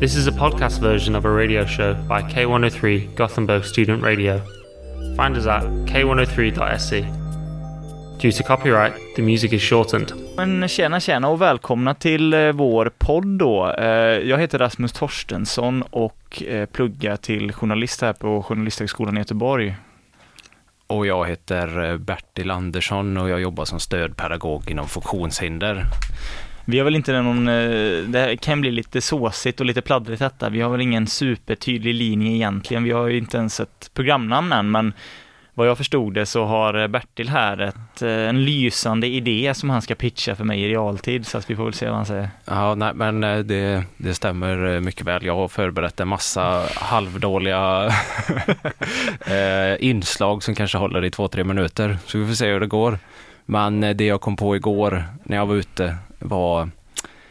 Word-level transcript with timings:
This 0.00 0.14
is 0.14 0.28
a 0.28 0.30
podcast 0.30 0.80
version 0.80 1.16
of 1.16 1.24
a 1.24 1.30
radio 1.30 1.66
show 1.66 1.94
by 1.94 2.22
K103 2.22 3.14
Gothenburg 3.14 3.64
Student 3.64 4.02
Radio. 4.02 4.42
Find 5.16 5.36
us 5.36 5.46
at 5.46 5.62
k103.se. 5.62 7.00
Due 8.18 8.32
to 8.32 8.42
copyright, 8.42 8.92
the 9.16 9.22
music 9.22 9.52
is 9.52 9.62
shortened. 9.62 10.12
Men 10.36 10.68
tjena 10.68 11.00
tjena 11.00 11.28
och 11.28 11.42
välkomna 11.42 11.94
till 11.94 12.34
eh, 12.34 12.52
vår 12.52 12.92
podd 12.98 13.38
då. 13.38 13.72
Eh, 13.72 13.86
jag 14.28 14.38
heter 14.38 14.58
Rasmus 14.58 14.92
Torstensson 14.92 15.82
och 15.82 16.42
eh, 16.42 16.66
pluggar 16.66 17.16
till 17.16 17.52
journalist 17.52 18.02
här 18.02 18.12
på 18.12 18.42
Journalisthögskolan 18.42 19.16
i 19.16 19.20
Göteborg. 19.20 19.76
Och 20.86 21.06
jag 21.06 21.28
heter 21.28 21.96
Bertil 21.96 22.50
Andersson 22.50 23.16
och 23.16 23.28
jag 23.28 23.40
jobbar 23.40 23.64
som 23.64 23.80
stödpedagog 23.80 24.70
inom 24.70 24.88
funktionshinder. 24.88 25.86
Vi 26.68 26.78
har 26.78 26.84
väl 26.84 26.96
inte 26.96 27.22
någon, 27.22 27.48
eh, 27.48 27.98
det 28.08 28.18
här 28.18 28.36
kan 28.36 28.60
bli 28.60 28.70
lite 28.70 29.00
såsigt 29.00 29.60
och 29.60 29.66
lite 29.66 29.82
pladdrigt 29.82 30.18
detta. 30.18 30.48
Vi 30.48 30.60
har 30.60 30.70
väl 30.70 30.80
ingen 30.80 31.06
supertydlig 31.06 31.94
linje 31.94 32.32
egentligen. 32.32 32.84
Vi 32.84 32.90
har 32.90 33.06
ju 33.06 33.18
inte 33.18 33.36
ens 33.36 33.60
ett 33.60 33.90
programnamn 33.94 34.52
än, 34.52 34.70
men 34.70 34.92
vad 35.54 35.68
jag 35.68 35.78
förstod 35.78 36.14
det 36.14 36.26
så 36.26 36.44
har 36.44 36.88
Bertil 36.88 37.28
här 37.28 37.60
ett, 37.60 38.02
eh, 38.02 38.10
en 38.10 38.44
lysande 38.44 39.06
idé 39.06 39.52
som 39.54 39.70
han 39.70 39.82
ska 39.82 39.94
pitcha 39.94 40.34
för 40.34 40.44
mig 40.44 40.62
i 40.62 40.68
realtid, 40.68 41.26
så 41.26 41.38
att 41.38 41.50
vi 41.50 41.56
får 41.56 41.64
väl 41.64 41.74
se 41.74 41.86
vad 41.86 41.96
han 41.96 42.06
säger. 42.06 42.30
Ja, 42.44 42.74
nej, 42.74 42.94
men 42.94 43.24
eh, 43.24 43.38
det, 43.38 43.84
det 43.96 44.14
stämmer 44.14 44.80
mycket 44.80 45.06
väl. 45.06 45.24
Jag 45.24 45.36
har 45.36 45.48
förberett 45.48 46.00
en 46.00 46.08
massa 46.08 46.62
halvdåliga 46.74 47.92
inslag 49.78 50.42
som 50.42 50.54
kanske 50.54 50.78
håller 50.78 51.04
i 51.04 51.10
två, 51.10 51.28
tre 51.28 51.44
minuter. 51.44 51.98
Så 52.06 52.18
vi 52.18 52.26
får 52.26 52.34
se 52.34 52.52
hur 52.52 52.60
det 52.60 52.66
går. 52.66 52.98
Men 53.48 53.80
det 53.80 54.04
jag 54.04 54.20
kom 54.20 54.36
på 54.36 54.56
igår 54.56 55.04
när 55.24 55.36
jag 55.36 55.46
var 55.46 55.54
ute 55.54 55.96
var 56.18 56.70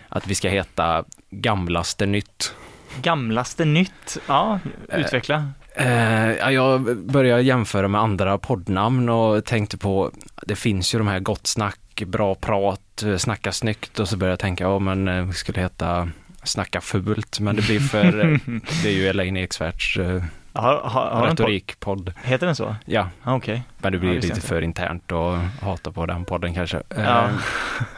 att 0.09 0.27
vi 0.27 0.35
ska 0.35 0.49
heta 0.49 1.05
Gamlaste 1.29 2.05
nytt. 2.05 2.55
Gamlaste 3.01 3.65
nytt, 3.65 4.17
ja, 4.27 4.59
utveckla. 4.89 5.51
Eh, 5.75 6.31
ja, 6.31 6.51
jag 6.51 6.97
började 6.97 7.41
jämföra 7.41 7.87
med 7.87 8.01
andra 8.01 8.37
poddnamn 8.37 9.09
och 9.09 9.45
tänkte 9.45 9.77
på, 9.77 10.11
det 10.41 10.55
finns 10.55 10.93
ju 10.95 10.97
de 10.97 11.07
här 11.07 11.19
gott 11.19 11.47
snack, 11.47 12.03
bra 12.05 12.35
prat, 12.35 13.03
eh, 13.03 13.17
snacka 13.17 13.51
snyggt 13.51 13.99
och 13.99 14.09
så 14.09 14.17
började 14.17 14.31
jag 14.31 14.39
tänka, 14.39 14.63
ja 14.63 14.79
men 14.79 15.07
eh, 15.07 15.25
vi 15.25 15.33
skulle 15.33 15.61
heta 15.61 16.09
Snacka 16.45 16.81
fult, 16.81 17.39
men 17.39 17.55
det 17.55 17.61
blir 17.61 17.79
för, 17.79 18.19
eh, 18.19 18.37
det 18.83 18.89
är 18.89 18.93
ju 18.93 19.07
Elaine 19.07 19.37
Eksvärds 19.37 19.97
eh, 19.97 20.23
Har, 20.55 20.75
har, 20.83 21.05
har 21.09 21.27
den 21.27 21.35
podd, 21.35 21.39
retorikpodd. 21.39 22.13
heter 22.23 22.45
den 22.45 22.55
så? 22.55 22.75
Ja, 22.85 23.09
Ah, 23.23 23.35
Okej. 23.35 23.63
men 23.77 23.91
det 23.91 23.95
Ja, 23.95 23.99
blir 23.99 24.13
jag 24.13 24.23
lite 24.23 24.41
för 24.41 24.61
internt 24.61 25.11
att 25.11 25.39
hata 25.61 25.91
på 25.91 26.05
den 26.05 26.25
podden 26.25 26.53
kanske. 26.53 26.81
Ja. 26.97 27.29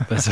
Eh, 0.09 0.17
så, 0.17 0.31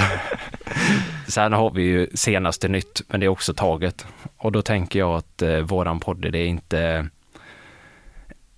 sen 1.28 1.54
har 1.54 1.72
vi 1.72 1.84
ju 1.84 2.08
senaste 2.14 2.68
nytt, 2.68 3.02
men 3.08 3.20
det 3.20 3.26
är 3.26 3.28
också 3.28 3.54
taget. 3.54 4.06
Och 4.38 4.52
då 4.52 4.62
tänker 4.62 5.00
jag 5.00 5.16
att 5.16 5.42
eh, 5.42 5.58
våran 5.58 6.00
podd, 6.00 6.32
det 6.32 6.38
är 6.40 6.48
inte 6.48 7.08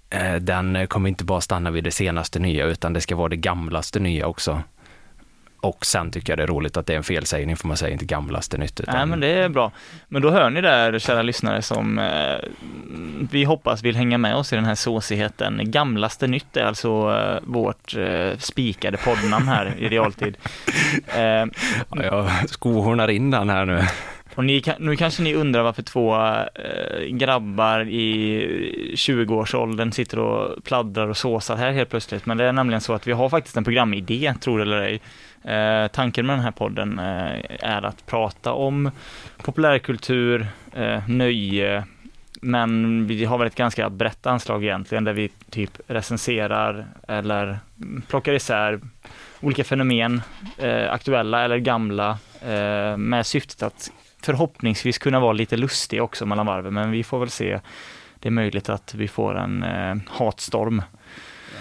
eh, 0.10 0.36
den 0.36 0.88
kommer 0.88 1.10
inte 1.10 1.24
bara 1.24 1.42
stanna 1.42 1.72
vid 1.72 1.84
det 1.84 1.92
senaste 1.92 2.40
nya, 2.40 2.66
utan 2.66 2.94
det 2.94 3.02
ska 3.02 3.16
vara 3.16 3.30
det 3.30 3.36
gamlaste 3.36 4.00
nya 4.00 4.28
också. 4.28 4.62
Och 5.68 5.86
sen 5.86 6.12
tycker 6.12 6.32
jag 6.32 6.40
det 6.40 6.44
är 6.44 6.48
roligt 6.48 6.78
att 6.78 6.86
det 6.86 6.94
är 6.94 6.98
en 6.98 7.04
felsägning, 7.04 7.58
för 7.58 7.68
man 7.68 7.78
säger 7.78 7.94
inte 7.94 8.06
gamlaste 8.06 8.58
nytt. 8.58 8.80
Utan, 8.80 8.96
Nej 8.96 9.06
men 9.06 9.20
det 9.20 9.28
är 9.28 9.50
bra. 9.50 9.72
Men 10.08 10.22
då 10.22 10.32
hör 10.32 10.50
ni 10.50 10.62
där 10.62 11.00
kära 11.00 11.22
lyssnare 11.22 11.62
som 11.62 12.00
eh, 12.00 12.50
vi 13.32 13.44
hoppas 13.44 13.84
vill 13.84 13.96
hänga 13.96 14.18
med 14.18 14.36
oss 14.36 14.54
i 14.54 14.56
den 14.56 14.66
här 14.66 14.76
såsigheten. 14.76 15.72
Gamlaste 15.72 16.28
nytt 16.28 16.58
är 16.58 16.64
alltså 16.64 16.88
eh, 16.90 17.40
vårt 17.44 17.96
eh, 17.98 18.38
spikade 18.38 18.98
poddnamn 18.98 19.48
här 19.48 19.74
i 19.78 19.90
realtid. 19.90 20.38
Eh, 21.08 21.46
Ja, 21.90 22.04
jag 22.04 22.50
skohornar 22.50 23.08
in 23.08 23.32
den 23.32 23.50
här 23.50 23.66
nu 23.66 23.84
och 24.38 24.46
ni, 24.46 24.64
nu 24.80 24.96
kanske 24.96 25.24
ni 25.24 25.34
undrar 25.34 25.64
varför 25.64 25.84
två 25.84 26.16
äh, 26.16 27.06
grabbar 27.10 27.80
i 27.80 28.94
20-årsåldern 28.96 29.92
sitter 29.92 30.20
och 30.20 30.64
pladdrar 30.64 31.08
och 31.08 31.18
såsar 31.18 31.56
här 31.56 31.72
helt 31.72 31.90
plötsligt. 31.90 32.26
Men 32.26 32.38
det 32.38 32.46
är 32.46 32.52
nämligen 32.52 32.82
så 32.82 32.94
att 32.94 33.08
vi 33.08 33.12
har 33.12 33.30
faktiskt 33.30 33.58
en 33.58 33.64
programidé, 33.64 34.34
tror 34.42 34.58
det 34.58 34.64
eller 34.64 34.82
ej. 34.82 35.02
Eh, 35.44 35.88
tanken 35.88 36.26
med 36.26 36.36
den 36.36 36.44
här 36.44 36.52
podden 36.52 37.00
eh, 37.00 37.40
är 37.60 37.86
att 37.86 38.06
prata 38.06 38.54
om 38.54 38.92
populärkultur, 39.38 40.48
eh, 40.74 41.10
nöje, 41.10 41.84
men 42.42 43.08
vi 43.08 43.26
har 43.26 43.38
väl 43.38 43.48
ett 43.48 43.56
ganska 43.56 43.90
brett 43.90 44.26
anslag 44.26 44.64
egentligen 44.64 45.04
där 45.04 45.14
vi 45.14 45.30
typ 45.50 45.80
recenserar 45.88 46.86
eller 47.08 47.60
plockar 48.08 48.34
isär 48.34 48.80
olika 49.42 49.64
fenomen, 49.64 50.22
eh, 50.58 50.92
aktuella 50.92 51.44
eller 51.44 51.58
gamla, 51.58 52.18
eh, 52.42 52.98
med 52.98 53.26
syftet 53.26 53.64
att 53.64 53.92
förhoppningsvis 54.28 54.98
kunna 54.98 55.20
vara 55.20 55.34
lite 55.34 55.58
lustig 55.58 56.04
också 56.04 56.26
mellan 56.26 56.46
varven, 56.46 56.74
men 56.74 56.92
vi 56.92 57.04
får 57.04 57.20
väl 57.20 57.30
se. 57.30 57.60
Det 58.20 58.30
är 58.30 58.32
möjligt 58.32 58.70
att 58.70 58.94
vi 58.94 59.08
får 59.08 59.38
en 59.38 59.64
eh, 59.64 59.96
hatstorm. 60.08 60.82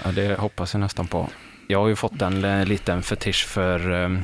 Ja, 0.04 0.12
det 0.12 0.38
hoppas 0.38 0.74
jag 0.74 0.80
nästan 0.80 1.06
på. 1.06 1.28
Jag 1.68 1.80
har 1.80 1.88
ju 1.88 1.96
fått 1.96 2.22
en 2.22 2.44
eh, 2.44 2.64
liten 2.64 3.02
fetisch 3.02 3.46
för 3.46 4.02
eh, 4.02 4.18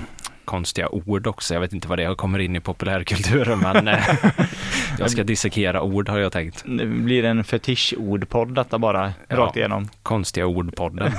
konstiga 0.45 0.89
ord 0.89 1.27
också. 1.27 1.55
Jag 1.55 1.61
vet 1.61 1.73
inte 1.73 1.89
vad 1.89 1.99
det 1.99 2.03
är, 2.03 2.07
jag 2.07 2.17
kommer 2.17 2.39
in 2.39 2.57
i 2.57 2.61
populärkulturen, 2.61 3.59
men 3.59 3.89
eh, 3.89 4.09
jag 4.99 5.11
ska 5.11 5.25
dissekera 5.25 5.83
ord 5.83 6.09
har 6.09 6.19
jag 6.19 6.33
tänkt. 6.33 6.63
Det 6.67 6.87
blir 6.87 7.25
en 7.25 7.45
fetischordpodd 7.45 8.55
detta 8.55 8.79
bara, 8.79 9.13
Ja. 9.29 9.37
rakt 9.37 9.57
igenom. 9.57 9.89
Konstiga 10.03 10.47
ordpodden. 10.47 11.13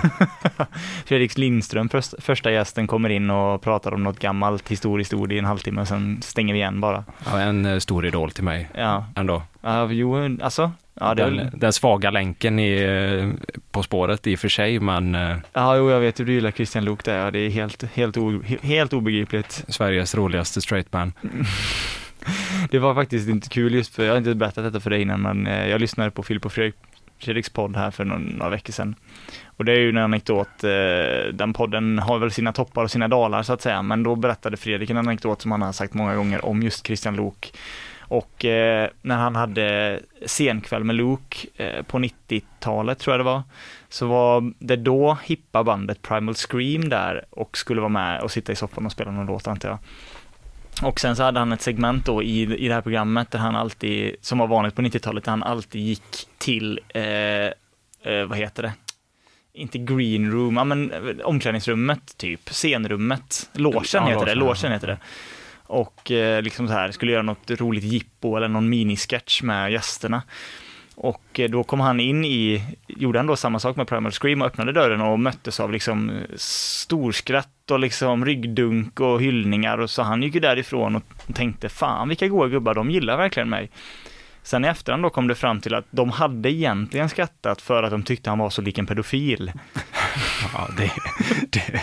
Fredrik 1.05 1.37
Lindström, 1.37 1.89
först, 1.89 2.13
första 2.19 2.51
gästen, 2.51 2.87
kommer 2.87 3.09
in 3.09 3.29
och 3.29 3.61
pratar 3.61 3.93
om 3.93 4.03
något 4.03 4.19
gammalt 4.19 4.69
historiskt 4.69 5.13
ord 5.13 5.31
i 5.31 5.39
en 5.39 5.45
halvtimme 5.45 5.81
och 5.81 5.87
sen 5.87 6.21
stänger 6.21 6.53
vi 6.53 6.59
igen 6.59 6.81
bara. 6.81 7.03
Ja, 7.25 7.39
en 7.39 7.65
eh, 7.65 7.79
stor 7.79 8.05
idol 8.05 8.31
till 8.31 8.43
mig 8.43 8.69
Ja, 8.75 9.05
ändå. 9.15 9.43
ja 9.61 9.91
jo, 9.91 10.37
alltså. 10.41 10.71
Ja, 10.99 11.15
det 11.15 11.23
Den, 11.23 11.49
den 11.53 11.73
svaga 11.73 12.11
länken 12.11 12.59
i, 12.59 13.33
På 13.71 13.83
spåret 13.83 14.27
i 14.27 14.35
och 14.35 14.39
för 14.39 14.49
sig, 14.49 14.79
men 14.79 15.15
eh, 15.15 15.37
ja, 15.53 15.77
jo, 15.77 15.89
jag 15.89 15.99
vet 15.99 16.19
hur 16.19 16.25
du 16.25 16.33
gillar 16.33 16.51
Christian 16.51 16.85
Luuk 16.85 17.03
där. 17.03 17.17
Ja, 17.17 17.31
det 17.31 17.39
är 17.39 17.49
helt, 17.49 17.83
helt, 17.93 18.17
o, 18.17 18.41
helt 18.61 18.93
obegripligt. 18.93 19.65
Sveriges 19.67 20.15
roligaste 20.15 20.61
straight 20.61 20.93
man. 20.93 21.13
Det 22.69 22.79
var 22.79 22.95
faktiskt 22.95 23.29
inte 23.29 23.49
kul 23.49 23.73
just 23.73 23.95
för, 23.95 24.03
jag 24.03 24.11
har 24.11 24.17
inte 24.17 24.35
berättat 24.35 24.63
detta 24.63 24.79
för 24.79 24.89
dig 24.89 25.01
innan, 25.01 25.21
men 25.21 25.47
eh, 25.47 25.67
jag 25.67 25.81
lyssnade 25.81 26.11
på 26.11 26.23
Filip 26.23 26.45
och 26.45 26.53
Fredrik, 26.53 26.75
Fredriks 27.19 27.49
podd 27.49 27.75
här 27.75 27.91
för 27.91 28.05
någon, 28.05 28.21
några 28.21 28.49
veckor 28.49 28.73
sedan. 28.73 28.95
Och 29.45 29.65
det 29.65 29.71
är 29.71 29.77
ju 29.77 29.89
en 29.89 29.97
anekdot, 29.97 30.63
eh, 30.63 31.33
den 31.33 31.53
podden 31.53 31.99
har 31.99 32.19
väl 32.19 32.31
sina 32.31 32.53
toppar 32.53 32.83
och 32.83 32.91
sina 32.91 33.07
dalar 33.07 33.43
så 33.43 33.53
att 33.53 33.61
säga, 33.61 33.81
men 33.81 34.03
då 34.03 34.15
berättade 34.15 34.57
Fredrik 34.57 34.89
en 34.89 34.97
anekdot 34.97 35.41
som 35.41 35.51
han 35.51 35.61
har 35.61 35.71
sagt 35.71 35.93
många 35.93 36.15
gånger 36.15 36.45
om 36.45 36.63
just 36.63 36.87
Christian 36.87 37.15
Luuk. 37.15 37.53
Och 38.13 38.45
eh, 38.45 38.89
när 39.01 39.17
han 39.17 39.35
hade 39.35 39.99
scenkväll 40.25 40.83
med 40.83 40.95
Luke 40.95 41.47
eh, 41.55 41.83
på 41.83 41.99
90-talet 41.99 42.99
tror 42.99 43.13
jag 43.13 43.19
det 43.19 43.23
var, 43.23 43.43
så 43.89 44.07
var 44.07 44.53
det 44.59 44.75
då 44.75 45.17
hippa 45.23 45.63
bandet 45.63 46.01
Primal 46.01 46.35
Scream 46.35 46.89
där 46.89 47.25
och 47.29 47.57
skulle 47.57 47.81
vara 47.81 47.89
med 47.89 48.21
och 48.21 48.31
sitta 48.31 48.51
i 48.51 48.55
soffan 48.55 48.85
och 48.85 48.91
spela 48.91 49.11
någon 49.11 49.25
låt 49.25 49.47
antar 49.47 49.69
jag. 49.69 49.77
Och 50.89 50.99
sen 50.99 51.15
så 51.15 51.23
hade 51.23 51.39
han 51.39 51.51
ett 51.51 51.61
segment 51.61 52.05
då 52.05 52.23
i, 52.23 52.41
i 52.41 52.67
det 52.67 52.73
här 52.73 52.81
programmet 52.81 53.31
där 53.31 53.39
han 53.39 53.55
alltid, 53.55 54.15
som 54.21 54.37
var 54.37 54.47
vanligt 54.47 54.75
på 54.75 54.81
90-talet, 54.81 55.23
där 55.23 55.31
han 55.31 55.43
alltid 55.43 55.81
gick 55.81 56.27
till, 56.37 56.79
eh, 56.89 57.03
eh, 57.03 58.25
vad 58.27 58.37
heter 58.37 58.63
det? 58.63 58.73
Inte 59.53 59.77
green 59.77 60.31
room, 60.31 60.57
ja 60.57 60.63
men 60.63 60.91
eh, 60.91 61.25
omklädningsrummet 61.25 62.17
typ, 62.17 62.49
scenrummet, 62.49 63.49
Ja, 64.07 64.09
heter 64.09 64.25
det, 64.25 64.33
ja. 64.67 64.73
heter 64.73 64.87
det. 64.87 64.97
Och 65.67 66.11
eh, 66.11 66.41
liksom 66.41 66.67
så 66.67 66.73
här, 66.73 66.91
skulle 66.91 67.11
göra 67.11 67.21
något 67.21 67.51
roligt 67.51 67.83
jippo 67.83 68.37
eller 68.37 68.47
någon 68.47 68.69
minisketch 68.69 69.41
med 69.41 69.71
gästerna. 69.71 70.21
Och 70.95 71.39
eh, 71.39 71.49
då 71.49 71.63
kom 71.63 71.79
han 71.79 71.99
in 71.99 72.25
i, 72.25 72.63
gjorde 72.87 73.19
han 73.19 73.27
då 73.27 73.35
samma 73.35 73.59
sak 73.59 73.75
med 73.75 73.87
Primal 73.87 74.11
Scream 74.11 74.41
och 74.41 74.47
öppnade 74.47 74.71
dörren 74.71 75.01
och 75.01 75.19
möttes 75.19 75.59
av 75.59 75.71
liksom 75.71 76.09
eh, 76.09 76.15
storskratt 76.35 77.71
och 77.71 77.79
liksom 77.79 78.25
ryggdunk 78.25 78.99
och 78.99 79.21
hyllningar 79.21 79.77
och 79.77 79.89
så 79.89 80.01
han 80.01 80.23
gick 80.23 80.33
ju 80.33 80.39
därifrån 80.39 80.95
och 80.95 81.03
tänkte 81.33 81.69
fan 81.69 82.09
vilka 82.09 82.27
goa 82.27 82.47
gubbar, 82.47 82.73
de 82.73 82.91
gillar 82.91 83.17
verkligen 83.17 83.49
mig. 83.49 83.69
Sen 84.43 84.65
i 84.65 84.67
efterhand 84.67 85.03
då 85.03 85.09
kom 85.09 85.27
det 85.27 85.35
fram 85.35 85.61
till 85.61 85.75
att 85.75 85.85
de 85.91 86.09
hade 86.09 86.51
egentligen 86.51 87.09
skrattat 87.09 87.61
för 87.61 87.83
att 87.83 87.91
de 87.91 88.03
tyckte 88.03 88.29
han 88.29 88.39
var 88.39 88.49
så 88.49 88.61
lik 88.61 88.77
en 88.77 88.85
pedofil. 88.85 89.51
Ja, 90.53 90.67
det, 90.77 90.91
det, 91.49 91.81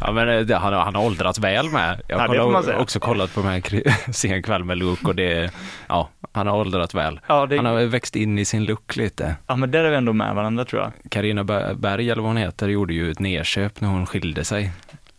ja 0.00 0.12
men 0.12 0.28
eh, 0.28 0.40
det, 0.40 0.56
han, 0.56 0.72
har- 0.72 0.80
han 0.80 0.94
har 0.94 1.02
åldrats 1.04 1.38
väl 1.38 1.70
med. 1.70 2.00
Jag 2.08 2.34
Ja, 2.36 2.52
har 2.52 2.62
säga. 2.62 2.78
också 2.78 3.00
kollat 3.00 3.34
på 3.34 3.40
kri- 3.42 3.92
sen 4.12 4.42
kväll 4.42 4.64
med 4.64 4.78
Luke 4.78 5.06
och 5.06 5.14
det, 5.14 5.52
ja, 5.88 6.08
han 6.32 6.46
har 6.46 6.56
åldrats 6.56 6.94
väl. 6.94 7.20
Ja, 7.26 7.46
det, 7.46 7.56
Han 7.56 7.66
har 7.66 7.84
växt 7.86 8.16
in 8.16 8.38
i 8.38 8.44
sin 8.44 8.64
look 8.64 8.96
lite. 8.96 9.36
ja 9.46 9.56
men 9.56 9.70
där 9.70 9.84
är 9.84 9.90
vi 9.90 9.96
ändå 9.96 10.12
med 10.12 10.34
varandra 10.34 10.64
tror 10.64 10.82
jag. 10.82 10.92
Carina 11.10 11.42
Ber- 11.44 11.74
Berg, 11.74 12.10
eller 12.10 12.22
vad 12.22 12.30
hon 12.30 12.36
heter, 12.36 12.68
gjorde 12.68 12.94
ju 12.94 13.10
ett 13.10 13.18
nedköp 13.18 13.80
när 13.80 13.88
hon 13.88 14.06
skilde 14.06 14.44
sig. 14.44 14.70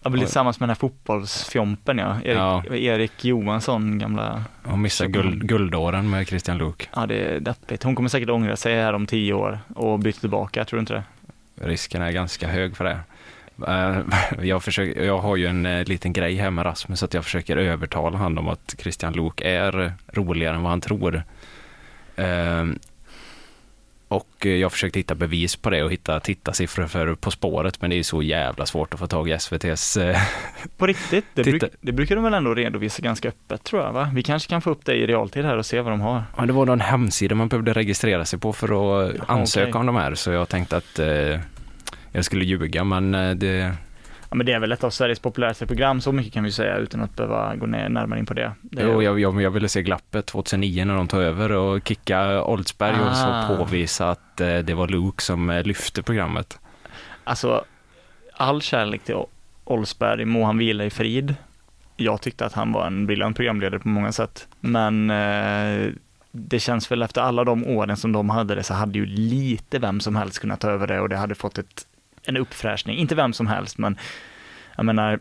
Jag 0.03 0.12
blir 0.12 0.21
tillsammans 0.24 0.59
med 0.59 0.69
den 0.69 0.75
här 0.75 0.80
fotbollsfjompen 0.80 1.98
ja. 1.98 2.15
Erik, 2.24 2.38
Ja. 2.38 2.63
Erik 2.75 3.25
Johansson, 3.25 4.00
gamla 4.00 4.44
Hon 4.63 4.81
missade 4.81 5.13
Så- 5.13 5.19
guld, 5.21 5.48
guldåren 5.48 6.09
med 6.09 6.27
Christian 6.27 6.57
Luuk. 6.57 6.89
Ja, 6.95 7.06
det 7.06 7.15
är 7.15 7.39
deppigt. 7.39 7.83
Hon 7.83 7.95
kommer 7.95 8.09
säkert 8.09 8.30
ångra 8.30 8.56
sig 8.56 8.75
här 8.75 8.94
om 8.94 9.06
tio 9.07 9.33
år 9.33 9.59
och 9.75 10.00
byta 10.00 10.19
tillbaka, 10.19 10.65
tror 10.65 10.77
du 10.77 10.80
inte 10.80 10.94
det? 10.94 11.03
Risken 11.63 12.02
är 12.02 12.12
ganska 12.12 12.48
hög 12.48 12.78
för 12.78 12.84
det. 12.84 13.00
Eh, 13.68 14.00
jag, 14.48 14.63
försöker, 14.63 15.04
jag 15.04 15.18
har 15.18 15.36
ju 15.36 15.48
en 15.48 15.66
eh, 15.66 15.84
liten 15.84 16.13
grej 16.13 16.36
här 16.36 16.52
med 16.52 16.66
Rasmus, 16.66 17.04
att 17.04 17.13
jag 17.13 17.24
försöker 17.24 17.58
övertala 17.58 18.18
honom 18.18 18.48
om 18.48 18.54
att 18.54 18.75
Christian 18.78 19.13
Lok 19.13 19.42
är 19.42 19.94
roligare 20.13 20.56
än 20.56 20.62
vad 20.62 20.72
han 20.72 20.81
tror. 20.81 21.24
Eh, 22.16 22.66
Eh, 24.12 24.16
och 24.16 24.46
jag 24.46 24.72
försökte 24.72 25.00
hitta 25.00 25.16
bevis 25.16 25.56
på 25.56 25.69
det 25.69 25.84
och 25.84 25.92
hitta 25.92 26.19
tittarsiffror 26.19 26.88
för 26.88 27.16
På 27.16 27.31
spåret, 27.31 27.81
men 27.81 27.90
det 27.90 28.00
är 28.00 28.04
så 28.04 28.22
jävla 28.22 28.66
svårt 28.66 28.94
att 28.94 29.00
få 29.00 29.08
tag 29.08 29.30
i 29.30 29.31
SVTs... 29.31 29.98
På 30.78 30.88
riktigt? 30.88 31.25
Det, 31.34 31.44
bruk, 31.44 31.63
det 31.81 31.92
brukar 31.92 32.16
de 32.16 32.24
väl 32.24 32.34
ändå 32.34 32.54
redovisa 32.54 33.02
ganska 33.02 33.28
öppet 33.28 33.63
tror 33.63 33.81
jag, 33.81 33.94
va? 33.94 34.12
Vi 34.13 34.24
kanske 34.24 34.50
kan 34.50 34.62
få 34.62 34.69
upp 34.69 34.86
det 34.86 34.96
i 34.96 35.08
realtid 35.08 35.46
här 35.46 35.58
och 35.58 35.66
se 35.66 35.81
vad 35.81 35.94
de 35.94 36.02
har. 36.02 36.24
Ja, 36.38 36.46
det 36.46 36.54
var 36.54 36.66
någon 36.66 36.81
hemsida 36.81 37.36
man 37.36 37.48
behövde 37.48 37.74
registrera 37.74 38.25
sig 38.25 38.40
på 38.40 38.54
för 38.54 38.68
att 38.68 39.30
ansöka 39.30 39.69
okej. 39.69 39.80
om 39.80 39.86
de 39.86 39.96
här, 39.96 40.16
så 40.16 40.31
jag 40.31 40.50
tänkte 40.50 40.78
att 40.78 41.00
eh, 41.00 41.40
jag 42.12 42.25
skulle 42.25 42.46
ljuga, 42.46 42.84
men 42.84 43.16
eh, 43.16 43.36
det... 43.36 43.74
Ja, 44.31 44.36
men 44.36 44.45
det 44.45 44.51
är 44.51 44.60
väl 44.60 44.72
ett 44.72 44.83
av 44.83 44.89
Sveriges 44.89 45.19
populäraste 45.19 45.68
program, 45.68 46.01
så 46.01 46.12
mycket 46.12 46.33
kan 46.33 46.44
vi 46.44 46.51
säga 46.51 46.78
utan 46.78 47.01
att 47.01 47.16
behöva 47.16 47.56
gå 47.56 47.66
ner 47.66 47.89
närmare 47.89 48.19
in 48.19 48.25
på 48.25 48.33
det. 48.33 48.51
det 48.62 48.81
Jo, 48.83 49.01
jag, 49.04 49.19
jag, 49.19 49.42
jag 49.42 49.51
ville 49.51 49.69
se 49.69 49.81
glappet 49.81 50.25
2009 50.25 50.86
när 50.86 50.95
de 50.95 51.07
tog 51.07 51.22
över 51.22 51.51
och 51.51 51.88
kicka 51.88 52.44
Oldsberg 52.44 52.95
och 53.01 53.07
Ah. 53.12 53.48
så 53.48 53.56
påvisa 53.57 54.10
att 54.10 54.42
eh, 54.42 54.57
det 54.57 54.74
var 54.74 54.88
Luke 54.88 55.22
som 55.24 55.50
eh, 55.50 55.63
lyfte 55.63 56.04
programmet. 56.04 56.60
Alltså, 57.24 57.63
all 58.33 58.62
kärlek 58.62 59.04
till 59.04 59.16
O- 59.16 59.30
Olsberg, 59.63 60.25
må 60.25 60.45
han 60.45 60.57
vila 60.57 60.86
i 60.86 60.89
frid. 60.89 61.36
Jag 61.98 62.22
tyckte 62.22 62.45
att 62.45 62.54
han 62.54 62.72
var 62.72 62.88
en 62.88 63.06
briljant 63.07 63.36
programledare 63.38 63.80
på 63.80 63.88
många 63.88 64.12
sätt, 64.12 64.48
men 64.60 65.10
eh, 65.10 65.88
det 66.31 66.60
känns 66.60 66.92
väl 66.92 67.01
efter 67.01 67.22
alla 67.22 67.44
de 67.44 67.66
åren 67.68 67.98
som 67.98 68.12
de 68.12 68.30
hade 68.30 68.56
det 68.56 68.63
så 68.63 68.74
hade 68.74 69.00
ju 69.00 69.06
lite 69.06 69.80
vem 69.80 70.00
som 70.00 70.16
helst 70.16 70.39
kunnat 70.39 70.60
ta 70.60 70.69
över 70.69 70.88
det 70.88 71.00
och 71.00 71.10
det 71.10 71.18
hade 71.18 71.36
fått 71.36 71.57
ett, 71.57 71.86
en 72.26 72.38
uppfräschning. 72.38 72.98
Inte 72.98 73.16
vem 73.16 73.34
som 73.34 73.48
helst, 73.48 73.78
men 73.78 73.98
jag 74.76 74.86
menar, 74.86 75.20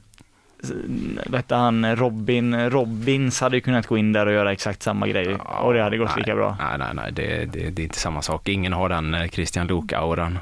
vad 1.27 1.53
han, 1.53 1.97
Robin, 1.97 2.71
Robins 2.71 3.41
hade 3.41 3.57
ju 3.57 3.61
kunnat 3.61 3.87
gå 3.87 3.99
in 3.99 4.13
där 4.13 4.27
och 4.27 4.33
göra 4.33 4.53
exakt 4.53 4.83
samma 4.83 5.09
grej 5.09 5.35
och 5.35 5.73
det 5.75 5.83
hade 5.83 5.97
gått 5.97 6.09
nej, 6.09 6.19
lika 6.19 6.35
bra. 6.35 6.57
Nej, 6.61 6.79
nej, 6.79 6.89
nej, 6.95 7.13
det, 7.13 7.45
det, 7.45 7.71
det 7.71 7.83
är 7.83 7.85
inte 7.85 7.99
samma 7.99 8.23
sak. 8.23 8.49
Ingen 8.49 8.73
har 8.73 8.89
den 8.89 9.15
eh, 9.15 9.29
Christian 9.29 9.67
Luke-auran. 9.67 10.39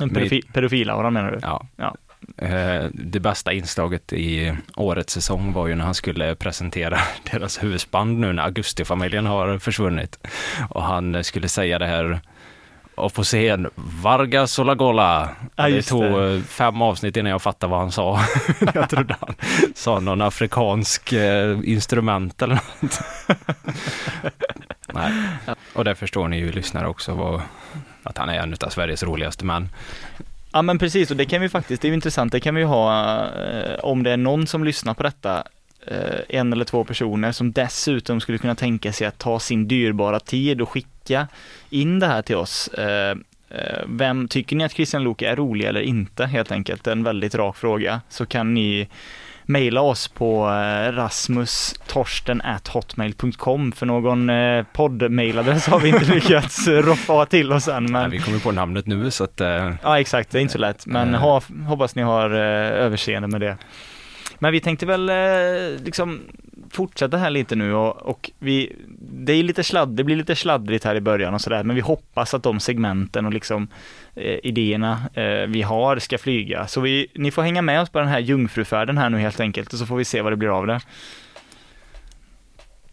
En 0.00 0.10
pedofi, 0.10 0.42
pedofilauran 0.52 1.12
menar 1.12 1.30
du? 1.30 1.38
Ja. 1.42 1.66
Ja. 1.76 1.96
Eh, 2.36 2.84
Det 2.92 3.20
bästa 3.20 3.52
inslaget 3.52 4.12
i 4.12 4.54
årets 4.76 5.12
säsong 5.12 5.52
var 5.52 5.66
ju 5.66 5.74
när 5.74 5.84
han 5.84 5.94
skulle 5.94 6.34
presentera 6.34 6.98
deras 7.32 7.62
husband 7.62 8.18
nu 8.18 8.32
när 8.32 8.42
Augustifamiljen 8.42 9.26
har 9.26 9.58
försvunnit. 9.58 10.18
Och 10.70 10.82
han 10.82 11.24
skulle 11.24 11.48
säga 11.48 11.78
det 11.78 11.86
här 11.86 12.20
och 12.98 13.14
på 13.14 13.22
scen, 13.22 13.70
Vargas 14.02 14.58
Olagola. 14.58 15.28
Ja, 15.56 15.68
det 15.68 15.82
tog 15.82 16.02
det. 16.02 16.34
eh, 16.34 16.42
fem 16.42 16.82
avsnitt 16.82 17.16
innan 17.16 17.30
jag 17.30 17.42
fattade 17.42 17.70
vad 17.70 17.80
han 17.80 17.92
sa. 17.92 18.20
jag 18.74 18.90
trodde 18.90 19.16
han 19.20 19.34
sa 19.74 20.00
någon 20.00 20.22
afrikansk 20.22 21.12
eh, 21.12 21.58
instrument 21.64 22.42
eller 22.42 22.54
något. 22.54 23.00
Nej. 24.92 25.12
Och 25.72 25.84
där 25.84 25.94
förstår 25.94 26.28
ni 26.28 26.38
ju 26.38 26.52
lyssnare 26.52 26.88
också 26.88 27.14
vad, 27.14 27.42
att 28.02 28.18
han 28.18 28.28
är 28.28 28.34
en 28.40 28.56
av 28.60 28.68
Sveriges 28.68 29.02
roligaste 29.02 29.44
män. 29.44 29.68
Ja 30.52 30.62
men 30.62 30.78
precis 30.78 31.10
och 31.10 31.16
det 31.16 31.24
kan 31.24 31.40
vi 31.40 31.48
faktiskt, 31.48 31.82
det 31.82 31.88
är 31.88 31.92
intressant, 31.92 32.32
det 32.32 32.40
kan 32.40 32.54
vi 32.54 32.62
ha 32.62 33.14
eh, 33.24 33.74
om 33.82 34.02
det 34.02 34.10
är 34.10 34.16
någon 34.16 34.46
som 34.46 34.64
lyssnar 34.64 34.94
på 34.94 35.02
detta, 35.02 35.44
en 36.28 36.52
eller 36.52 36.64
två 36.64 36.84
personer 36.84 37.32
som 37.32 37.52
dessutom 37.52 38.20
skulle 38.20 38.38
kunna 38.38 38.54
tänka 38.54 38.92
sig 38.92 39.06
att 39.06 39.18
ta 39.18 39.40
sin 39.40 39.68
dyrbara 39.68 40.20
tid 40.20 40.60
och 40.60 40.68
skicka 40.68 41.28
in 41.70 41.98
det 41.98 42.06
här 42.06 42.22
till 42.22 42.36
oss. 42.36 42.68
Eh, 42.68 43.10
eh, 43.50 43.78
vem 43.86 44.28
tycker 44.28 44.56
ni 44.56 44.64
att 44.64 44.72
Christian 44.72 45.04
Luuk 45.04 45.22
är 45.22 45.36
rolig 45.36 45.66
eller 45.66 45.80
inte 45.80 46.26
helt 46.26 46.52
enkelt? 46.52 46.86
En 46.86 47.02
väldigt 47.02 47.34
rak 47.34 47.56
fråga. 47.56 48.00
Så 48.08 48.26
kan 48.26 48.54
ni 48.54 48.88
mejla 49.44 49.80
oss 49.80 50.08
på 50.08 50.48
eh, 50.48 50.92
rasmustorsten.hotmail.com 50.92 53.72
för 53.72 53.86
någon 53.86 54.30
eh, 54.30 54.64
poddmailadress 54.72 55.66
har 55.66 55.80
vi 55.80 55.88
inte 55.88 56.04
lyckats 56.04 56.68
eh, 56.68 56.72
roffa 56.82 57.26
till 57.26 57.52
oss 57.52 57.68
än. 57.68 57.84
Men... 57.84 57.92
Nej, 57.92 58.08
vi 58.10 58.18
kommer 58.18 58.38
på 58.38 58.52
namnet 58.52 58.86
nu 58.86 59.10
så 59.10 59.24
att 59.24 59.40
eh, 59.40 59.72
Ja 59.82 60.00
exakt, 60.00 60.30
det 60.30 60.38
är 60.38 60.42
inte 60.42 60.52
så 60.52 60.58
lätt. 60.58 60.86
Men 60.86 61.14
Eh. 61.14 61.20
ha, 61.20 61.42
hoppas 61.66 61.94
ni 61.94 62.02
har 62.02 62.30
eh, 62.30 62.84
överseende 62.84 63.28
med 63.28 63.40
det. 63.40 63.56
Men 64.38 64.52
vi 64.52 64.60
tänkte 64.60 64.86
väl 64.86 65.08
eh, 65.08 65.84
liksom 65.84 66.20
fortsätta 66.70 67.16
här 67.16 67.30
lite 67.30 67.56
nu 67.56 67.74
och, 67.74 67.96
och 67.96 68.30
vi, 68.38 68.76
det 68.98 69.32
är 69.32 69.42
lite 69.42 69.64
sladd, 69.64 69.88
det 69.88 70.04
blir 70.04 70.16
lite 70.16 70.36
sladdrigt 70.36 70.84
här 70.84 70.94
i 70.94 71.00
början 71.00 71.34
och 71.34 71.40
sådär, 71.40 71.64
men 71.64 71.76
vi 71.76 71.82
hoppas 71.82 72.34
att 72.34 72.42
de 72.42 72.60
segmenten 72.60 73.26
och 73.26 73.32
liksom 73.32 73.68
eh, 74.14 74.38
idéerna 74.42 75.00
eh, 75.14 75.46
vi 75.48 75.62
har 75.62 75.98
ska 75.98 76.18
flyga. 76.18 76.66
Så 76.66 76.80
vi, 76.80 77.06
ni 77.14 77.30
får 77.30 77.42
hänga 77.42 77.62
med 77.62 77.80
oss 77.80 77.90
på 77.90 77.98
den 77.98 78.08
här 78.08 78.18
jungfrufärden 78.18 78.98
här 78.98 79.10
nu 79.10 79.18
helt 79.18 79.40
enkelt 79.40 79.72
och 79.72 79.78
så 79.78 79.86
får 79.86 79.96
vi 79.96 80.04
se 80.04 80.22
vad 80.22 80.32
det 80.32 80.36
blir 80.36 80.58
av 80.58 80.66
det. 80.66 80.80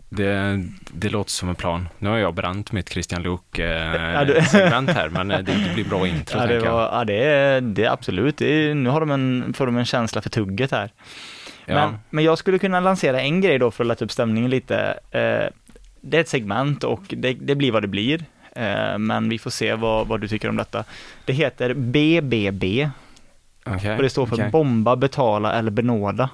det, 0.09 0.63
det 0.91 1.09
låter 1.09 1.31
som 1.31 1.49
en 1.49 1.55
plan. 1.55 1.87
Nu 1.99 2.09
har 2.09 2.17
jag 2.17 2.33
bränt 2.33 2.71
mitt 2.71 2.89
Christian 2.89 3.23
Luuk-segment 3.23 4.89
här, 4.95 5.09
men 5.09 5.31
eh, 5.31 5.39
det, 5.39 5.53
det 5.67 5.73
blir 5.73 5.85
bra 5.85 6.07
intro 6.07 6.39
Ja, 6.39 6.45
det, 6.45 6.59
var, 6.59 6.81
ja, 6.81 7.03
det, 7.03 7.23
är, 7.23 7.61
det 7.61 7.83
är 7.83 7.91
absolut, 7.91 8.37
det 8.37 8.45
är, 8.45 8.73
nu 8.73 8.89
har 8.89 8.99
de 8.99 9.11
en, 9.11 9.53
får 9.53 9.65
de 9.65 9.77
en 9.77 9.85
känsla 9.85 10.21
för 10.21 10.29
tugget 10.29 10.71
här. 10.71 10.91
Ja. 11.65 11.75
Men, 11.75 11.99
men 12.09 12.23
jag 12.23 12.37
skulle 12.37 12.59
kunna 12.59 12.79
lansera 12.79 13.21
en 13.21 13.41
grej 13.41 13.59
då 13.59 13.71
för 13.71 13.83
att 13.83 13.87
lätta 13.87 14.05
upp 14.05 14.11
stämningen 14.11 14.49
lite. 14.49 14.99
Eh, 15.11 15.45
det 16.01 16.17
är 16.17 16.21
ett 16.21 16.29
segment 16.29 16.83
och 16.83 17.01
det, 17.09 17.33
det 17.33 17.55
blir 17.55 17.71
vad 17.71 17.83
det 17.83 17.87
blir. 17.87 18.25
Eh, 18.55 18.97
men 18.97 19.29
vi 19.29 19.37
får 19.39 19.49
se 19.49 19.73
vad, 19.75 20.07
vad 20.07 20.21
du 20.21 20.27
tycker 20.27 20.49
om 20.49 20.57
detta. 20.57 20.83
Det 21.25 21.33
heter 21.33 21.73
BBB 21.73 22.89
Okej, 23.65 23.95
och 23.95 24.03
det 24.03 24.09
står 24.09 24.25
för 24.25 24.35
okej, 24.35 24.49
bomba, 24.51 24.95
betala 24.95 25.53
eller 25.53 25.71
benåda. 25.71 26.29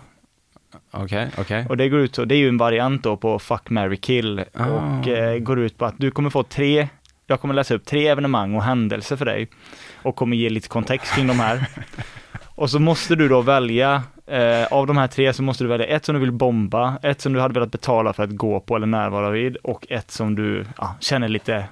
Okej, 0.92 1.30
okej. 1.38 1.66
Och 1.70 1.78
det 1.78 1.90
går 1.90 2.00
ut 2.00 2.16
så, 2.16 2.26
det 2.26 2.36
är 2.36 2.40
ju 2.40 2.48
en 2.48 2.58
variant 2.58 3.04
då 3.04 3.18
på 3.18 3.40
fuck, 3.40 3.70
marry, 3.70 3.98
kill 3.98 4.44
Ah. 4.54 4.66
och 4.66 5.08
eh, 5.08 5.40
går 5.40 5.60
ut 5.60 5.78
på 5.78 5.86
att 5.86 5.96
du 5.98 6.12
kommer 6.12 6.30
få 6.30 6.44
tre, 6.44 6.88
jag 7.28 7.42
kommer 7.42 7.54
läsa 7.54 7.74
upp 7.74 7.86
tre 7.86 8.08
evenemang 8.08 8.56
och 8.56 8.64
händelser 8.64 9.16
för 9.16 9.26
dig 9.26 9.48
och 10.04 10.16
kommer 10.16 10.38
ge 10.38 10.50
lite 10.50 10.68
kontext 10.68 11.16
kring 11.16 11.28
de 11.28 11.40
här. 11.40 11.66
Och 12.62 12.70
så 12.70 12.80
måste 12.80 13.16
du 13.16 13.28
då 13.28 13.42
välja, 13.42 14.04
eh, 14.28 14.66
av 14.74 14.88
de 14.88 14.98
här 14.98 15.08
tre 15.08 15.34
så 15.34 15.44
måste 15.44 15.64
du 15.64 15.68
välja 15.68 15.86
ett 15.88 16.06
som 16.06 16.16
du 16.16 16.22
vill 16.22 16.32
bomba, 16.32 16.98
ett 17.04 17.22
som 17.22 17.34
du 17.34 17.40
hade 17.42 17.54
velat 17.54 17.72
betala 17.72 18.14
för 18.14 18.24
att 18.24 18.30
gå 18.30 18.60
på 18.60 18.76
eller 18.76 18.88
närvara 18.88 19.30
vid 19.30 19.56
och 19.56 19.86
ett 19.90 20.12
som 20.12 20.36
du 20.36 20.66
ja, 20.78 20.96
känner 21.00 21.28
lite 21.28 21.66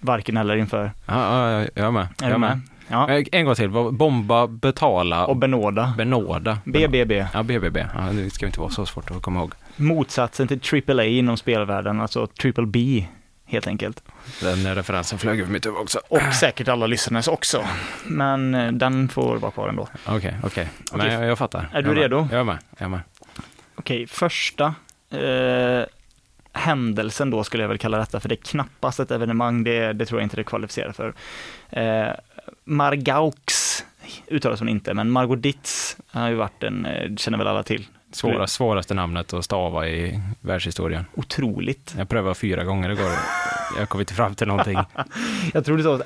varken 0.00 0.36
eller 0.36 0.56
inför. 0.56 0.90
Ja, 1.06 1.50
ja, 1.50 1.66
jag 1.74 1.86
är 1.86 1.90
med. 1.90 2.02
Är 2.02 2.06
Jag 2.20 2.30
du 2.30 2.34
är 2.34 2.38
med? 2.38 2.60
Ja. 2.88 3.10
Eh, 3.10 3.24
En 3.32 3.44
gång 3.44 3.54
till, 3.54 3.70
bomba, 3.92 4.46
betala, 4.46 5.26
Och 5.26 5.36
benåda. 5.36 5.94
benåda. 5.96 6.58
BBB. 6.64 7.26
Ja, 7.34 7.42
BBB. 7.42 7.86
Ja, 7.94 8.00
det 8.12 8.30
ska 8.30 8.46
inte 8.46 8.60
vara 8.60 8.70
så 8.70 8.86
svårt 8.86 9.10
att 9.10 9.22
komma 9.22 9.40
ihåg. 9.40 9.52
Motsatsen 9.76 10.48
till 10.48 10.60
AAA 10.88 11.04
inom 11.04 11.36
spelvärlden, 11.36 12.00
alltså 12.00 12.26
triple 12.26 12.66
B 12.66 13.06
helt 13.54 13.66
enkelt. 13.66 14.02
Den 14.40 14.74
referensen 14.74 15.18
flög 15.18 15.40
över 15.40 15.50
mitt 15.52 15.66
huvud 15.66 15.78
också. 15.78 16.00
Och 16.08 16.34
säkert 16.40 16.68
alla 16.68 16.86
lyssnarnas 16.86 17.28
också. 17.28 17.64
Men 18.04 18.54
eh, 18.54 18.72
den 18.72 19.08
får 19.08 19.36
vara 19.36 19.52
kvar 19.52 19.68
ändå. 19.68 19.88
Okej, 20.06 20.36
okej. 20.44 20.68
Men 20.92 21.00
Okej. 21.00 21.12
jag, 21.12 21.24
jag 21.24 21.38
fattar. 21.38 21.68
Är 21.72 21.82
du 21.82 21.88
Jag 21.88 21.94
med. 21.94 22.02
redo? 22.02 22.28
Jag 22.30 22.40
är 22.40 22.44
med. 22.44 22.58
Jag 22.78 22.84
är 22.84 22.88
med. 22.88 23.00
Okej, 23.74 24.06
första 24.06 24.74
eh, 25.10 25.82
händelsen 26.52 27.30
då 27.30 27.44
skulle 27.44 27.62
jag 27.62 27.68
väl 27.68 27.78
kalla 27.78 27.98
detta, 27.98 28.20
för 28.20 28.28
det 28.28 28.34
är 28.34 28.44
knappast 28.44 29.00
ett 29.00 29.10
evenemang, 29.10 29.64
det, 29.64 29.92
det 29.92 30.06
tror 30.06 30.20
jag 30.20 30.26
inte 30.26 30.36
det 30.36 30.44
kvalificerar 30.44 30.92
för. 30.92 31.14
Eh, 31.70 32.12
Margaux 32.64 33.84
uttalas 34.28 34.58
hon 34.60 34.68
inte, 34.68 34.94
men 34.94 35.10
Margot 35.10 35.42
Ditz 35.42 35.96
har 36.10 36.28
ju 36.28 36.34
varit 36.34 36.62
en, 36.62 36.86
eh, 36.86 37.14
känner 37.16 37.38
väl 37.38 37.46
alla 37.46 37.62
till. 37.62 37.86
Svåra, 38.14 38.46
svåraste 38.46 38.94
namnet 38.94 39.32
att 39.32 39.44
stava 39.44 39.88
i 39.88 40.20
världshistorien. 40.40 41.04
Otroligt. 41.14 41.94
Jag 41.98 42.08
prövade 42.08 42.34
fyra 42.34 42.64
gånger 42.64 42.90
igår. 42.90 43.10
Jag 43.78 43.88
kom 43.88 44.00
inte 44.00 44.14
fram 44.14 44.34
till 44.34 44.46
någonting. 44.46 44.78
Jag 45.54 45.64
tror 45.64 45.76
det 45.76 45.82
står 45.82 46.02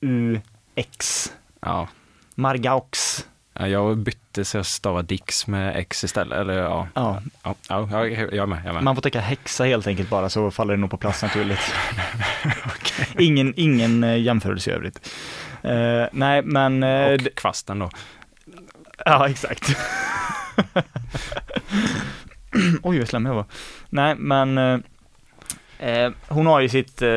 M-A-R-G-A-U-X. 0.00 1.32
Ja. 1.60 1.88
Margaux. 2.34 3.26
Ja, 3.54 3.68
Jag 3.68 3.96
bytte 3.98 4.44
så 4.44 4.56
jag 4.56 4.66
stavade 4.66 5.06
Dix 5.08 5.46
med 5.46 5.76
X 5.76 6.04
istället. 6.04 6.38
Eller 6.38 6.54
ja, 6.54 6.88
Ja, 6.94 7.20
ja, 7.42 7.54
ja 7.68 7.88
jag, 7.90 8.10
jag 8.10 8.34
är 8.34 8.46
med. 8.46 8.58
Jag 8.58 8.66
är 8.68 8.72
med. 8.72 8.82
man 8.82 8.94
får 8.94 9.02
täcka 9.02 9.20
häxa 9.20 9.64
helt 9.64 9.86
enkelt 9.86 10.10
bara 10.10 10.28
så 10.28 10.50
faller 10.50 10.74
det 10.74 10.80
nog 10.80 10.90
på 10.90 10.96
plats 10.96 11.22
naturligt. 11.22 11.74
Ingen, 13.18 13.54
ingen 13.56 14.04
eh, 14.04 14.20
jämförelse 14.20 14.70
i 14.70 14.72
övrigt. 14.72 15.10
Eh, 15.62 16.04
nej, 16.12 16.42
men... 16.42 16.82
eh, 16.82 17.12
Och 17.12 17.20
kvasten 17.34 17.78
då. 17.78 17.90
Ja, 19.04 19.28
exakt. 19.28 19.68
Oj, 22.82 22.98
vad 22.98 23.08
slemmig 23.08 23.30
jag 23.30 23.34
var. 23.34 23.44
Nej, 23.88 24.14
men 24.14 24.58
eh, 24.58 24.78
eh, 25.78 26.12
hon 26.28 26.46
har 26.46 26.60
ju 26.60 26.68
sitt, 26.68 27.02
eh, 27.02 27.08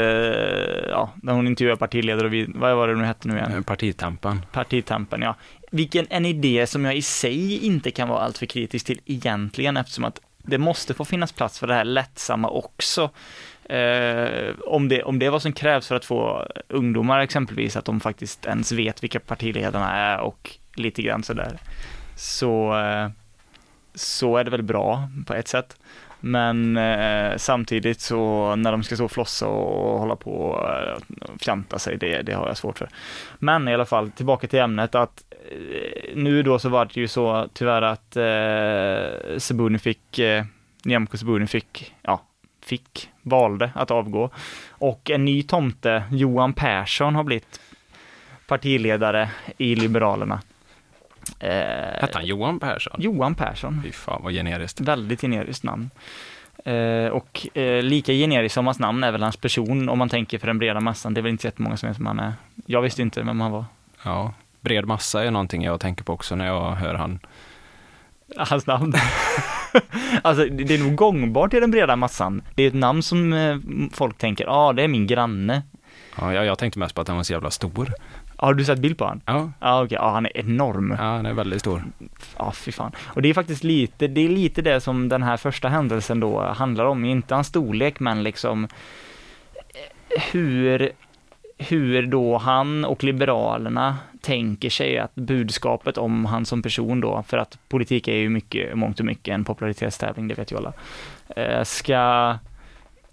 ja, 0.89 1.13
när 1.23 1.33
hon 1.33 1.47
intervjuar 1.47 1.75
partiledare 1.75 2.25
och 2.25 2.33
vi, 2.33 2.45
vad 2.55 2.75
var 2.75 2.87
det 2.87 2.95
nu 2.95 3.03
hette 3.03 3.27
nu 3.27 3.37
igen? 3.37 3.63
Partitampen. 3.63 4.45
Partitampen, 4.51 5.21
ja. 5.21 5.35
Vilken 5.71 6.07
en 6.09 6.25
idé 6.25 6.67
som 6.67 6.85
jag 6.85 6.95
i 6.95 7.01
sig 7.01 7.65
inte 7.65 7.91
kan 7.91 8.09
vara 8.09 8.19
alltför 8.19 8.45
kritisk 8.45 8.85
till 8.85 9.01
egentligen 9.05 9.77
eftersom 9.77 10.03
att 10.03 10.21
det 10.43 10.57
måste 10.57 10.93
få 10.93 11.05
finnas 11.05 11.31
plats 11.31 11.59
för 11.59 11.67
det 11.67 11.73
här 11.73 11.83
lättsamma 11.83 12.49
också. 12.49 13.09
Eh, 13.63 14.53
om, 14.65 14.89
det, 14.89 15.03
om 15.03 15.19
det 15.19 15.25
är 15.25 15.29
vad 15.29 15.41
som 15.41 15.53
krävs 15.53 15.87
för 15.87 15.95
att 15.95 16.05
få 16.05 16.47
ungdomar 16.67 17.19
exempelvis, 17.19 17.75
att 17.75 17.85
de 17.85 17.99
faktiskt 17.99 18.45
ens 18.45 18.71
vet 18.71 19.03
vilka 19.03 19.19
partiledarna 19.19 19.91
är 19.91 20.19
och 20.19 20.51
lite 20.75 21.01
grann 21.01 21.23
sådär, 21.23 21.59
så, 22.15 22.79
eh, 22.79 23.09
så 23.93 24.37
är 24.37 24.43
det 24.43 24.51
väl 24.51 24.63
bra 24.63 25.09
på 25.25 25.33
ett 25.33 25.47
sätt. 25.47 25.77
Men 26.23 26.77
eh, 26.77 27.37
samtidigt 27.37 28.01
så 28.01 28.55
när 28.55 28.71
de 28.71 28.83
ska 28.83 28.95
stå 28.95 29.05
och 29.05 29.11
flossa 29.11 29.47
och 29.47 29.99
hålla 29.99 30.15
på 30.15 30.67
eh, 30.69 31.29
och 31.33 31.41
fjanta 31.41 31.79
sig, 31.79 31.97
det, 31.97 32.21
det 32.21 32.33
har 32.33 32.47
jag 32.47 32.57
svårt 32.57 32.77
för. 32.77 32.89
Men 33.39 33.67
i 33.67 33.73
alla 33.73 33.85
fall, 33.85 34.11
tillbaka 34.11 34.47
till 34.47 34.59
ämnet 34.59 34.95
att 34.95 35.23
eh, 35.51 36.15
nu 36.15 36.43
då 36.43 36.59
så 36.59 36.69
var 36.69 36.85
det 36.85 36.97
ju 36.97 37.07
så 37.07 37.47
tyvärr 37.53 37.81
att 37.81 38.15
eh, 38.17 39.37
Sebuni 39.37 39.79
fick, 39.79 40.19
eh, 40.19 40.45
Nyamko 40.83 41.17
Sebuni 41.17 41.47
fick, 41.47 41.93
ja, 42.01 42.21
fick, 42.63 43.09
valde 43.21 43.71
att 43.75 43.91
avgå. 43.91 44.29
Och 44.69 45.09
en 45.09 45.25
ny 45.25 45.43
tomte, 45.43 46.03
Johan 46.11 46.53
Persson, 46.53 47.15
har 47.15 47.23
blivit 47.23 47.59
partiledare 48.47 49.29
i 49.57 49.75
Liberalerna. 49.75 50.41
Eh, 51.39 52.01
Hette 52.01 52.11
han 52.13 52.25
Johan 52.25 52.59
Persson? 52.59 52.95
Johan 52.97 53.35
Persson. 53.35 53.81
Fy 53.83 53.91
fan 53.91 54.21
vad 54.23 54.33
generiskt. 54.33 54.79
Väldigt 54.79 55.21
generiskt 55.21 55.63
namn. 55.63 55.89
Eh, 56.65 57.07
och 57.07 57.57
eh, 57.57 57.83
lika 57.83 58.13
generiskt 58.13 58.53
som 58.53 58.65
hans 58.65 58.79
namn 58.79 59.03
är 59.03 59.11
väl 59.11 59.23
hans 59.23 59.37
person 59.37 59.89
om 59.89 59.97
man 59.97 60.09
tänker 60.09 60.39
för 60.39 60.47
den 60.47 60.59
breda 60.59 60.79
massan. 60.79 61.13
Det 61.13 61.19
är 61.19 61.21
väl 61.21 61.31
inte 61.31 61.47
jättemånga 61.47 61.77
som 61.77 61.89
vet 61.89 61.99
vem 61.99 62.05
han 62.05 62.19
är. 62.19 62.33
Jag 62.65 62.81
visste 62.81 63.01
inte 63.01 63.23
vem 63.23 63.41
han 63.41 63.51
var. 63.51 63.65
Ja, 64.03 64.33
bred 64.61 64.85
massa 64.85 65.23
är 65.23 65.31
någonting 65.31 65.63
jag 65.63 65.79
tänker 65.79 66.03
på 66.03 66.13
också 66.13 66.35
när 66.35 66.45
jag 66.45 66.71
hör 66.71 66.93
han. 66.93 67.19
Hans 68.37 68.67
namn. 68.67 68.93
alltså 70.21 70.45
det 70.45 70.73
är 70.73 70.79
nog 70.79 70.95
gångbart 70.95 71.53
i 71.53 71.59
den 71.59 71.71
breda 71.71 71.95
massan. 71.95 72.41
Det 72.55 72.63
är 72.63 72.67
ett 72.67 72.73
namn 72.73 73.03
som 73.03 73.33
eh, 73.33 73.57
folk 73.93 74.17
tänker, 74.17 74.45
ja 74.45 74.51
ah, 74.51 74.73
det 74.73 74.83
är 74.83 74.87
min 74.87 75.07
granne. 75.07 75.61
Ja, 76.17 76.33
jag, 76.33 76.45
jag 76.45 76.57
tänkte 76.57 76.79
mest 76.79 76.95
på 76.95 77.01
att 77.01 77.07
han 77.07 77.17
var 77.17 77.23
så 77.23 77.33
jävla 77.33 77.51
stor. 77.51 77.93
Har 78.35 78.53
du 78.53 78.65
sett 78.65 78.79
bild 78.79 78.97
på 78.97 79.03
honom? 79.03 79.21
Ja. 79.25 79.51
Ja, 79.59 79.83
okej. 79.83 79.97
Ja, 80.01 80.11
han 80.11 80.25
är 80.25 80.37
enorm. 80.37 80.95
Ja, 80.99 81.03
han 81.03 81.25
är 81.25 81.33
väldigt 81.33 81.59
stor. 81.59 81.83
Ja, 82.37 82.51
fy 82.51 82.71
fan. 82.71 82.91
Och 82.99 83.21
det 83.21 83.29
är 83.29 83.33
faktiskt 83.33 83.63
lite, 83.63 84.07
det 84.07 84.21
är 84.21 84.29
lite 84.29 84.61
det 84.61 84.81
som 84.81 85.09
den 85.09 85.23
här 85.23 85.37
första 85.37 85.69
händelsen 85.69 86.19
då 86.19 86.41
handlar 86.41 86.85
om. 86.85 87.05
Inte 87.05 87.35
hans 87.35 87.47
storlek, 87.47 87.99
men 87.99 88.23
liksom 88.23 88.63
eh, 89.53 90.21
hur, 90.31 90.91
hur 91.57 92.07
då 92.07 92.37
han 92.37 92.85
och 92.85 93.03
Liberalerna 93.03 93.97
tänker 94.21 94.69
sig 94.69 94.97
att 94.97 95.15
budskapet 95.15 95.97
om 95.97 96.25
han 96.25 96.45
som 96.45 96.61
person 96.61 97.01
då, 97.01 97.23
för 97.27 97.37
att 97.37 97.57
politik 97.69 98.07
är 98.07 98.15
ju 98.15 98.29
mycket, 98.29 98.77
mångt 98.77 98.99
och 98.99 99.05
mycket 99.05 99.33
en 99.33 99.43
popularitetstävling, 99.45 100.27
det 100.27 100.33
vet 100.33 100.51
ju 100.51 100.57
alla, 100.57 100.73
eh, 101.35 101.63
ska 101.63 102.35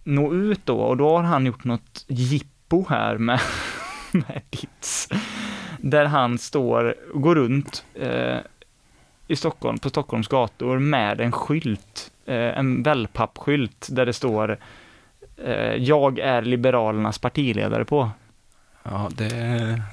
nå 0.04 0.34
ut 0.34 0.60
då 0.64 0.78
och 0.78 0.96
då 0.96 1.16
har 1.16 1.22
han 1.22 1.46
gjort 1.46 1.64
något 1.64 2.04
jippo 2.68 2.86
här 2.88 3.18
med 3.18 3.40
med 4.12 4.42
Ditz. 4.50 5.08
Där 5.78 6.04
han 6.04 6.38
står 6.38 6.94
och 7.14 7.22
går 7.22 7.34
runt 7.34 7.84
eh, 7.94 8.38
i 9.26 9.36
Stockholm, 9.36 9.78
på 9.78 9.88
Stockholms 9.88 10.28
gator 10.28 10.78
med 10.78 11.20
en 11.20 11.32
skylt, 11.32 12.10
eh, 12.26 12.58
en 12.58 12.82
wellpappskylt 12.82 13.88
där 13.90 14.06
det 14.06 14.12
står 14.12 14.58
eh, 15.36 15.74
Jag 15.74 16.18
är 16.18 16.42
Liberalernas 16.42 17.18
partiledare 17.18 17.84
på. 17.84 18.10
Ja, 18.82 19.10
det, 19.16 19.28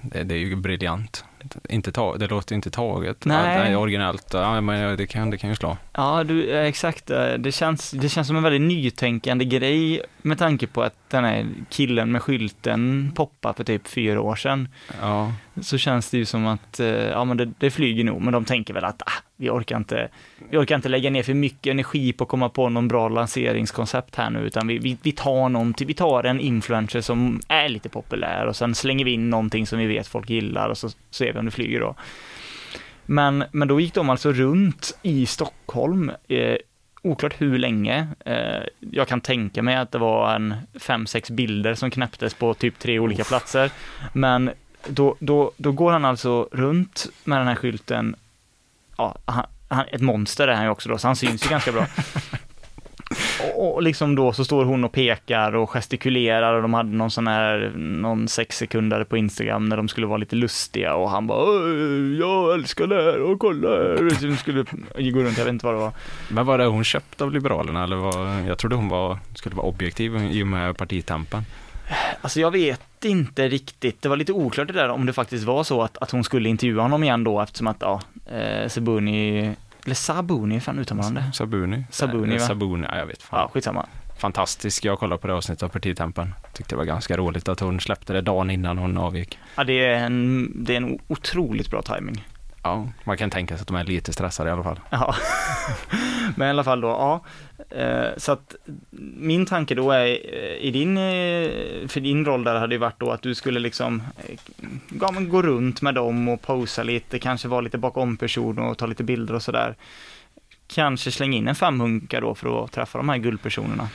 det, 0.01 0.23
det 0.23 0.35
är 0.35 0.39
ju 0.39 0.55
briljant 0.55 1.25
inte 1.69 1.91
ta, 1.91 2.17
det 2.17 2.27
låter 2.27 2.55
inte 2.55 2.69
taget. 2.69 3.25
Nej. 3.25 3.57
Ja, 3.57 3.63
är 3.63 3.75
originellt, 3.75 4.27
ja, 4.33 4.61
men 4.61 4.97
det 4.97 5.07
kan, 5.07 5.29
det 5.29 5.37
kan 5.37 5.49
ju 5.49 5.55
slå. 5.55 5.77
Ja, 5.93 6.23
du, 6.23 6.57
exakt. 6.57 7.07
Det 7.37 7.53
känns, 7.53 7.91
det 7.91 8.09
känns 8.09 8.27
som 8.27 8.37
en 8.37 8.43
väldigt 8.43 8.61
nytänkande 8.61 9.45
grej 9.45 10.01
med 10.21 10.37
tanke 10.37 10.67
på 10.67 10.83
att 10.83 11.09
den 11.09 11.23
här 11.23 11.47
killen 11.69 12.11
med 12.11 12.21
skylten 12.21 13.11
poppade 13.15 13.53
för 13.53 13.63
typ 13.63 13.87
fyra 13.87 14.21
år 14.21 14.35
sedan. 14.35 14.67
Ja. 15.01 15.33
Så 15.61 15.77
känns 15.77 16.09
det 16.09 16.17
ju 16.17 16.25
som 16.25 16.47
att, 16.47 16.79
eh, 16.79 16.87
ja 16.87 17.25
men 17.25 17.37
det, 17.37 17.45
det 17.57 17.71
flyger 17.71 18.03
nog, 18.03 18.21
men 18.21 18.33
de 18.33 18.45
tänker 18.45 18.73
väl 18.73 18.85
att 18.85 19.01
ah, 19.01 19.23
vi 19.37 19.49
orkar 19.49 19.77
inte, 19.77 20.09
vi 20.49 20.57
orkar 20.57 20.75
inte 20.75 20.89
lägga 20.89 21.09
ner 21.09 21.23
för 21.23 21.33
mycket 21.33 21.71
energi 21.71 22.13
på 22.13 22.23
att 22.23 22.29
komma 22.29 22.49
på 22.49 22.69
någon 22.69 22.87
bra 22.87 23.09
lanseringskoncept 23.09 24.15
här 24.15 24.29
nu, 24.29 24.39
utan 24.39 24.67
vi, 24.67 24.77
vi, 24.77 24.97
vi 25.01 25.11
tar 25.11 25.49
någonting, 25.49 25.87
vi 25.87 25.93
tar 25.93 26.23
en 26.23 26.39
influencer 26.39 27.01
som 27.01 27.41
är 27.47 27.69
lite 27.69 27.89
populär 27.89 28.45
och 28.45 28.55
sen 28.55 28.75
slänger 28.75 29.05
vi 29.05 29.11
in 29.11 29.29
någonting 29.29 29.67
som 29.67 29.79
vi 29.79 29.85
vet 29.85 30.07
folk 30.07 30.29
gillar 30.29 30.69
och 30.69 30.77
så 30.77 30.89
ser 31.11 31.33
vi 31.33 31.39
om 31.39 31.45
det 31.45 31.51
flyger 31.51 31.79
då. 31.79 31.95
Men, 33.05 33.43
men 33.51 33.67
då 33.67 33.79
gick 33.79 33.93
de 33.93 34.09
alltså 34.09 34.31
runt 34.31 34.97
i 35.01 35.25
Stockholm, 35.25 36.11
eh, 36.27 36.55
oklart 37.01 37.41
hur 37.41 37.57
länge. 37.57 38.07
Eh, 38.25 38.63
jag 38.79 39.07
kan 39.07 39.21
tänka 39.21 39.61
mig 39.61 39.75
att 39.75 39.91
det 39.91 39.97
var 39.97 40.35
en 40.35 40.55
fem, 40.79 41.07
sex 41.07 41.31
bilder 41.31 41.75
som 41.75 41.91
knäpptes 41.91 42.33
på 42.33 42.53
typ 42.53 42.79
tre 42.79 42.99
olika 42.99 43.21
Uff. 43.21 43.27
platser. 43.27 43.71
Men 44.13 44.51
då, 44.87 45.15
då, 45.19 45.51
då 45.57 45.71
går 45.71 45.91
han 45.91 46.05
alltså 46.05 46.49
runt 46.51 47.07
med 47.23 47.39
den 47.39 47.47
här 47.47 47.55
skylten 47.55 48.15
ja, 48.97 49.15
han, 49.25 49.45
han, 49.67 49.85
ett 49.91 50.01
monster 50.01 50.47
är 50.47 50.55
han 50.55 50.63
ju 50.63 50.69
också 50.69 50.89
då, 50.89 50.97
så 50.97 51.07
han 51.07 51.15
syns 51.15 51.45
ju 51.45 51.49
ganska 51.49 51.71
bra. 51.71 51.85
Och, 53.55 53.75
och, 53.75 53.83
liksom 53.83 54.15
då 54.15 54.33
så 54.33 54.45
står 54.45 54.65
hon 54.65 54.83
och 54.83 54.91
pekar 54.91 55.55
och 55.55 55.69
gestikulerar 55.69 56.53
och 56.53 56.61
de 56.61 56.73
hade 56.73 56.89
någon 56.89 57.11
sån 57.11 57.27
här, 57.27 57.73
någon 57.75 58.27
sexsekundare 58.27 59.05
på 59.05 59.17
Instagram 59.17 59.69
när 59.69 59.77
de 59.77 59.87
skulle 59.87 60.07
vara 60.07 60.17
lite 60.17 60.35
lustiga 60.35 60.95
och 60.95 61.09
han 61.09 61.27
bara 61.27 61.69
jag 62.19 62.53
älskar 62.53 62.87
det 62.87 62.95
här 62.95 63.21
och 63.21 63.39
kolla 63.39 63.69
här. 63.69 64.09
Så 64.19 64.25
de 64.25 64.37
skulle 64.37 64.63
gå 65.11 65.19
runt, 65.19 65.37
jag 65.37 65.45
vet 65.45 65.53
inte 65.53 65.65
vad 65.65 65.75
det 65.75 65.79
var. 65.79 65.91
Men 66.29 66.45
var 66.45 66.57
det 66.57 66.65
hon 66.65 66.83
köpt 66.83 67.21
av 67.21 67.31
Liberalerna 67.31 67.83
eller 67.83 67.95
var, 67.95 68.47
jag 68.47 68.57
trodde 68.57 68.75
hon 68.75 68.89
var, 68.89 69.19
skulle 69.35 69.55
vara 69.55 69.67
objektiv 69.67 70.15
i 70.15 70.43
och 70.43 70.47
med 70.47 70.77
partitampen. 70.77 71.43
Alltså 72.21 72.39
jag 72.39 72.51
vet 72.51 73.05
inte 73.05 73.47
riktigt, 73.47 74.01
det 74.01 74.09
var 74.09 74.17
lite 74.17 74.33
oklart 74.33 74.67
det 74.67 74.73
där 74.73 74.89
om 74.89 75.05
det 75.05 75.13
faktiskt 75.13 75.43
var 75.45 75.63
så 75.63 75.81
att, 75.81 75.97
att 75.97 76.11
hon 76.11 76.23
skulle 76.23 76.49
intervjua 76.49 76.81
honom 76.81 77.03
igen 77.03 77.23
då 77.23 77.41
eftersom 77.41 77.67
att 77.67 77.77
ja, 77.79 78.01
eh, 78.25 78.67
Sabuni, 78.67 79.55
eller 79.85 79.95
Sabuni, 79.95 80.59
fan 80.59 80.79
uttalar 80.79 81.03
man 81.03 81.13
det? 81.13 81.31
Sabuni. 81.33 81.83
Sabuni 81.91 82.37
va? 82.37 82.47
Sabuni, 82.47 82.87
ja 82.91 82.97
jag 82.97 83.05
vet 83.05 83.23
fan. 83.23 83.39
Ja, 83.39 83.49
skitsamma. 83.53 83.85
Fantastisk, 84.17 84.85
jag 84.85 84.99
kollade 84.99 85.21
på 85.21 85.27
det 85.27 85.33
avsnittet 85.33 85.63
av 85.63 85.69
Partitempen. 85.69 86.33
Tyckte 86.53 86.75
det 86.75 86.77
var 86.77 86.85
ganska 86.85 87.17
roligt 87.17 87.49
att 87.49 87.59
hon 87.59 87.79
släppte 87.79 88.13
det 88.13 88.21
dagen 88.21 88.49
innan 88.49 88.77
hon 88.77 88.97
avgick. 88.97 89.39
Ja, 89.55 89.63
det 89.63 89.85
är 89.85 90.05
en, 90.05 90.51
det 90.55 90.73
är 90.73 90.77
en 90.77 90.99
otroligt 91.07 91.69
bra 91.69 91.81
timing. 91.81 92.25
Ja, 92.65 92.87
man 93.03 93.17
kan 93.17 93.29
tänka 93.29 93.55
sig 93.55 93.61
att 93.61 93.67
de 93.67 93.75
är 93.75 93.83
lite 93.83 94.13
stressade 94.13 94.49
i 94.49 94.53
alla 94.53 94.63
fall. 94.63 94.79
Ja, 94.89 95.15
men 96.35 96.47
i 96.47 96.49
alla 96.49 96.63
fall 96.63 96.81
då, 96.81 96.87
ja. 96.87 97.23
Eh, 97.77 98.17
så 98.17 98.31
att 98.31 98.55
min 99.17 99.45
tanke 99.45 99.75
då 99.75 99.91
är, 99.91 100.05
eh, 100.05 100.57
i 100.57 100.71
din, 100.71 100.97
eh, 100.97 101.87
för 101.87 101.99
din 101.99 102.25
roll 102.25 102.43
där 102.43 102.55
hade 102.55 102.75
ju 102.75 102.79
varit 102.79 102.99
då 102.99 103.11
att 103.11 103.21
du 103.21 103.35
skulle 103.35 103.59
liksom 103.59 104.03
ja, 105.01 105.11
men 105.11 105.29
gå 105.29 105.41
runt 105.41 105.81
med 105.81 105.95
dem 105.95 106.27
och 106.27 106.41
posa 106.41 106.83
lite, 106.83 107.19
kanske 107.19 107.47
vara 107.47 107.61
lite 107.61 107.77
bakom 107.77 108.17
person 108.17 108.59
och 108.59 108.77
ta 108.77 108.85
lite 108.85 109.03
bilder 109.03 109.33
och 109.33 109.43
sådär. 109.43 109.75
Kanske 110.67 111.11
slänga 111.11 111.37
in 111.37 111.47
en 111.47 111.55
femhunka 111.55 112.19
då 112.19 112.35
för 112.35 112.63
att 112.63 112.71
träffa 112.71 112.97
de 112.97 113.09
här 113.09 113.17
guldpersonerna. 113.17 113.89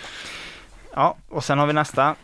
Ja, 0.95 1.17
och 1.29 1.45
sen 1.45 1.59
har 1.59 1.67
vi 1.67 1.73
nästa. 1.73 2.15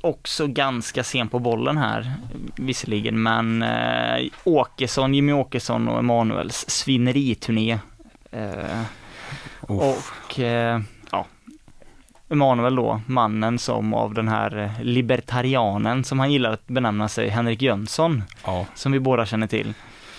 Också 0.00 0.46
ganska 0.46 1.04
sen 1.04 1.28
på 1.28 1.38
bollen 1.38 1.78
här, 1.78 2.12
visserligen, 2.56 3.22
men 3.22 3.62
eh, 3.62 4.26
Åkesson, 4.44 5.14
Jimmy 5.14 5.32
Åkesson 5.32 5.88
och 5.88 5.98
Emanuels 5.98 6.70
svineriturné. 6.70 7.78
Eh, 8.30 8.82
och 9.60 10.40
eh, 10.40 10.80
ja, 11.10 11.26
Emanuel 12.28 12.76
då, 12.76 13.00
mannen 13.06 13.58
som 13.58 13.94
av 13.94 14.14
den 14.14 14.28
här 14.28 14.70
libertarianen 14.82 16.04
som 16.04 16.18
han 16.18 16.32
gillar 16.32 16.52
att 16.52 16.66
benämna 16.66 17.08
sig, 17.08 17.28
Henrik 17.28 17.62
Jönsson, 17.62 18.24
ja. 18.44 18.66
som 18.74 18.92
vi 18.92 19.00
båda 19.00 19.26
känner 19.26 19.46
till. 19.46 19.74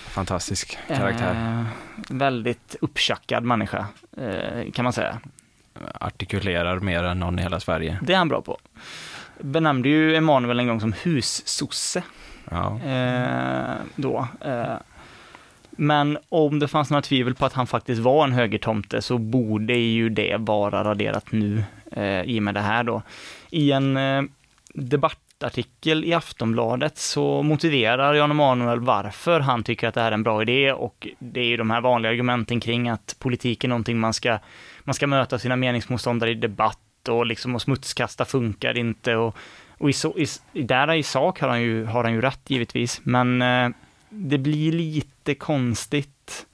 Fantastisk 0.07 0.77
karaktär. 0.88 1.60
Eh, 1.60 2.15
väldigt 2.15 2.75
upptjackad 2.81 3.43
människa, 3.43 3.86
eh, 4.17 4.72
kan 4.72 4.84
man 4.84 4.93
säga. 4.93 5.19
Artikulerar 5.93 6.79
mer 6.79 7.03
än 7.03 7.19
någon 7.19 7.39
i 7.39 7.41
hela 7.41 7.60
Sverige. 7.60 8.00
Det 8.01 8.13
är 8.13 8.17
han 8.17 8.27
bra 8.27 8.41
på 8.41 8.57
benämnde 9.39 9.89
ju 9.89 10.15
Emanuel 10.15 10.60
en 10.60 10.67
gång 10.67 10.79
som 10.79 10.94
hussosse. 10.94 12.03
Ja. 12.51 12.79
Eh, 12.86 13.75
då. 13.96 14.27
Eh, 14.41 14.75
men 15.72 16.17
om 16.29 16.60
det 16.60 16.67
fanns 16.67 16.89
några 16.89 17.01
tvivel 17.01 17.36
på 17.36 17.46
att 17.46 17.53
han 17.53 17.67
faktiskt 17.67 18.01
var 18.01 18.24
en 18.24 18.32
högertomte 18.32 19.01
så 19.01 19.17
borde 19.17 19.74
ju 19.74 20.10
det 20.10 20.38
vara 20.39 20.84
raderat 20.84 21.32
nu 21.32 21.63
eh, 21.91 22.22
i 22.22 22.39
och 22.39 22.44
med 22.44 22.53
det 22.53 22.62
här 22.62 22.84
då. 22.84 23.01
I 23.50 23.72
en 23.72 23.98
eh, 23.98 24.24
debattartikel 24.74 26.06
i 26.06 26.13
Aftonbladet 26.13 26.98
så 26.98 27.44
motiverar 27.44 28.13
Jan 28.13 28.32
Emanuel 28.32 28.79
varför 28.79 29.39
han 29.39 29.63
tycker 29.63 29.88
att 29.88 29.94
det 29.94 30.01
här 30.01 30.12
är 30.12 30.15
en 30.15 30.24
bra 30.24 30.41
idé 30.41 30.72
och 30.72 31.08
det 31.20 31.39
är 31.39 31.46
ju 31.46 31.58
de 31.58 31.70
här 31.70 31.82
vanliga 31.82 32.12
argumenten 32.12 32.60
kring 32.60 32.89
att 32.89 33.15
politik 33.20 33.63
är 33.63 33.67
någonting 33.67 34.00
man 34.00 34.13
ska, 34.13 34.39
man 34.84 34.94
ska 34.94 35.08
möta 35.08 35.39
sina 35.39 35.56
meningsmotståndare 35.56 36.32
i 36.32 36.36
debatt 36.36 36.79
och 37.09 37.25
liksom 37.25 37.55
och 37.55 37.61
smutskasta 37.61 38.25
funkar 38.25 38.77
inte 38.77 39.15
och, 39.15 39.35
och 39.77 39.89
i, 39.89 39.93
så, 39.93 40.17
i, 40.53 40.61
där 40.63 40.93
i 40.93 41.03
sak 41.03 41.39
har 41.41 41.49
han 41.49 41.61
ju, 41.61 41.85
har 41.85 42.03
han 42.03 42.13
ju 42.13 42.21
rätt 42.21 42.49
givetvis, 42.49 43.01
men 43.03 43.41
eh, 43.41 43.69
det 44.09 44.37
blir 44.37 44.71
lite 44.71 45.35
konstigt. 45.35 46.45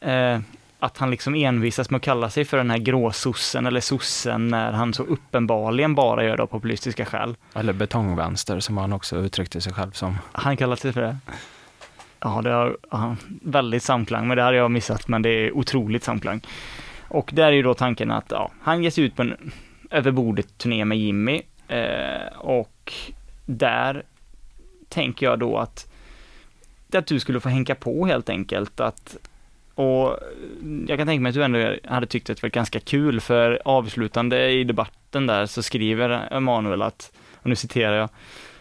Eh, 0.00 0.40
att 0.80 0.98
han 0.98 1.10
liksom 1.10 1.34
envisas 1.34 1.90
med 1.90 1.98
att 1.98 2.04
kalla 2.04 2.30
sig 2.30 2.44
för 2.44 2.56
den 2.56 2.70
här 2.70 2.78
gråsossen 2.78 3.66
eller 3.66 3.80
sossen 3.80 4.48
när 4.48 4.72
han 4.72 4.94
så 4.94 5.02
uppenbarligen 5.02 5.94
bara 5.94 6.24
gör 6.24 6.36
det 6.36 6.42
av 6.42 6.46
populistiska 6.46 7.04
skäl. 7.04 7.36
Eller 7.54 7.72
betongvänster 7.72 8.60
som 8.60 8.76
han 8.76 8.92
också 8.92 9.16
uttryckte 9.16 9.60
sig 9.60 9.72
själv 9.72 9.90
som. 9.90 10.18
Han 10.32 10.56
kallar 10.56 10.76
sig 10.76 10.92
för 10.92 11.00
det? 11.00 11.16
Ja, 12.20 12.42
det 12.42 12.50
har 12.50 12.76
ja, 12.90 13.16
väldigt 13.42 13.82
samklang, 13.82 14.28
men 14.28 14.36
det 14.36 14.42
hade 14.42 14.56
jag 14.56 14.70
missat, 14.70 15.08
men 15.08 15.22
det 15.22 15.30
är 15.30 15.56
otroligt 15.56 16.04
samklang. 16.04 16.40
Och 17.08 17.30
där 17.34 17.46
är 17.46 17.52
ju 17.52 17.62
då 17.62 17.74
tanken 17.74 18.10
att 18.10 18.26
ja, 18.28 18.50
han 18.62 18.82
ger 18.82 18.90
sig 18.90 19.04
ut 19.04 19.16
på 19.16 19.22
en 19.22 19.52
överbordet-turné 19.90 20.84
med 20.84 20.98
Jimmy 20.98 21.42
eh, 21.68 22.38
och 22.38 22.92
där 23.46 24.02
tänker 24.88 25.26
jag 25.26 25.38
då 25.38 25.58
att, 25.58 25.92
att 26.92 27.06
du 27.06 27.20
skulle 27.20 27.40
få 27.40 27.48
hänka 27.48 27.74
på 27.74 28.06
helt 28.06 28.28
enkelt. 28.28 28.80
Att, 28.80 29.16
och 29.74 30.18
jag 30.86 30.98
kan 30.98 31.06
tänka 31.06 31.20
mig 31.20 31.30
att 31.30 31.34
du 31.34 31.44
ändå 31.44 31.74
hade 31.84 32.06
tyckt 32.06 32.30
att 32.30 32.36
det 32.36 32.42
var 32.42 32.50
ganska 32.50 32.80
kul 32.80 33.20
för 33.20 33.62
avslutande 33.64 34.50
i 34.50 34.64
debatten 34.64 35.26
där 35.26 35.46
så 35.46 35.62
skriver 35.62 36.28
Emanuel 36.32 36.82
att, 36.82 37.12
och 37.34 37.46
nu 37.46 37.56
citerar 37.56 37.96
jag, 37.96 38.08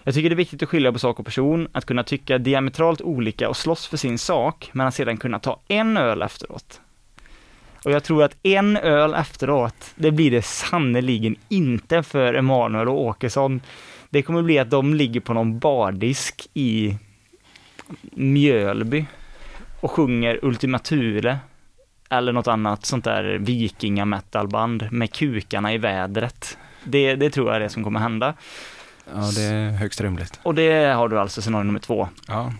jag 0.03 0.13
tycker 0.13 0.29
det 0.29 0.34
är 0.34 0.38
viktigt 0.38 0.63
att 0.63 0.69
skilja 0.69 0.91
på 0.91 1.00
sak 1.00 1.19
och 1.19 1.25
person, 1.25 1.67
att 1.72 1.86
kunna 1.86 2.03
tycka 2.03 2.38
diametralt 2.38 3.01
olika 3.01 3.50
och 3.50 3.57
slåss 3.57 3.88
för 3.88 3.98
sin 3.98 4.17
sak, 4.17 4.69
men 4.74 4.88
att 4.88 4.96
sedan 4.96 5.17
kunna 5.17 5.39
ta 5.39 5.60
en 5.67 5.98
öl 5.98 6.22
efteråt. 6.22 6.81
Och 7.88 7.94
jag 7.94 8.03
tror 8.03 8.24
att 8.24 8.36
en 8.44 8.77
öl 8.77 9.13
efteråt, 9.13 9.94
det 9.96 10.12
blir 10.12 10.32
det 10.32 10.41
sannerligen 10.41 11.36
inte 11.50 12.03
för 12.03 12.34
Emanuel 12.34 12.88
och 12.89 13.01
Åkesson. 13.01 13.62
Det 14.10 14.22
kommer 14.22 14.41
bli 14.41 14.60
att 14.60 14.70
de 14.70 14.94
ligger 14.94 15.20
på 15.20 15.34
någon 15.34 15.60
bardisk 15.60 16.48
i 16.53 16.98
Mjölby 18.12 19.06
och 19.82 19.91
sjunger 19.91 20.39
Ultima 20.41 20.79
Thule 20.79 21.38
eller 22.10 22.34
något 22.34 22.48
annat 22.48 22.86
sånt 22.86 23.03
där 23.03 23.38
vikingametalband 23.39 24.88
med 24.91 25.13
kukarna 25.13 25.74
i 25.74 25.77
vädret. 25.77 26.58
Det, 26.84 27.15
det 27.15 27.29
tror 27.29 27.48
jag 27.48 27.56
är 27.56 27.60
det 27.60 27.70
som 27.70 27.84
kommer 27.84 28.00
hända. 28.00 28.34
Ja, 29.13 29.32
det 29.36 29.41
är 29.44 29.70
högst 29.72 30.01
rimligt. 30.01 30.39
Och 30.44 30.56
det 30.56 30.94
har 30.94 31.08
du 31.10 31.20
alltså 31.20 31.41
scenario 31.41 31.63
nummer 31.63 31.79
två. 31.79 32.10
Ja. 32.27 32.53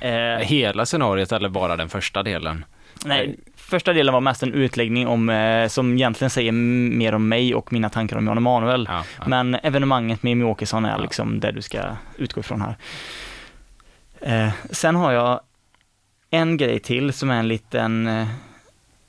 Eh, 0.00 0.38
Hela 0.38 0.86
scenariot 0.86 1.32
eller 1.32 1.48
bara 1.48 1.76
den 1.76 1.88
första 1.88 2.22
delen? 2.22 2.64
nej, 3.04 3.36
första 3.72 3.92
delen 3.92 4.14
var 4.14 4.20
mest 4.20 4.42
en 4.42 4.54
utläggning 4.54 5.06
om, 5.06 5.28
eh, 5.28 5.68
som 5.68 5.94
egentligen 5.94 6.30
säger 6.30 6.52
mer 6.52 7.14
om 7.14 7.28
mig 7.28 7.54
och 7.54 7.72
mina 7.72 7.88
tankar 7.88 8.16
om 8.16 8.26
Jan 8.26 8.36
Emanuel. 8.36 8.86
Ja, 8.90 9.04
ja. 9.18 9.24
Men 9.26 9.54
evenemanget 9.54 10.22
med 10.22 10.30
Jimmie 10.30 10.46
Åkesson 10.46 10.84
är 10.84 10.98
liksom 10.98 11.40
det 11.40 11.52
du 11.52 11.62
ska 11.62 11.78
utgå 12.16 12.40
ifrån 12.40 12.62
här. 12.62 12.76
Eh, 14.20 14.52
sen 14.70 14.96
har 14.96 15.12
jag 15.12 15.40
en 16.30 16.56
grej 16.56 16.78
till 16.78 17.12
som 17.12 17.30
är 17.30 17.38
en 17.38 17.48
liten, 17.48 18.06
eh, 18.06 18.26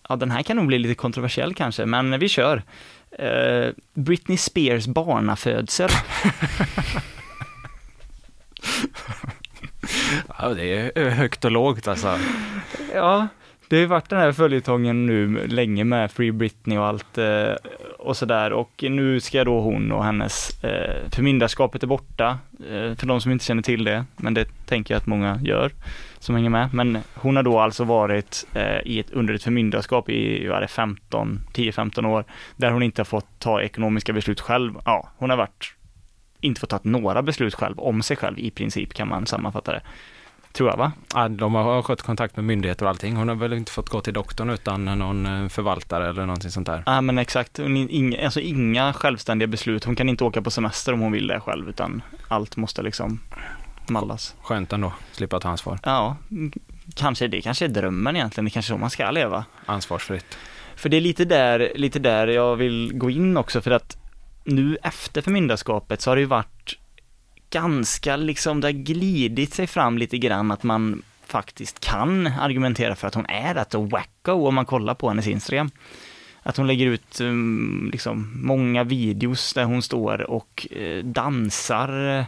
ja 0.09 0.15
den 0.15 0.31
här 0.31 0.43
kan 0.43 0.57
nog 0.57 0.67
bli 0.67 0.79
lite 0.79 0.95
kontroversiell 0.95 1.53
kanske, 1.53 1.85
men 1.85 2.19
vi 2.19 2.29
kör. 2.29 2.63
Eh, 3.11 3.69
Britney 3.93 4.37
Spears 4.37 4.87
barnafödsel. 4.87 5.89
ja, 10.39 10.49
det 10.49 10.97
är 10.97 11.09
högt 11.09 11.45
och 11.45 11.51
lågt 11.51 11.87
alltså. 11.87 12.19
Ja, 12.93 13.27
det 13.73 13.77
har 13.77 13.81
ju 13.81 13.87
varit 13.87 14.09
den 14.09 14.19
här 14.19 14.31
följetongen 14.31 15.05
nu 15.05 15.47
länge 15.47 15.83
med 15.83 16.11
Free 16.11 16.31
Britney 16.31 16.77
och 16.77 16.85
allt 16.85 17.17
eh, 17.17 17.53
och 17.99 18.17
sådär 18.17 18.53
och 18.53 18.83
nu 18.89 19.19
ska 19.19 19.43
då 19.43 19.59
hon 19.59 19.91
och 19.91 20.03
hennes 20.03 20.63
eh, 20.63 21.09
förmyndarskapet 21.11 21.83
är 21.83 21.87
borta, 21.87 22.39
eh, 22.59 22.95
för 22.95 23.05
de 23.05 23.21
som 23.21 23.31
inte 23.31 23.45
känner 23.45 23.61
till 23.61 23.83
det, 23.83 24.05
men 24.17 24.33
det 24.33 24.45
tänker 24.65 24.93
jag 24.93 24.99
att 24.99 25.07
många 25.07 25.39
gör 25.43 25.71
som 26.19 26.35
hänger 26.35 26.49
med. 26.49 26.73
Men 26.73 26.97
hon 27.13 27.35
har 27.35 27.43
då 27.43 27.59
alltså 27.59 27.83
varit 27.83 28.45
eh, 28.53 28.79
i 28.85 28.99
ett, 28.99 29.11
under 29.11 29.33
ett 29.33 29.43
förmyndarskap 29.43 30.09
i, 30.09 30.49
15, 30.67 31.39
10-15 31.53 32.05
år, 32.05 32.25
där 32.55 32.71
hon 32.71 32.83
inte 32.83 32.99
har 32.99 33.05
fått 33.05 33.39
ta 33.39 33.61
ekonomiska 33.61 34.13
beslut 34.13 34.41
själv. 34.41 34.73
Ja, 34.85 35.09
hon 35.17 35.29
har 35.29 35.37
varit, 35.37 35.75
inte 36.39 36.59
fått 36.59 36.69
ta 36.69 36.79
några 36.83 37.21
beslut 37.21 37.55
själv, 37.55 37.79
om 37.79 38.03
sig 38.03 38.17
själv 38.17 38.39
i 38.39 38.51
princip 38.51 38.93
kan 38.93 39.07
man 39.07 39.25
sammanfatta 39.25 39.71
det. 39.71 39.81
Tror 40.53 40.69
jag 40.69 40.77
va? 40.77 40.91
Ja, 41.13 41.27
de 41.27 41.55
har 41.55 41.81
skött 41.81 42.01
kontakt 42.01 42.35
med 42.35 42.45
myndigheter 42.45 42.85
och 42.85 42.89
allting. 42.89 43.15
Hon 43.15 43.27
har 43.27 43.35
väl 43.35 43.53
inte 43.53 43.71
fått 43.71 43.89
gå 43.89 44.01
till 44.01 44.13
doktorn 44.13 44.49
utan 44.49 44.85
någon 44.85 45.25
eh, 45.25 45.49
förvaltare 45.49 46.09
eller 46.09 46.25
någonting 46.25 46.51
sånt 46.51 46.67
där. 46.67 46.83
Ja 46.85 47.01
men 47.01 47.17
exakt, 47.17 47.59
inga, 47.59 48.25
alltså 48.25 48.39
inga 48.39 48.93
självständiga 48.93 49.47
beslut. 49.47 49.83
Hon 49.83 49.95
kan 49.95 50.09
inte 50.09 50.23
åka 50.23 50.41
på 50.41 50.51
semester 50.51 50.93
om 50.93 50.99
hon 50.99 51.11
vill 51.11 51.27
det 51.27 51.39
själv, 51.39 51.69
utan 51.69 52.01
allt 52.27 52.57
måste 52.57 52.81
liksom 52.81 53.19
mallas. 53.89 54.35
Skönt 54.41 54.73
ändå, 54.73 54.93
slippa 55.11 55.39
ta 55.39 55.49
ansvar. 55.49 55.79
Ja, 55.83 56.17
kanske 56.95 57.27
det 57.27 57.41
kanske 57.41 57.65
är 57.65 57.69
drömmen 57.69 58.15
egentligen, 58.15 58.45
det 58.45 58.51
kanske 58.51 58.73
är 58.73 58.75
så 58.75 58.79
man 58.79 58.89
ska 58.89 59.11
leva. 59.11 59.45
Ansvarsfritt. 59.65 60.37
För 60.75 60.89
det 60.89 60.97
är 60.97 61.01
lite 61.01 61.25
där, 61.25 61.71
lite 61.75 61.99
där 61.99 62.27
jag 62.27 62.55
vill 62.55 62.91
gå 62.93 63.09
in 63.09 63.37
också, 63.37 63.61
för 63.61 63.71
att 63.71 63.97
nu 64.43 64.77
efter 64.83 65.21
förmyndarskapet 65.21 66.01
så 66.01 66.11
har 66.11 66.15
det 66.15 66.21
ju 66.21 66.27
varit 66.27 66.52
ganska 67.53 68.15
liksom, 68.15 68.61
det 68.61 68.67
har 68.67 68.71
glidit 68.71 69.53
sig 69.53 69.67
fram 69.67 69.97
lite 69.97 70.17
grann 70.17 70.51
att 70.51 70.63
man 70.63 71.01
faktiskt 71.25 71.79
kan 71.79 72.27
argumentera 72.27 72.95
för 72.95 73.07
att 73.07 73.15
hon 73.15 73.25
är 73.25 73.53
rätt 73.53 73.73
och 73.73 73.89
wacko 73.89 74.31
om 74.47 74.55
man 74.55 74.65
kollar 74.65 74.93
på 74.93 75.09
hennes 75.09 75.27
Instagram. 75.27 75.71
Att 76.43 76.57
hon 76.57 76.67
lägger 76.67 76.85
ut 76.85 77.21
um, 77.21 77.89
liksom 77.91 78.31
många 78.35 78.83
videos 78.83 79.53
där 79.53 79.63
hon 79.63 79.81
står 79.81 80.31
och 80.31 80.67
eh, 80.71 81.03
dansar 81.03 82.19
eh, 82.19 82.25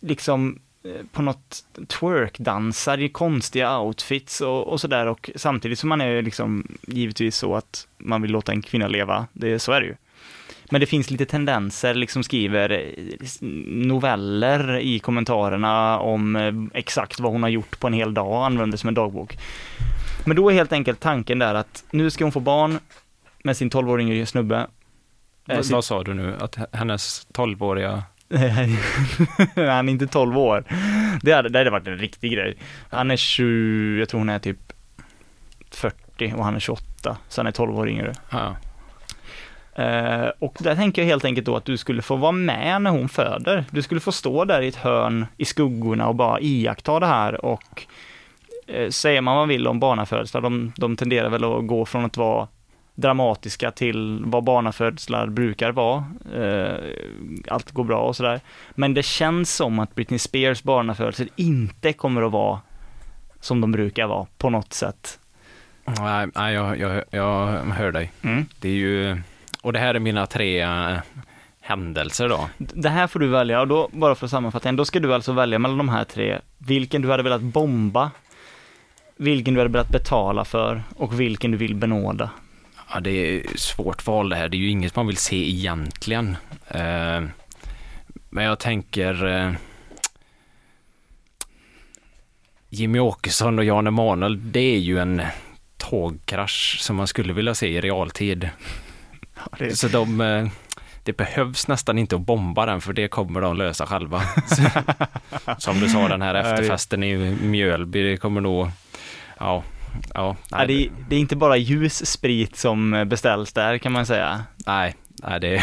liksom 0.00 0.58
eh, 0.84 1.06
på 1.12 1.22
något 1.22 1.64
twerk-dansar 1.86 3.00
i 3.00 3.08
konstiga 3.08 3.78
outfits 3.78 4.40
och, 4.40 4.66
och 4.66 4.80
sådär 4.80 5.06
och 5.06 5.30
samtidigt 5.36 5.78
som 5.78 5.88
man 5.88 6.00
är 6.00 6.22
liksom 6.22 6.66
givetvis 6.82 7.36
så 7.36 7.56
att 7.56 7.88
man 7.98 8.22
vill 8.22 8.30
låta 8.30 8.52
en 8.52 8.62
kvinna 8.62 8.88
leva, 8.88 9.26
det, 9.32 9.58
så 9.58 9.72
är 9.72 9.80
det 9.80 9.86
ju. 9.86 9.96
Men 10.72 10.80
det 10.80 10.86
finns 10.86 11.10
lite 11.10 11.26
tendenser, 11.26 11.94
liksom 11.94 12.22
skriver 12.22 12.70
eh, 12.70 13.48
noveller 13.86 14.78
i 14.78 14.98
kommentarerna 14.98 15.98
om 15.98 16.36
eh, 16.36 16.52
exakt 16.78 17.20
vad 17.20 17.32
hon 17.32 17.42
har 17.42 17.50
gjort 17.50 17.80
på 17.80 17.86
en 17.86 17.92
hel 17.92 18.14
dag 18.14 18.26
och 18.28 18.46
använder 18.46 18.78
som 18.78 18.88
en 18.88 18.94
dagbok. 18.94 19.38
Men 20.24 20.36
då 20.36 20.50
är 20.50 20.54
helt 20.54 20.72
enkelt 20.72 21.00
tanken 21.00 21.38
där 21.38 21.54
att 21.54 21.84
nu 21.90 22.10
ska 22.10 22.24
hon 22.24 22.32
få 22.32 22.40
barn 22.40 22.78
med 23.44 23.56
sin 23.56 23.70
12-årige 23.70 24.26
snubbe. 24.26 24.56
Eh, 24.56 25.56
Vad, 25.56 25.64
sin- 25.66 25.74
vad 25.74 25.84
sa 25.84 26.02
du 26.02 26.14
nu? 26.14 26.36
Att 26.40 26.58
hennes 26.72 27.26
12-åriga... 27.34 28.02
han 29.56 29.88
är 29.88 29.92
inte 29.92 30.06
12 30.06 30.38
år. 30.38 30.64
Det 31.22 31.32
hade, 31.32 31.48
det 31.48 31.58
hade 31.58 31.70
varit 31.70 31.86
en 31.86 31.98
riktig 31.98 32.32
grej. 32.32 32.56
Han 32.90 33.10
är 33.10 33.16
20, 33.16 33.98
jag 33.98 34.08
tror 34.08 34.20
hon 34.20 34.28
är 34.28 34.38
typ 34.38 34.72
40 35.70 36.32
och 36.36 36.44
han 36.44 36.54
är 36.54 36.60
28, 36.60 37.16
så 37.28 37.40
han 37.40 37.46
är 37.46 37.50
12 37.50 37.78
år 37.78 37.88
yngre. 37.88 38.12
Ja, 38.30 38.56
Eh, 39.74 40.28
och 40.38 40.56
där 40.60 40.74
tänker 40.74 41.02
jag 41.02 41.06
helt 41.06 41.24
enkelt 41.24 41.46
då 41.46 41.56
att 41.56 41.64
du 41.64 41.76
skulle 41.76 42.02
få 42.02 42.16
vara 42.16 42.32
med 42.32 42.82
när 42.82 42.90
hon 42.90 43.08
föder. 43.08 43.64
Du 43.70 43.82
skulle 43.82 44.00
få 44.00 44.12
stå 44.12 44.44
där 44.44 44.62
i 44.62 44.68
ett 44.68 44.76
hörn 44.76 45.26
i 45.36 45.44
skuggorna 45.44 46.08
och 46.08 46.14
bara 46.14 46.40
iaktta 46.40 47.00
det 47.00 47.06
här 47.06 47.44
och 47.44 47.86
eh, 48.66 48.88
säger 48.88 49.20
man 49.20 49.34
vad 49.34 49.40
man 49.42 49.48
vill 49.48 49.66
om 49.66 49.80
barnafödslar, 49.80 50.40
de, 50.40 50.72
de 50.76 50.96
tenderar 50.96 51.28
väl 51.28 51.44
att 51.44 51.66
gå 51.66 51.86
från 51.86 52.04
att 52.04 52.16
vara 52.16 52.48
dramatiska 52.94 53.70
till 53.70 54.22
vad 54.24 54.44
barnafödslar 54.44 55.26
brukar 55.26 55.72
vara. 55.72 56.04
Eh, 56.34 56.76
allt 57.48 57.70
går 57.70 57.84
bra 57.84 58.00
och 58.00 58.16
sådär. 58.16 58.40
Men 58.74 58.94
det 58.94 59.02
känns 59.02 59.54
som 59.54 59.78
att 59.78 59.94
Britney 59.94 60.18
Spears 60.18 60.62
barnafödsel 60.62 61.30
inte 61.36 61.92
kommer 61.92 62.22
att 62.22 62.32
vara 62.32 62.60
som 63.40 63.60
de 63.60 63.72
brukar 63.72 64.06
vara 64.06 64.26
på 64.38 64.50
något 64.50 64.72
sätt. 64.72 65.18
nej, 65.84 66.26
nej 66.34 66.54
jag, 66.54 66.78
jag, 66.78 67.04
jag 67.10 67.46
hör 67.56 67.92
dig. 67.92 68.12
Mm. 68.22 68.46
Det 68.60 68.68
är 68.68 68.72
ju... 68.72 69.16
Och 69.62 69.72
det 69.72 69.78
här 69.78 69.94
är 69.94 69.98
mina 69.98 70.26
tre 70.26 70.60
eh, 70.60 70.98
händelser 71.60 72.28
då. 72.28 72.48
Det 72.58 72.88
här 72.88 73.06
får 73.06 73.20
du 73.20 73.28
välja 73.28 73.60
och 73.60 73.68
då, 73.68 73.88
bara 73.92 74.14
för 74.14 74.26
att 74.26 74.30
sammanfatta 74.30 74.68
igen, 74.68 74.76
då 74.76 74.84
ska 74.84 75.00
du 75.00 75.14
alltså 75.14 75.32
välja 75.32 75.58
mellan 75.58 75.78
de 75.78 75.88
här 75.88 76.04
tre, 76.04 76.38
vilken 76.58 77.02
du 77.02 77.10
hade 77.10 77.22
velat 77.22 77.42
bomba, 77.42 78.10
vilken 79.16 79.54
du 79.54 79.60
hade 79.60 79.72
velat 79.72 79.88
betala 79.88 80.44
för 80.44 80.82
och 80.96 81.20
vilken 81.20 81.50
du 81.50 81.56
vill 81.56 81.74
benåda. 81.74 82.30
Ja, 82.94 83.00
det 83.00 83.10
är 83.10 83.42
svårt 83.56 84.06
val 84.06 84.28
det 84.28 84.36
här. 84.36 84.48
Det 84.48 84.56
är 84.56 84.58
ju 84.58 84.68
inget 84.68 84.96
man 84.96 85.06
vill 85.06 85.16
se 85.16 85.50
egentligen. 85.50 86.36
Eh, 86.68 87.22
men 88.30 88.44
jag 88.44 88.58
tänker 88.58 89.26
eh, 89.26 89.52
Jimmy 92.68 92.98
Åkesson 92.98 93.58
och 93.58 93.64
Jan 93.64 93.86
Emanuel, 93.86 94.52
det 94.52 94.60
är 94.60 94.78
ju 94.78 94.98
en 94.98 95.22
tågkrasch 95.76 96.78
som 96.80 96.96
man 96.96 97.06
skulle 97.06 97.32
vilja 97.32 97.54
se 97.54 97.68
i 97.68 97.80
realtid. 97.80 98.50
Det, 99.58 99.76
Så 99.76 99.88
de, 99.88 100.20
eh, 100.20 100.48
det 101.02 101.16
behövs 101.16 101.68
nästan 101.68 101.98
inte 101.98 102.16
att 102.16 102.22
bomba 102.22 102.66
den 102.66 102.80
för 102.80 102.92
det 102.92 103.08
kommer 103.08 103.40
de 103.40 103.56
lösa 103.56 103.86
själva. 103.86 104.22
Som 105.58 105.80
du 105.80 105.88
sa, 105.88 106.08
den 106.08 106.22
här 106.22 106.34
efterfesten 106.34 107.02
i 107.04 107.16
Mjölby, 107.42 108.02
det 108.02 108.16
kommer 108.16 108.40
nog, 108.40 108.70
ja, 109.38 109.62
ja, 110.14 110.36
nej, 110.50 110.66
det, 110.66 110.90
det 111.08 111.16
är 111.16 111.20
inte 111.20 111.36
bara 111.36 111.56
ljus 111.56 112.06
sprit 112.06 112.56
som 112.56 113.04
beställs 113.08 113.52
där 113.52 113.78
kan 113.78 113.92
man 113.92 114.06
säga. 114.06 114.44
nej, 114.66 114.94
nej 115.22 115.40
det, 115.40 115.62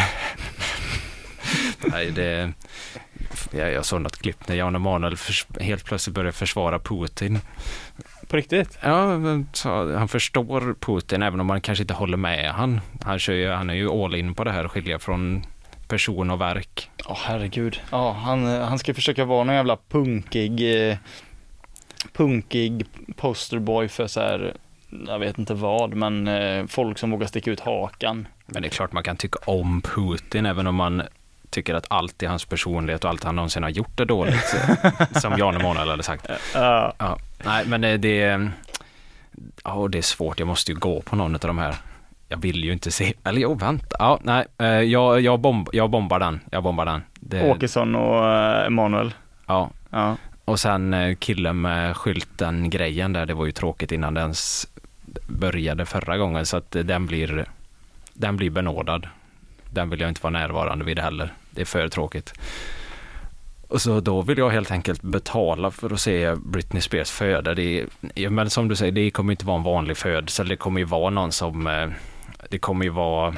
nej 1.84 2.10
det, 2.10 2.52
jag, 3.50 3.72
jag 3.72 3.84
såg 3.84 4.00
något 4.00 4.18
klipp 4.18 4.48
när 4.48 4.56
Jan 4.56 4.74
Emanuel 4.74 5.16
helt 5.60 5.84
plötsligt 5.84 6.14
började 6.14 6.32
försvara 6.32 6.78
Putin. 6.78 7.38
På 8.30 8.36
riktigt? 8.36 8.78
Ja, 8.82 9.06
han 9.98 10.08
förstår 10.08 10.74
Putin 10.80 11.22
även 11.22 11.40
om 11.40 11.46
man 11.46 11.60
kanske 11.60 11.82
inte 11.82 11.94
håller 11.94 12.16
med 12.16 12.50
han. 12.50 12.80
Han, 13.04 13.18
kör 13.18 13.32
ju, 13.32 13.50
han 13.50 13.70
är 13.70 13.74
ju 13.74 13.90
all 13.90 14.14
in 14.14 14.34
på 14.34 14.44
det 14.44 14.52
här 14.52 14.68
skilja 14.68 14.98
från 14.98 15.42
person 15.88 16.30
och 16.30 16.40
verk. 16.40 16.90
Ja, 17.08 17.16
herregud. 17.20 17.80
Ja, 17.90 18.12
han, 18.12 18.46
han 18.46 18.78
ska 18.78 18.94
försöka 18.94 19.24
vara 19.24 19.44
någon 19.44 19.54
jävla 19.54 19.78
punkig, 19.88 20.88
eh, 20.90 20.96
punkig 22.12 22.86
posterboy 23.16 23.88
för 23.88 24.06
så 24.06 24.20
här, 24.20 24.54
jag 25.06 25.18
vet 25.18 25.38
inte 25.38 25.54
vad, 25.54 25.94
men 25.94 26.28
eh, 26.28 26.66
folk 26.66 26.98
som 26.98 27.10
vågar 27.10 27.26
sticka 27.26 27.50
ut 27.50 27.60
hakan. 27.60 28.28
Men 28.46 28.62
det 28.62 28.68
är 28.68 28.70
klart 28.70 28.92
man 28.92 29.02
kan 29.02 29.16
tycka 29.16 29.38
om 29.44 29.82
Putin 29.82 30.46
även 30.46 30.66
om 30.66 30.74
man 30.74 31.02
tycker 31.50 31.74
att 31.74 31.86
allt 31.88 32.22
i 32.22 32.26
hans 32.26 32.44
personlighet 32.44 33.04
och 33.04 33.10
allt 33.10 33.24
han 33.24 33.36
någonsin 33.36 33.62
har 33.62 33.70
gjort 33.70 34.00
är 34.00 34.04
dåligt. 34.04 34.54
som 35.20 35.38
Jan 35.38 35.56
Emanuel 35.56 35.88
hade 35.88 36.02
sagt. 36.02 36.26
Ja. 36.54 36.94
Ja, 36.98 37.18
nej, 37.44 37.66
men 37.66 37.84
eh, 37.84 37.98
det, 37.98 38.50
ja, 39.64 39.88
det 39.88 39.98
är 39.98 40.02
svårt. 40.02 40.38
Jag 40.38 40.48
måste 40.48 40.72
ju 40.72 40.78
gå 40.78 41.00
på 41.00 41.16
någon 41.16 41.34
av 41.34 41.40
de 41.40 41.58
här. 41.58 41.74
Jag 42.28 42.42
vill 42.42 42.64
ju 42.64 42.72
inte 42.72 42.90
se, 42.90 43.14
eller 43.24 43.40
jo, 43.40 43.54
vänta. 43.54 43.96
Ja, 43.98 44.18
nej, 44.22 44.46
eh, 44.58 44.66
jag, 44.66 45.20
jag, 45.20 45.40
bomb, 45.40 45.68
jag 45.72 45.90
bombar 45.90 46.18
den. 46.18 46.40
Jag 46.50 46.62
bombar 46.62 46.86
den. 46.86 47.02
Det, 47.20 47.50
Åkesson 47.50 47.94
och 47.94 48.28
eh, 48.28 48.66
Emanuel. 48.66 49.14
ja. 49.46 49.70
Ja. 49.90 50.16
Och 50.44 50.60
sen 50.60 50.94
eh, 50.94 51.14
killen 51.16 51.60
med 51.60 51.96
skylten 51.96 52.70
grejen 52.70 53.12
där, 53.12 53.26
det 53.26 53.34
var 53.34 53.46
ju 53.46 53.52
tråkigt 53.52 53.92
innan 53.92 54.14
den 54.14 54.22
ens 54.22 54.66
började 55.26 55.86
förra 55.86 56.18
gången 56.18 56.46
så 56.46 56.56
att 56.56 56.76
eh, 56.76 56.82
den 56.82 57.06
blir, 57.06 57.46
den 58.14 58.36
blir 58.36 58.50
benådad. 58.50 59.08
Den 59.70 59.90
vill 59.90 60.00
jag 60.00 60.08
inte 60.08 60.22
vara 60.22 60.32
närvarande 60.32 60.84
vid 60.84 60.98
heller. 60.98 61.32
Det 61.50 61.60
är 61.60 61.64
för 61.64 61.88
tråkigt. 61.88 62.34
Och 63.70 63.82
så 63.82 64.00
då 64.00 64.22
vill 64.22 64.38
jag 64.38 64.50
helt 64.50 64.70
enkelt 64.70 65.02
betala 65.02 65.70
för 65.70 65.92
att 65.92 66.00
se 66.00 66.34
Britney 66.34 66.82
Spears 66.82 67.10
föda. 67.10 67.54
Det 67.54 67.86
är, 68.14 68.28
men 68.28 68.50
som 68.50 68.68
du 68.68 68.76
säger, 68.76 68.92
det 68.92 69.10
kommer 69.10 69.32
inte 69.32 69.46
vara 69.46 69.56
en 69.56 69.62
vanlig 69.62 69.96
födsel. 69.96 70.48
Det 70.48 70.56
kommer 70.56 70.80
ju 70.80 70.86
vara 70.86 71.10
någon 71.10 71.32
som, 71.32 71.66
eh, 71.66 71.88
det 72.48 72.58
kommer 72.58 72.84
ju 72.84 72.90
vara 72.90 73.34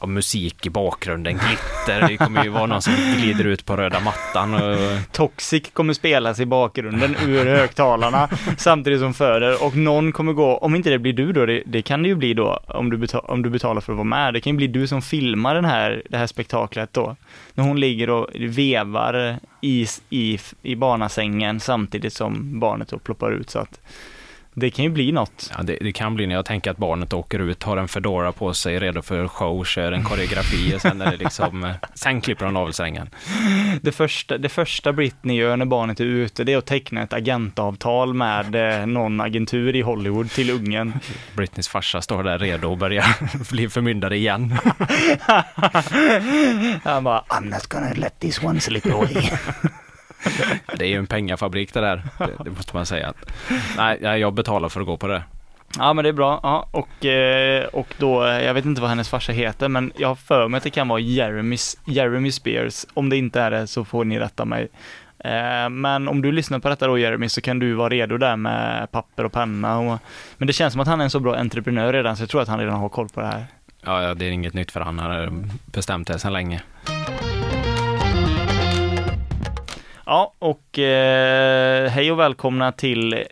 ja, 0.00 0.06
musik 0.06 0.66
i 0.66 0.70
bakgrunden, 0.70 1.32
glitter. 1.32 2.08
Det 2.08 2.16
kommer 2.16 2.44
ju 2.44 2.50
vara 2.50 2.66
någon 2.66 2.82
som 2.82 2.94
glider 3.16 3.44
ut 3.44 3.64
på 3.64 3.76
röda 3.76 4.00
mattan. 4.00 4.54
Och, 4.54 4.78
Toxic 5.12 5.70
kommer 5.72 5.92
spelas 5.92 6.40
i 6.40 6.46
bakgrunden 6.46 7.16
ur 7.26 7.46
högtalarna 7.46 8.28
samtidigt 8.58 9.00
som 9.00 9.14
föder 9.14 9.64
och 9.64 9.76
någon 9.76 10.12
kommer 10.12 10.32
gå, 10.32 10.56
om 10.56 10.74
inte 10.74 10.90
det 10.90 10.98
blir 10.98 11.12
du 11.12 11.32
då, 11.32 11.46
det, 11.46 11.62
det 11.66 11.82
kan 11.82 12.02
det 12.02 12.08
ju 12.08 12.14
bli 12.14 12.34
då 12.34 12.60
om 12.66 12.90
du, 12.90 12.96
betal, 12.96 13.24
om 13.24 13.42
du 13.42 13.50
betalar 13.50 13.80
för 13.80 13.92
att 13.92 13.96
vara 13.96 14.04
med. 14.04 14.34
Det 14.34 14.40
kan 14.40 14.52
ju 14.52 14.56
bli 14.56 14.66
du 14.66 14.86
som 14.86 15.02
filmar 15.02 15.54
den 15.54 15.64
här, 15.64 16.02
det 16.10 16.16
här 16.16 16.26
spektaklet 16.26 16.92
då. 16.92 17.16
När 17.54 17.64
hon 17.64 17.80
ligger 17.80 18.10
och 18.10 18.28
vevar 18.34 19.38
i, 19.60 19.86
i, 20.10 20.38
i 20.62 20.76
barnasängen 20.76 21.60
samtidigt 21.60 22.12
som 22.12 22.60
barnet 22.60 22.88
då 22.88 22.98
ploppar 22.98 23.32
ut 23.32 23.50
så 23.50 23.58
att 23.58 23.80
det 24.58 24.70
kan 24.70 24.84
ju 24.84 24.90
bli 24.90 25.12
något. 25.12 25.52
Ja, 25.56 25.62
det, 25.62 25.78
det 25.80 25.92
kan 25.92 26.14
bli 26.14 26.26
när 26.26 26.34
jag 26.34 26.44
tänker 26.44 26.70
att 26.70 26.76
barnet 26.76 27.12
åker 27.12 27.38
ut, 27.38 27.62
har 27.62 27.76
en 27.76 27.88
fedora 27.88 28.32
på 28.32 28.54
sig, 28.54 28.78
redo 28.78 29.02
för 29.02 29.28
show, 29.28 29.64
kör 29.64 29.92
en 29.92 30.04
koreografi 30.04 30.76
och 30.76 30.80
sen 30.80 31.00
är 31.00 31.10
det 31.10 31.16
liksom, 31.16 31.64
eh, 31.64 31.74
sen 31.94 32.20
klipper 32.20 32.44
hon 32.46 32.56
av 32.56 32.70
strängen. 32.70 33.10
Det 33.82 33.92
första, 33.92 34.38
det 34.38 34.48
första 34.48 34.92
Britney 34.92 35.36
gör 35.36 35.56
när 35.56 35.66
barnet 35.66 36.00
är 36.00 36.04
ute, 36.04 36.44
det 36.44 36.52
är 36.52 36.56
att 36.56 36.66
teckna 36.66 37.02
ett 37.02 37.12
agentavtal 37.12 38.14
med 38.14 38.80
eh, 38.80 38.86
någon 38.86 39.20
agentur 39.20 39.76
i 39.76 39.80
Hollywood 39.80 40.30
till 40.30 40.50
ungen. 40.50 40.92
Britneys 41.34 41.68
farsa 41.68 42.02
står 42.02 42.22
där 42.22 42.38
redo 42.38 42.72
att 42.72 42.78
börja 42.78 43.04
bli 43.50 43.68
förmyndare 43.68 44.16
igen. 44.16 44.54
Han 46.84 47.04
bara, 47.04 47.24
I'm 47.28 47.50
not 47.50 47.66
gonna 47.66 47.92
let 47.94 48.20
this 48.20 48.42
one 48.42 48.60
slip 48.60 48.86
away. 48.86 49.30
Det 50.78 50.84
är 50.84 50.88
ju 50.88 50.96
en 50.98 51.06
pengafabrik 51.06 51.74
det 51.74 51.80
där, 51.80 52.02
det, 52.18 52.44
det 52.44 52.50
måste 52.50 52.76
man 52.76 52.86
säga. 52.86 53.12
Nej, 53.76 53.98
jag 54.20 54.34
betalar 54.34 54.68
för 54.68 54.80
att 54.80 54.86
gå 54.86 54.96
på 54.96 55.06
det. 55.06 55.22
Ja 55.78 55.92
men 55.92 56.02
det 56.02 56.08
är 56.08 56.12
bra, 56.12 56.40
ja, 56.42 56.68
och, 56.70 57.04
eh, 57.04 57.64
och 57.64 57.94
då, 57.98 58.26
eh, 58.26 58.44
jag 58.44 58.54
vet 58.54 58.64
inte 58.64 58.80
vad 58.80 58.90
hennes 58.90 59.08
farsa 59.08 59.32
heter, 59.32 59.68
men 59.68 59.92
jag 59.96 60.08
har 60.08 60.14
för 60.14 60.48
mig 60.48 60.58
att 60.58 60.64
det 60.64 60.70
kan 60.70 60.88
vara 60.88 61.00
Jeremy, 61.00 61.56
Jeremy 61.84 62.32
Spears. 62.32 62.86
Om 62.94 63.08
det 63.08 63.16
inte 63.16 63.40
är 63.40 63.50
det 63.50 63.66
så 63.66 63.84
får 63.84 64.04
ni 64.04 64.18
rätta 64.18 64.44
mig. 64.44 64.68
Eh, 65.18 65.68
Men 65.70 66.08
om 66.08 66.22
du 66.22 66.32
lyssnar 66.32 66.58
på 66.58 66.68
detta 66.68 66.86
då 66.86 66.98
Jeremy 66.98 67.28
så 67.28 67.40
kan 67.40 67.58
du 67.58 67.72
vara 67.72 67.88
redo 67.88 68.18
där 68.18 68.36
med 68.36 68.90
papper 68.90 69.24
och 69.24 69.32
penna. 69.32 69.78
Och, 69.78 69.98
men 70.38 70.46
det 70.46 70.52
känns 70.52 70.72
som 70.72 70.80
att 70.80 70.88
han 70.88 71.00
är 71.00 71.04
en 71.04 71.10
så 71.10 71.20
bra 71.20 71.36
entreprenör 71.36 71.92
redan 71.92 72.16
så 72.16 72.22
jag 72.22 72.30
tror 72.30 72.42
att 72.42 72.48
han 72.48 72.58
redan 72.60 72.74
har 72.76 72.88
koll 72.88 73.08
på 73.08 73.20
det 73.20 73.26
här. 73.26 73.46
Ja, 73.84 74.14
det 74.14 74.24
är 74.24 74.30
inget 74.30 74.54
nytt 74.54 74.70
för 74.72 74.80
han, 74.80 74.98
han 74.98 75.10
har 75.10 75.32
bestämt 75.72 76.08
det 76.08 76.18
sedan 76.18 76.32
länge. 76.32 76.62
Ja, 80.06 80.32
och 80.38 80.78
eh, 80.78 81.90
hej 81.90 82.12
och 82.12 82.18
välkomna 82.18 82.72
till 82.72 83.24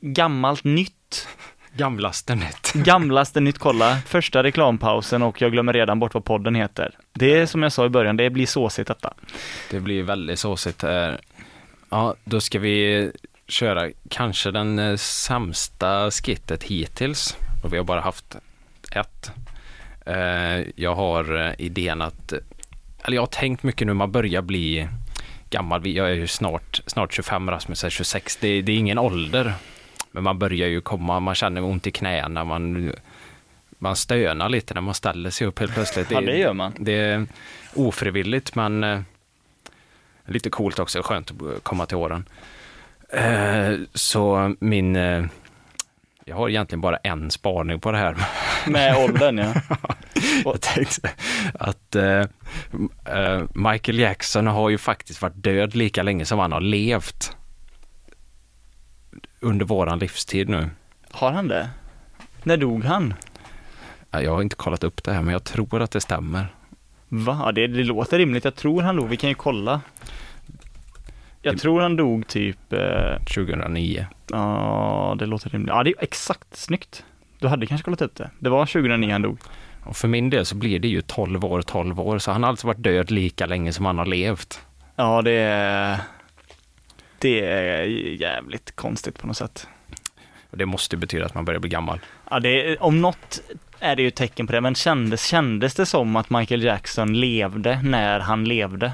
Gammalt 0.00 0.64
Nytt. 0.64 1.28
Gamlaste 1.76 2.34
nytt. 2.34 2.72
Gamlaste 2.74 3.40
Nytt, 3.40 3.58
kolla. 3.58 3.96
Första 4.06 4.42
reklampausen 4.42 5.22
och 5.22 5.42
jag 5.42 5.52
glömmer 5.52 5.72
redan 5.72 5.98
bort 6.00 6.14
vad 6.14 6.24
podden 6.24 6.54
heter. 6.54 6.94
Det 7.12 7.38
är 7.38 7.46
som 7.46 7.62
jag 7.62 7.72
sa 7.72 7.86
i 7.86 7.88
början, 7.88 8.16
det 8.16 8.30
blir 8.30 8.46
såsigt 8.46 8.88
detta. 8.88 9.14
Det 9.70 9.80
blir 9.80 10.02
väldigt 10.02 10.38
såsigt. 10.38 10.84
Ja, 11.90 12.14
då 12.24 12.40
ska 12.40 12.58
vi 12.58 13.10
köra 13.48 13.88
kanske 14.08 14.50
den 14.50 14.78
eh, 14.78 14.96
sämsta 14.96 16.10
skittet 16.10 16.62
hittills. 16.62 17.36
Och 17.64 17.72
vi 17.72 17.76
har 17.76 17.84
bara 17.84 18.00
haft 18.00 18.36
ett. 18.92 19.30
Eh, 20.06 20.68
Jag 20.76 20.94
har 20.94 21.46
eh, 21.46 21.52
idén 21.58 22.02
att, 22.02 22.32
eller 23.04 23.14
jag 23.14 23.22
har 23.22 23.26
tänkt 23.26 23.62
mycket 23.62 23.86
nu, 23.86 23.94
man 23.94 24.12
börjar 24.12 24.42
bli 24.42 24.88
gammal. 25.50 25.86
Jag 25.86 26.10
är 26.10 26.14
ju 26.14 26.26
snart, 26.26 26.80
snart 26.86 27.12
25, 27.12 27.50
Rasmus 27.50 27.84
är 27.84 27.90
26. 27.90 28.36
Det, 28.36 28.62
det 28.62 28.72
är 28.72 28.76
ingen 28.76 28.98
ålder. 28.98 29.52
Men 30.12 30.22
man 30.22 30.38
börjar 30.38 30.68
ju 30.68 30.80
komma, 30.80 31.20
man 31.20 31.34
känner 31.34 31.64
ont 31.64 31.86
i 31.86 31.90
knäna, 31.90 32.44
man, 32.44 32.92
man 33.78 33.96
stönar 33.96 34.48
lite 34.48 34.74
när 34.74 34.80
man 34.80 34.94
ställer 34.94 35.30
sig 35.30 35.46
upp 35.46 35.58
helt 35.58 35.74
plötsligt. 35.74 36.10
Ja, 36.10 36.20
det 36.20 36.38
gör 36.38 36.52
man. 36.52 36.72
Det 36.78 36.92
är 36.92 37.26
ofrivilligt 37.74 38.54
men 38.54 38.84
eh, 38.84 39.00
lite 40.26 40.50
coolt 40.50 40.78
också, 40.78 41.02
skönt 41.02 41.30
att 41.30 41.64
komma 41.64 41.86
till 41.86 41.96
åren. 41.96 42.24
Eh, 43.08 43.74
så 43.94 44.54
min, 44.60 44.96
eh, 44.96 45.24
jag 46.30 46.36
har 46.36 46.48
egentligen 46.48 46.80
bara 46.80 46.96
en 46.96 47.30
spaning 47.30 47.80
på 47.80 47.92
det 47.92 47.98
här. 47.98 48.16
Med 48.66 48.96
åldern 48.96 49.38
ja. 49.38 49.54
Jag 50.44 50.60
tänkte 50.60 51.10
att 51.54 51.96
eh, 51.96 52.20
eh, 53.04 53.42
Michael 53.54 53.98
Jackson 53.98 54.46
har 54.46 54.68
ju 54.70 54.78
faktiskt 54.78 55.22
varit 55.22 55.42
död 55.44 55.74
lika 55.74 56.02
länge 56.02 56.24
som 56.24 56.38
han 56.38 56.52
har 56.52 56.60
levt. 56.60 57.36
Under 59.40 59.66
våran 59.66 59.98
livstid 59.98 60.48
nu. 60.48 60.70
Har 61.10 61.32
han 61.32 61.48
det? 61.48 61.70
När 62.42 62.56
dog 62.56 62.84
han? 62.84 63.14
Ja, 64.10 64.22
Jag 64.22 64.34
har 64.34 64.42
inte 64.42 64.56
kollat 64.56 64.84
upp 64.84 65.04
det 65.04 65.12
här 65.12 65.22
men 65.22 65.32
jag 65.32 65.44
tror 65.44 65.82
att 65.82 65.90
det 65.90 66.00
stämmer. 66.00 66.54
Va? 67.08 67.52
Det, 67.52 67.66
det 67.66 67.84
låter 67.84 68.18
rimligt. 68.18 68.44
Jag 68.44 68.54
tror 68.56 68.82
han 68.82 68.96
dog. 68.96 69.08
Vi 69.08 69.16
kan 69.16 69.28
ju 69.28 69.34
kolla. 69.34 69.80
Jag 71.42 71.58
tror 71.58 71.80
han 71.80 71.96
dog 71.96 72.26
typ, 72.26 72.72
eh, 72.72 73.16
2009. 73.34 74.06
ja 74.30 75.16
det 75.18 75.26
låter 75.26 75.50
rimligt. 75.50 75.68
Ja 75.68 75.82
det 75.82 75.90
är 75.90 76.02
exakt, 76.02 76.56
snyggt. 76.56 77.04
Du 77.38 77.48
hade 77.48 77.66
kanske 77.66 77.84
kollat 77.84 78.02
upp 78.02 78.16
det. 78.16 78.30
Det 78.38 78.50
var 78.50 78.66
2009 78.66 79.12
han 79.12 79.22
dog. 79.22 79.38
Och 79.84 79.96
för 79.96 80.08
min 80.08 80.30
del 80.30 80.46
så 80.46 80.54
blir 80.54 80.78
det 80.78 80.88
ju 80.88 81.02
12 81.02 81.44
år, 81.44 81.62
12 81.62 82.00
år, 82.00 82.18
så 82.18 82.32
han 82.32 82.42
har 82.42 82.50
alltså 82.50 82.66
varit 82.66 82.82
död 82.82 83.10
lika 83.10 83.46
länge 83.46 83.72
som 83.72 83.84
han 83.84 83.98
har 83.98 84.06
levt. 84.06 84.60
Ja 84.96 85.22
det 85.22 85.32
är, 85.32 85.98
det 87.18 87.40
är 87.46 87.82
jävligt 88.20 88.76
konstigt 88.76 89.18
på 89.18 89.26
något 89.26 89.36
sätt. 89.36 89.68
Och 90.50 90.58
det 90.58 90.66
måste 90.66 90.96
ju 90.96 91.00
betyda 91.00 91.26
att 91.26 91.34
man 91.34 91.44
börjar 91.44 91.60
bli 91.60 91.70
gammal. 91.70 92.00
Ja, 92.30 92.40
det 92.40 92.76
om 92.76 93.00
något 93.00 93.40
är 93.80 93.96
det 93.96 94.02
ju 94.02 94.10
tecken 94.10 94.46
på 94.46 94.52
det, 94.52 94.60
men 94.60 94.74
kändes, 94.74 95.26
kändes 95.26 95.74
det 95.74 95.86
som 95.86 96.16
att 96.16 96.30
Michael 96.30 96.62
Jackson 96.62 97.20
levde 97.20 97.80
när 97.82 98.20
han 98.20 98.44
levde? 98.44 98.92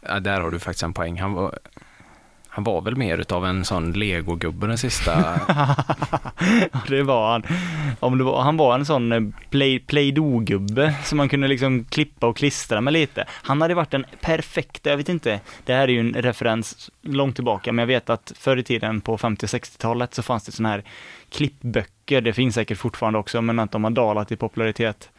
Ja, 0.00 0.20
där 0.20 0.40
har 0.40 0.50
du 0.50 0.58
faktiskt 0.58 0.82
en 0.82 0.92
poäng. 0.92 1.20
Han 1.20 1.32
var, 1.32 1.58
han 2.48 2.64
var 2.64 2.80
väl 2.80 2.96
mer 2.96 3.18
utav 3.18 3.46
en 3.46 3.64
sån 3.64 3.92
legogubbe 3.92 4.66
den 4.66 4.78
sista... 4.78 5.40
Ja, 6.72 6.80
det 6.88 7.02
var 7.02 7.32
han. 7.32 7.42
Om 8.00 8.18
det 8.18 8.24
var, 8.24 8.42
han 8.42 8.56
var 8.56 8.74
en 8.74 8.86
sån 8.86 9.12
eh, 9.12 9.20
play, 9.50 9.78
play-doh-gubbe 9.78 10.94
som 11.04 11.16
man 11.16 11.28
kunde 11.28 11.48
liksom 11.48 11.84
klippa 11.84 12.26
och 12.26 12.36
klistra 12.36 12.80
med 12.80 12.92
lite. 12.92 13.24
Han 13.30 13.60
hade 13.60 13.74
varit 13.74 13.90
den 13.90 14.04
perfekta, 14.20 14.90
jag 14.90 14.96
vet 14.96 15.08
inte, 15.08 15.40
det 15.64 15.74
här 15.74 15.82
är 15.82 15.92
ju 15.92 16.00
en 16.00 16.14
referens 16.14 16.90
långt 17.02 17.34
tillbaka, 17.34 17.72
men 17.72 17.82
jag 17.82 17.86
vet 17.86 18.10
att 18.10 18.32
förr 18.38 18.56
i 18.56 18.62
tiden 18.62 19.00
på 19.00 19.16
50-60-talet 19.16 20.14
så 20.14 20.22
fanns 20.22 20.44
det 20.44 20.52
såna 20.52 20.68
här 20.68 20.84
klippböcker, 21.30 22.20
det 22.20 22.32
finns 22.32 22.54
säkert 22.54 22.78
fortfarande 22.78 23.18
också, 23.18 23.42
men 23.42 23.58
att 23.58 23.72
de 23.72 23.84
har 23.84 23.90
dalat 23.90 24.32
i 24.32 24.36
popularitet. 24.36 25.10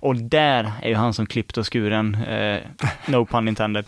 Och 0.00 0.16
där 0.16 0.72
är 0.82 0.88
ju 0.88 0.94
han 0.94 1.14
som 1.14 1.26
klippt 1.26 1.56
och 1.56 1.72
skuren, 1.72 2.14
eh, 2.14 2.58
no 3.06 3.26
pun 3.26 3.48
intended, 3.48 3.84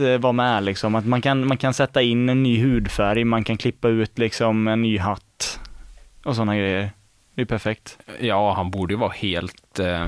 att 0.00 0.06
eh, 0.06 0.18
vara 0.18 0.32
med 0.32 0.64
liksom. 0.64 0.94
Att 0.94 1.06
man 1.06 1.22
kan, 1.22 1.46
man 1.46 1.56
kan 1.56 1.74
sätta 1.74 2.02
in 2.02 2.28
en 2.28 2.42
ny 2.42 2.62
hudfärg, 2.62 3.24
man 3.24 3.44
kan 3.44 3.56
klippa 3.56 3.88
ut 3.88 4.18
liksom 4.18 4.68
en 4.68 4.82
ny 4.82 4.98
hatt 4.98 5.60
och 6.24 6.34
sådana 6.34 6.56
grejer. 6.56 6.90
Det 7.34 7.42
är 7.42 7.46
perfekt. 7.46 7.98
Ja, 8.20 8.52
han 8.52 8.70
borde 8.70 8.94
ju 8.94 8.98
vara 8.98 9.12
helt 9.12 9.78
eh, 9.78 10.06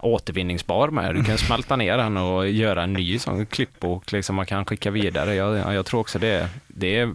återvinningsbar 0.00 0.88
med. 0.88 1.14
Du 1.14 1.24
kan 1.24 1.38
smälta 1.38 1.76
ner 1.76 1.96
den 1.96 2.16
och 2.16 2.48
göra 2.48 2.82
en 2.82 2.92
ny 2.92 3.18
sån 3.18 3.46
klippbok 3.46 4.12
liksom 4.12 4.36
man 4.36 4.46
kan 4.46 4.64
skicka 4.64 4.90
vidare. 4.90 5.34
Jag, 5.34 5.74
jag 5.74 5.86
tror 5.86 6.00
också 6.00 6.18
det, 6.18 6.48
det 6.66 6.98
är 6.98 7.14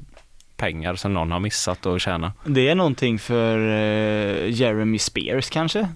pengar 0.57 0.95
som 0.95 1.13
någon 1.13 1.31
har 1.31 1.39
missat 1.39 1.85
att 1.85 2.01
tjäna. 2.01 2.33
Det 2.45 2.69
är 2.69 2.75
någonting 2.75 3.19
för 3.19 3.57
eh, 3.57 4.49
Jeremy 4.49 4.99
Spears 4.99 5.49
kanske? 5.49 5.87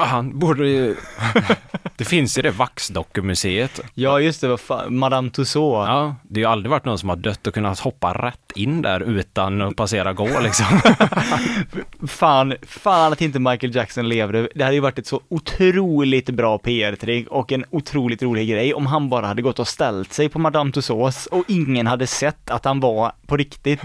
Ja, 0.00 0.06
han 0.06 0.38
borde 0.38 0.68
ju... 0.68 0.96
det 1.96 2.04
finns 2.04 2.38
ju 2.38 2.42
det 2.42 2.50
Vaxdockumuseet. 2.50 3.80
Ja, 3.94 4.20
just 4.20 4.40
det, 4.40 4.48
vad 4.48 4.60
fan, 4.60 4.98
Madame 4.98 5.30
Tussauds. 5.30 5.88
Ja, 5.88 6.16
det 6.22 6.40
har 6.40 6.48
ju 6.48 6.52
aldrig 6.52 6.70
varit 6.70 6.84
någon 6.84 6.98
som 6.98 7.08
har 7.08 7.16
dött 7.16 7.46
och 7.46 7.54
kunnat 7.54 7.78
hoppa 7.78 8.12
rätt 8.12 8.52
in 8.54 8.82
där 8.82 9.00
utan 9.00 9.62
att 9.62 9.76
passera 9.76 10.12
gå 10.12 10.40
liksom. 10.40 10.66
Fan, 12.08 12.54
fan 12.62 13.12
att 13.12 13.20
inte 13.20 13.38
Michael 13.38 13.74
Jackson 13.74 14.08
levde. 14.08 14.48
Det 14.54 14.64
hade 14.64 14.74
ju 14.74 14.80
varit 14.80 14.98
ett 14.98 15.06
så 15.06 15.20
otroligt 15.28 16.30
bra 16.30 16.58
PR-trick 16.58 17.28
och 17.28 17.52
en 17.52 17.64
otroligt 17.70 18.22
rolig 18.22 18.48
grej 18.48 18.74
om 18.74 18.86
han 18.86 19.08
bara 19.08 19.26
hade 19.26 19.42
gått 19.42 19.58
och 19.58 19.68
ställt 19.68 20.12
sig 20.12 20.28
på 20.28 20.38
Madame 20.38 20.72
Tussauds 20.72 21.26
och 21.26 21.44
ingen 21.48 21.86
hade 21.86 22.06
sett 22.06 22.50
att 22.50 22.64
han 22.64 22.80
var 22.80 23.12
på 23.26 23.36
riktigt. 23.36 23.80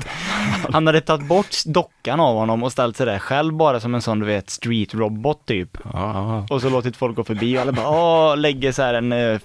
Han 0.72 0.88
hade 0.88 1.02
tagit 1.02 1.28
bort 1.28 1.66
dockan 1.66 2.20
av 2.20 2.36
honom 2.36 2.64
och 2.64 2.72
ställt 2.72 2.98
sig 2.98 3.06
där 3.06 3.20
själv 3.20 3.54
bara 3.54 3.80
som 3.80 3.96
en 3.96 4.02
sån 4.02 4.20
du 4.20 4.26
vet 4.26 4.50
street 4.50 4.94
robot 4.94 5.46
typ. 5.46 5.78
Ja, 5.94 6.46
Och 6.50 6.62
så 6.62 6.70
låtit 6.70 6.98
folk 6.98 7.16
gå 7.16 7.24
förbi 7.24 7.58
och 7.58 7.62
alla 7.62 7.72
bara 7.72 7.90
åh, 7.90 8.38
lägger 8.38 8.72
så 8.72 8.82
här 8.82 8.94
en 8.94 9.12
eh, 9.12 9.40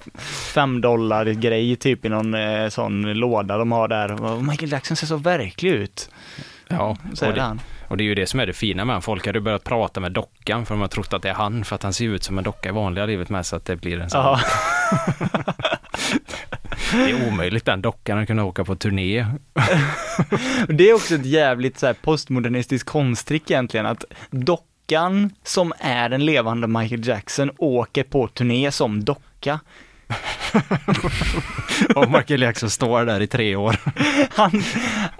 fem 0.55 0.81
dollar 0.81 1.27
grej 1.27 1.77
typ 1.77 2.05
i 2.05 2.09
någon 2.09 2.35
eh, 2.35 2.69
sån 2.69 3.03
låda 3.03 3.59
de 3.59 3.73
har 3.73 3.89
där. 3.89 4.23
Och 4.23 4.45
Michael 4.45 4.73
Jackson 4.73 4.97
ser 4.97 5.07
så 5.07 5.17
verklig 5.17 5.71
ut, 5.71 6.11
ja. 6.69 6.97
säger 7.15 7.33
det, 7.33 7.41
han. 7.43 7.61
och 7.89 7.97
det 7.97 8.03
är 8.03 8.07
ju 8.07 8.15
det 8.15 8.27
som 8.27 8.41
är 8.41 8.47
det 8.47 8.53
fina 8.53 8.85
med 8.85 8.93
honom. 8.93 9.03
Folk 9.03 9.27
hade 9.27 9.41
börjat 9.41 9.65
prata 9.65 10.01
med 10.01 10.13
dockan 10.13 10.67
för 10.67 10.75
de 10.75 10.81
har 10.81 10.89
trott 10.89 11.13
att 11.13 11.23
det 11.23 11.29
är 11.29 11.35
han 11.35 11.65
för 11.65 11.75
att 11.77 11.83
han 11.83 11.93
ser 11.93 12.05
ut 12.05 12.25
som 12.25 12.39
en 12.39 12.45
docka 12.45 12.69
i 12.69 12.73
vanliga 12.73 13.07
livet 13.07 13.29
med 13.31 13.47
så 13.47 13.57
att 13.57 13.65
det 13.65 13.77
blir 13.77 14.01
en 14.01 14.11
sån. 14.11 14.39
Det 16.93 17.11
är 17.11 17.29
omöjligt 17.29 17.64
den 17.64 17.83
dockan 17.83 18.19
att 18.19 18.27
kunna 18.27 18.45
åka 18.45 18.64
på 18.64 18.77
turné. 18.77 19.27
Det 20.69 20.90
är 20.90 20.95
också 20.95 21.14
ett 21.14 21.27
jävligt 21.27 21.79
så 21.79 21.87
här 21.87 21.95
postmodernistiskt 21.95 22.88
konsttrick 22.88 23.51
egentligen, 23.51 23.87
att 23.87 24.05
dockan 24.31 25.31
som 25.45 25.73
är 25.79 26.11
en 26.11 26.25
levande 26.25 26.66
Michael 26.66 27.07
Jackson 27.07 27.51
åker 27.59 28.03
på 28.03 28.29
turné 28.29 28.71
som 28.71 29.05
docka. 29.05 29.61
Och 31.95 32.11
Michael 32.11 32.43
Jackson 32.43 32.71
står 32.71 33.05
där 33.05 33.21
i 33.21 33.27
tre 33.27 33.57
år. 33.57 33.77
Han, 34.31 34.62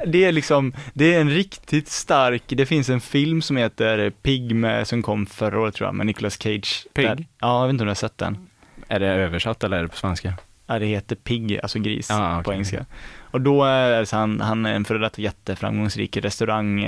det 0.07 0.25
är 0.25 0.33
liksom, 0.33 0.73
det 0.93 1.15
är 1.15 1.21
en 1.21 1.31
riktigt 1.31 1.89
stark, 1.89 2.43
det 2.47 2.67
finns 2.67 2.89
en 2.89 3.01
film 3.01 3.43
som 3.43 3.57
heter 3.57 4.11
Pig 4.11 4.55
med, 4.55 4.89
som 4.89 5.03
kom 5.03 5.27
förra 5.27 5.61
året 5.61 5.75
tror 5.75 5.89
jag, 5.89 5.95
med 5.95 6.07
Nicolas 6.07 6.43
Cage. 6.43 6.87
Pig? 6.95 7.07
Där, 7.07 7.27
ja, 7.41 7.61
jag 7.61 7.67
vet 7.67 7.73
inte 7.73 7.83
om 7.83 7.87
du 7.87 7.91
har 7.91 7.95
sett 7.95 8.19
den. 8.19 8.47
Är 8.89 9.01
det 9.01 9.07
översatt 9.07 9.65
eller 9.65 9.79
är 9.79 9.83
det 9.83 9.89
på 9.89 9.97
svenska? 9.97 10.35
Ja, 10.71 10.79
det 10.79 10.87
heter 10.87 11.17
Pig, 11.17 11.61
alltså 11.63 11.79
gris 11.79 12.11
Ah, 12.11 12.35
på 12.35 12.41
okej. 12.41 12.55
engelska. 12.55 12.87
Och 13.31 13.41
då 13.41 13.65
är 13.65 14.01
det 14.01 14.07
så 14.07 14.17
han, 14.17 14.41
han 14.41 14.67
är 14.67 14.75
en 14.75 14.85
före 14.85 14.99
detta 14.99 15.23
jätteframgångsrik 15.23 16.17
restaurang 16.17 16.83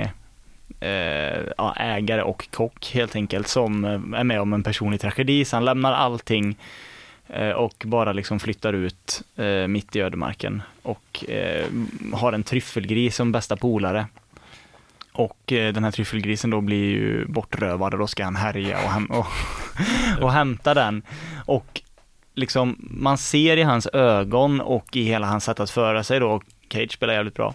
eh, 0.80 1.40
ja, 1.58 1.74
ägare 1.76 2.22
och 2.22 2.48
kock 2.50 2.90
helt 2.94 3.16
enkelt 3.16 3.48
som 3.48 3.84
eh, 3.84 3.90
är 4.20 4.24
med 4.24 4.40
om 4.40 4.52
en 4.52 4.62
personlig 4.62 5.00
tragedi. 5.00 5.44
Så 5.44 5.56
han 5.56 5.64
lämnar 5.64 5.92
allting 5.92 6.56
eh, 7.28 7.50
och 7.50 7.82
bara 7.86 8.12
liksom 8.12 8.40
flyttar 8.40 8.72
ut 8.72 9.22
eh, 9.36 9.66
mitt 9.66 9.96
i 9.96 10.00
ödemarken 10.00 10.62
och 10.82 11.24
eh, 11.30 11.66
har 12.12 12.32
en 12.32 12.42
tryffelgris 12.42 13.16
som 13.16 13.32
bästa 13.32 13.56
polare. 13.56 14.06
Och 15.12 15.52
eh, 15.52 15.72
den 15.72 15.84
här 15.84 15.90
tryffelgrisen 15.90 16.50
då 16.50 16.60
blir 16.60 16.84
ju 16.90 17.26
bortrövad 17.26 17.92
och 17.94 17.98
då 18.00 18.06
ska 18.06 18.24
han 18.24 18.36
härja 18.36 18.78
och, 18.78 18.90
häm- 18.90 19.10
och, 19.10 19.26
och 20.24 20.32
hämta 20.32 20.74
den. 20.74 21.02
Och 21.46 21.80
liksom, 22.34 22.76
man 22.80 23.18
ser 23.18 23.56
i 23.56 23.62
hans 23.62 23.86
ögon 23.86 24.60
och 24.60 24.96
i 24.96 25.02
hela 25.02 25.26
hans 25.26 25.44
sätt 25.44 25.60
att 25.60 25.70
föra 25.70 26.04
sig 26.04 26.20
då, 26.20 26.42
Cage 26.68 26.92
spelar 26.92 27.14
jävligt 27.14 27.34
bra 27.34 27.54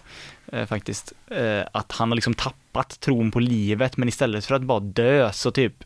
eh, 0.52 0.66
faktiskt, 0.66 1.12
eh, 1.30 1.62
att 1.72 1.92
han 1.92 2.10
har 2.10 2.16
liksom 2.16 2.34
tappat 2.34 3.00
tron 3.00 3.30
på 3.30 3.40
livet 3.40 3.96
men 3.96 4.08
istället 4.08 4.46
för 4.46 4.54
att 4.54 4.62
bara 4.62 4.80
dö 4.80 5.32
så 5.32 5.50
typ, 5.50 5.84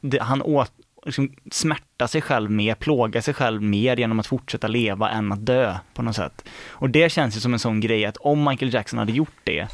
det, 0.00 0.22
han 0.22 0.42
åt, 0.42 0.72
liksom 1.04 1.32
smärta 1.50 2.08
sig 2.08 2.22
själv 2.22 2.50
mer, 2.50 2.74
plåga 2.74 3.22
sig 3.22 3.34
själv 3.34 3.62
mer 3.62 3.96
genom 3.96 4.20
att 4.20 4.26
fortsätta 4.26 4.68
leva 4.68 5.10
än 5.10 5.32
att 5.32 5.46
dö 5.46 5.76
på 5.94 6.02
något 6.02 6.16
sätt. 6.16 6.48
Och 6.68 6.90
det 6.90 7.12
känns 7.12 7.36
ju 7.36 7.40
som 7.40 7.52
en 7.52 7.58
sån 7.58 7.80
grej 7.80 8.04
att 8.04 8.16
om 8.16 8.44
Michael 8.44 8.74
Jackson 8.74 8.98
hade 8.98 9.12
gjort 9.12 9.40
det, 9.44 9.68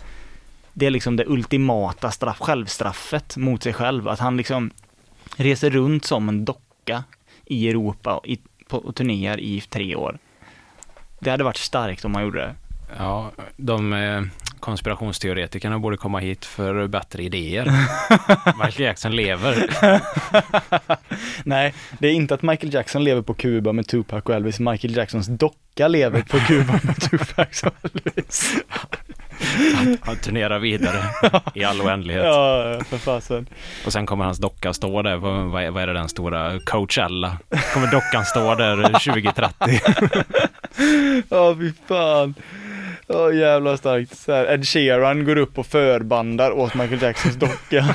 det 0.73 0.87
är 0.87 0.91
liksom 0.91 1.17
det 1.17 1.27
ultimata 1.27 2.11
straff, 2.11 2.39
självstraffet 2.39 3.37
mot 3.37 3.63
sig 3.63 3.73
själv, 3.73 4.09
att 4.09 4.21
han 4.21 4.37
liksom 4.37 4.71
reser 5.37 5.71
runt 5.71 6.05
som 6.05 6.29
en 6.29 6.45
docka 6.45 7.05
i 7.49 7.69
Europa 7.69 8.21
i, 8.25 8.39
på 8.69 8.79
och 8.79 8.95
turnéer 8.95 9.41
i 9.41 9.61
tre 9.61 9.97
år. 9.97 10.19
Det 11.21 11.31
hade 11.31 11.45
varit 11.45 11.57
starkt 11.57 12.05
om 12.05 12.13
man 12.13 12.23
gjorde 12.23 12.39
det. 12.41 12.55
Ja, 12.97 13.33
de 13.57 13.93
eh, 13.93 14.23
konspirationsteoretikerna 14.61 15.79
borde 15.79 15.97
komma 15.97 16.19
hit 16.19 16.45
för 16.45 16.87
bättre 16.87 17.23
idéer. 17.23 17.65
Michael 18.65 18.85
Jackson 18.87 19.17
lever. 19.17 19.71
Nej, 21.45 21.75
det 21.99 22.09
är 22.09 22.13
inte 22.13 22.35
att 22.35 22.43
Michael 22.43 22.75
Jackson 22.75 23.05
lever 23.05 23.23
på 23.23 23.35
Kuba 23.35 23.73
med 23.73 23.87
Tupac 23.87 24.23
och 24.23 24.35
Elvis. 24.35 24.61
Michael 24.61 24.97
Jacksons 24.97 25.27
docka 25.27 25.89
lever 25.89 26.23
på 26.23 26.39
Kuba 26.39 26.81
med 26.83 27.01
Tupac 27.01 27.63
och 27.63 27.73
Elvis. 27.83 28.55
Han 30.01 30.17
turnerar 30.17 30.59
vidare 30.59 31.05
i 31.55 31.65
all 31.65 31.81
oändlighet. 31.81 32.25
Ja, 32.25 32.81
för 32.89 32.99
fasen. 32.99 33.47
Och 33.87 33.93
sen 33.93 34.07
kommer 34.07 34.25
hans 34.25 34.39
docka 34.39 34.73
stå 34.73 35.03
där, 35.03 35.17
vad, 35.17 35.45
vad 35.45 35.63
är- 35.63 35.71
vad 35.71 35.83
är 35.83 35.87
det 35.87 35.93
den 35.93 36.09
stora 36.09 36.61
Coachella? 36.65 37.39
Kommer 37.75 37.87
dockan 37.91 38.25
stå 38.25 38.55
där 38.55 38.77
2030? 38.77 39.55
Ja, 41.29 41.57
fy 41.59 41.73
fan. 41.89 42.35
Ja, 43.07 43.33
jävla 43.33 43.77
starkt. 43.77 44.17
Så 44.19 44.33
här, 44.33 44.53
Ed 44.55 44.69
Sheeran 44.69 45.25
går 45.25 45.37
upp 45.37 45.59
och 45.59 45.67
förbandar 45.67 46.51
åt 46.51 46.75
Michael 46.75 47.03
Jacksons 47.03 47.37
docka. 47.37 47.95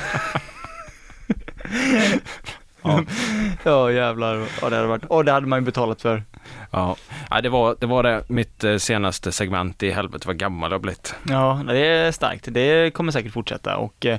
Ja. 2.84 3.04
ja, 3.64 3.92
jävlar. 3.92 4.46
Ja, 4.62 4.70
det 4.70 4.76
hade 4.76 4.88
varit, 4.88 5.04
och 5.04 5.24
det 5.24 5.32
hade 5.32 5.46
man 5.46 5.58
ju 5.58 5.64
betalat 5.64 6.02
för. 6.02 6.22
Ja, 6.70 6.96
Nej, 7.30 7.42
det 7.42 7.48
var 7.48 7.76
det, 7.80 7.86
var 7.86 8.02
det 8.02 8.22
mitt 8.28 8.64
eh, 8.64 8.76
senaste 8.76 9.32
segment 9.32 9.82
i 9.82 9.90
helvete 9.90 10.26
vad 10.26 10.36
gammal 10.36 10.70
jag 10.70 10.78
har 10.78 10.82
blivit. 10.82 11.14
Ja, 11.28 11.60
det 11.66 11.78
är 11.78 12.12
starkt. 12.12 12.48
Det 12.50 12.94
kommer 12.94 13.12
säkert 13.12 13.32
fortsätta 13.32 13.76
och 13.76 14.06
eh, 14.06 14.18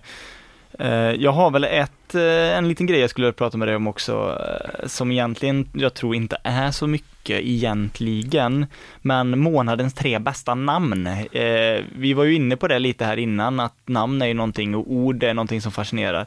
eh, 0.80 1.12
jag 1.12 1.32
har 1.32 1.52
väl 1.52 1.64
ett, 1.64 2.16
eh, 2.16 2.58
en 2.58 2.68
liten 2.68 2.86
grej 2.86 3.00
jag 3.00 3.10
skulle 3.10 3.32
prata 3.32 3.58
med 3.58 3.68
dig 3.68 3.76
om 3.76 3.88
också, 3.88 4.42
som 4.86 5.12
egentligen 5.12 5.70
jag 5.74 5.94
tror 5.94 6.16
inte 6.16 6.38
är 6.44 6.72
så 6.72 6.88
mycket 6.88 7.40
egentligen, 7.42 8.66
men 9.02 9.40
månadens 9.40 9.94
tre 9.94 10.20
bästa 10.20 10.56
namn. 10.56 11.08
Eh, 11.08 11.84
vi 11.98 12.14
var 12.14 12.24
ju 12.24 12.34
inne 12.34 12.58
på 12.58 12.68
det 12.68 12.80
lite 12.80 13.06
här 13.06 13.18
innan, 13.18 13.60
att 13.60 13.76
namn 13.86 14.22
är 14.22 14.26
ju 14.26 14.34
någonting 14.34 14.76
och 14.76 14.92
ord 14.92 15.24
är 15.24 15.34
någonting 15.34 15.62
som 15.62 15.72
fascinerar. 15.72 16.26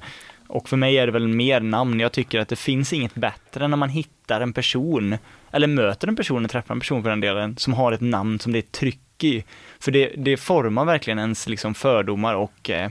Och 0.48 0.68
för 0.68 0.76
mig 0.76 0.98
är 0.98 1.06
det 1.06 1.12
väl 1.12 1.28
mer 1.28 1.60
namn. 1.60 2.00
Jag 2.00 2.12
tycker 2.12 2.40
att 2.40 2.48
det 2.48 2.56
finns 2.56 2.92
inget 2.92 3.14
bättre 3.14 3.68
när 3.68 3.76
man 3.76 3.88
hittar 3.88 4.40
en 4.40 4.52
person, 4.52 5.16
eller 5.50 5.66
möter 5.66 6.08
en 6.08 6.16
person, 6.16 6.48
träffar 6.48 6.74
en 6.74 6.80
person 6.80 7.02
för 7.02 7.10
den 7.10 7.20
delen, 7.20 7.56
som 7.56 7.74
har 7.74 7.92
ett 7.92 8.00
namn 8.00 8.38
som 8.38 8.52
det 8.52 8.58
är 8.58 8.62
tryck 8.62 9.24
i. 9.24 9.44
För 9.80 9.92
det, 9.92 10.12
det 10.16 10.36
formar 10.36 10.84
verkligen 10.84 11.18
ens 11.18 11.48
liksom 11.48 11.74
fördomar 11.74 12.34
och 12.34 12.70
eh, 12.70 12.90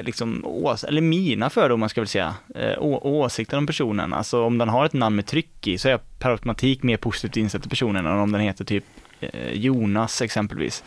liksom, 0.00 0.42
ås 0.44 0.84
eller 0.84 1.00
mina 1.00 1.50
fördomar 1.50 1.88
ska 1.88 1.98
jag 1.98 2.02
väl 2.02 2.08
säga, 2.08 2.34
eh, 2.54 2.82
åsikter 2.82 3.58
om 3.58 3.66
personen. 3.66 4.12
Alltså 4.12 4.44
om 4.44 4.58
den 4.58 4.68
har 4.68 4.86
ett 4.86 4.92
namn 4.92 5.16
med 5.16 5.26
tryck 5.26 5.66
i 5.66 5.78
så 5.78 5.88
är 5.88 5.92
jag 5.92 6.18
per 6.18 6.30
automatik 6.30 6.82
mer 6.82 6.96
positivt 6.96 7.36
inställd 7.36 7.62
till 7.62 7.70
personen 7.70 8.06
än 8.06 8.18
om 8.18 8.32
den 8.32 8.40
heter 8.40 8.64
typ 8.64 8.84
Jonas 9.52 10.22
exempelvis. 10.22 10.84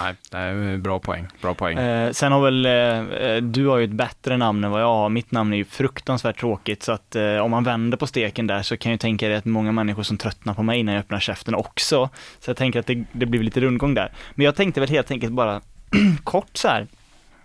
Nej, 0.00 0.14
det 0.30 0.38
är 0.38 0.76
bra 0.76 0.98
poäng. 0.98 1.26
Bra 1.40 1.54
poäng. 1.54 1.78
Eh, 1.78 2.12
sen 2.12 2.32
har 2.32 2.40
väl, 2.40 2.66
eh, 2.66 2.72
eh, 2.72 3.42
du 3.42 3.66
har 3.66 3.78
ju 3.78 3.84
ett 3.84 3.90
bättre 3.90 4.36
namn 4.36 4.64
än 4.64 4.70
vad 4.70 4.80
jag 4.80 4.86
har. 4.86 5.08
Mitt 5.08 5.30
namn 5.30 5.52
är 5.52 5.56
ju 5.56 5.64
fruktansvärt 5.64 6.40
tråkigt 6.40 6.82
så 6.82 6.92
att 6.92 7.16
eh, 7.16 7.36
om 7.36 7.50
man 7.50 7.64
vänder 7.64 7.96
på 7.96 8.06
steken 8.06 8.46
där 8.46 8.62
så 8.62 8.76
kan 8.76 8.92
jag 8.92 9.00
tänka 9.00 9.28
dig 9.28 9.36
att 9.36 9.44
många 9.44 9.72
människor 9.72 10.02
som 10.02 10.18
tröttnar 10.18 10.54
på 10.54 10.62
mig 10.62 10.82
när 10.82 10.92
jag 10.92 11.00
öppnar 11.00 11.20
käften 11.20 11.54
också. 11.54 12.10
Så 12.40 12.50
jag 12.50 12.56
tänker 12.56 12.80
att 12.80 12.86
det, 12.86 13.04
det 13.12 13.26
blir 13.26 13.42
lite 13.42 13.60
rundgång 13.60 13.94
där. 13.94 14.12
Men 14.34 14.44
jag 14.44 14.56
tänkte 14.56 14.80
väl 14.80 14.90
helt 14.90 15.10
enkelt 15.10 15.32
bara 15.32 15.60
kort 16.24 16.56
så 16.56 16.68
här, 16.68 16.86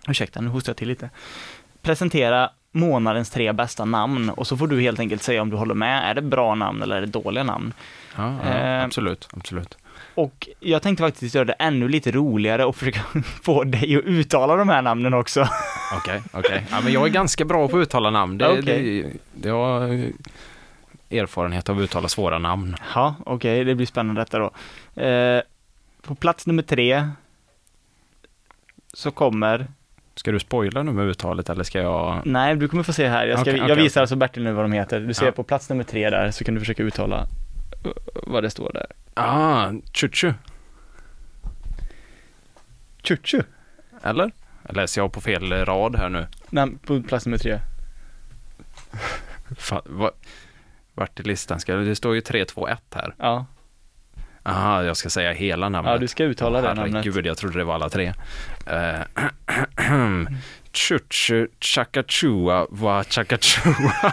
ursäkta 0.08 0.40
nu 0.40 0.48
hostar 0.48 0.70
jag 0.70 0.76
till 0.76 0.88
lite, 0.88 1.10
presentera 1.82 2.50
månadens 2.72 3.30
tre 3.30 3.52
bästa 3.52 3.84
namn 3.84 4.30
och 4.30 4.46
så 4.46 4.56
får 4.56 4.66
du 4.66 4.80
helt 4.80 5.00
enkelt 5.00 5.22
säga 5.22 5.42
om 5.42 5.50
du 5.50 5.56
håller 5.56 5.74
med. 5.74 6.10
Är 6.10 6.14
det 6.14 6.22
bra 6.22 6.54
namn 6.54 6.82
eller 6.82 6.96
är 6.96 7.00
det 7.00 7.06
dåliga 7.06 7.44
namn? 7.44 7.72
Ja, 8.16 8.34
ja, 8.44 8.50
eh, 8.50 8.84
absolut, 8.84 9.28
absolut. 9.36 9.78
Och 10.14 10.48
jag 10.60 10.82
tänkte 10.82 11.02
faktiskt 11.04 11.34
göra 11.34 11.44
det 11.44 11.52
ännu 11.52 11.88
lite 11.88 12.10
roligare 12.10 12.64
och 12.64 12.76
försöka 12.76 13.00
få 13.42 13.64
dig 13.64 13.96
att 13.96 14.04
uttala 14.04 14.56
de 14.56 14.68
här 14.68 14.82
namnen 14.82 15.14
också. 15.14 15.40
Okej, 15.96 16.22
okej. 16.32 16.66
Ja, 16.70 16.80
men 16.84 16.92
jag 16.92 17.04
är 17.06 17.10
ganska 17.10 17.44
bra 17.44 17.68
på 17.68 17.76
att 17.78 17.82
uttala 17.82 18.10
namn. 18.10 18.38
Det, 18.38 18.48
Okej. 18.48 19.02
det, 19.02 19.10
det 19.34 19.48
har 19.48 19.80
erfarenhet 21.10 21.68
av 21.68 21.78
att 21.78 21.82
uttala 21.82 22.08
svåra 22.08 22.38
namn. 22.38 22.76
Ja, 22.94 23.14
okej, 23.26 23.64
det 23.64 23.74
blir 23.74 23.86
spännande 23.86 24.20
detta 24.20 24.38
då. 24.38 24.50
Eh, 25.02 25.42
på 26.02 26.14
plats 26.14 26.46
nummer 26.46 26.62
tre 26.62 27.08
så 28.92 29.10
kommer, 29.10 29.66
Ska 30.14 30.32
du 30.32 30.38
spoila 30.38 30.82
nu 30.82 30.92
med 30.92 31.06
uttalet 31.06 31.50
eller 31.50 31.64
ska 31.64 31.78
jag? 31.82 32.22
nej 32.24 32.56
du 32.56 32.68
kommer 32.68 32.82
få 32.82 32.92
se 32.92 33.08
här, 33.08 33.26
jag, 33.26 33.40
ska, 33.40 33.50
Okej, 33.50 33.60
jag 33.60 33.70
okej, 33.70 33.82
visar 33.82 34.00
alltså 34.00 34.16
Bertil 34.16 34.42
nu 34.44 34.52
vad 34.52 34.64
de 34.64 34.72
heter. 34.72 35.00
Du 35.00 35.14
ser 35.14 35.26
Ja. 35.26 35.32
på 35.32 35.42
plats 35.42 35.68
nummer 35.68 35.84
tre 35.84 36.10
där 36.10 36.30
så 36.30 36.44
kan 36.44 36.54
du 36.54 36.60
försöka 36.60 36.82
uttala 36.82 37.26
vad 38.26 38.42
det 38.42 38.50
står 38.50 38.70
där. 38.72 38.86
Ah, 39.14 39.72
chuchu. 39.92 40.32
Chuchu. 43.02 43.42
Eller? 44.02 44.32
Läser 44.68 45.00
jag 45.00 45.12
på 45.12 45.20
fel 45.20 45.52
rad 45.64 45.96
här 45.96 46.08
nu? 46.08 46.26
Nej, 46.50 46.70
på 46.86 47.02
plats 47.02 47.26
nummer 47.26 47.38
tre. 47.38 47.60
Fan, 49.58 49.82
va, 49.84 50.10
vart 50.94 51.20
i 51.20 51.22
listan 51.22 51.60
ska 51.60 51.74
det? 51.74 51.96
står 51.96 52.14
ju 52.14 52.20
3, 52.20 52.44
2, 52.44 52.68
1 52.68 52.78
här. 52.94 53.14
Ja, 53.18 53.46
Aha, 54.46 54.82
jag 54.82 54.96
ska 54.96 55.10
säga 55.10 55.32
hela 55.32 55.68
namnet. 55.68 55.92
ja 55.92 55.98
du 55.98 56.08
ska 56.08 56.24
uttala 56.24 56.60
det 56.60 56.74
namnet. 56.74 56.94
Herregud, 56.94 57.26
jag 57.26 57.36
trodde 57.36 57.58
det 57.58 57.64
var 57.64 57.74
alla 57.74 57.88
tre. 57.88 58.12
Uh, 58.70 60.26
Chuchu 60.72 61.48
Chakachua 61.60 62.66
wa 62.70 63.04
Chakachua. 63.04 63.72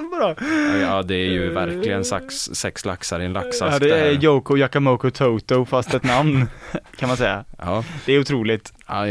Så 0.00 0.16
bra. 0.16 0.34
Ja, 0.80 1.02
det 1.02 1.14
är 1.14 1.30
ju 1.32 1.50
verkligen 1.50 2.04
sax, 2.04 2.34
sex 2.34 2.84
laxar 2.84 3.20
i 3.20 3.24
en 3.24 3.32
laxask. 3.32 3.74
Ja, 3.74 3.78
det 3.78 3.98
är. 3.98 4.24
Yoko 4.24 4.56
Yakamoko 4.56 5.10
Toto 5.10 5.64
fast 5.64 5.94
ett 5.94 6.04
namn 6.04 6.46
kan 6.96 7.08
man 7.08 7.16
säga. 7.16 7.44
Ja, 7.58 7.84
Det 8.06 8.12
är 8.12 8.20
otroligt. 8.20 8.72
ja, 8.86 9.04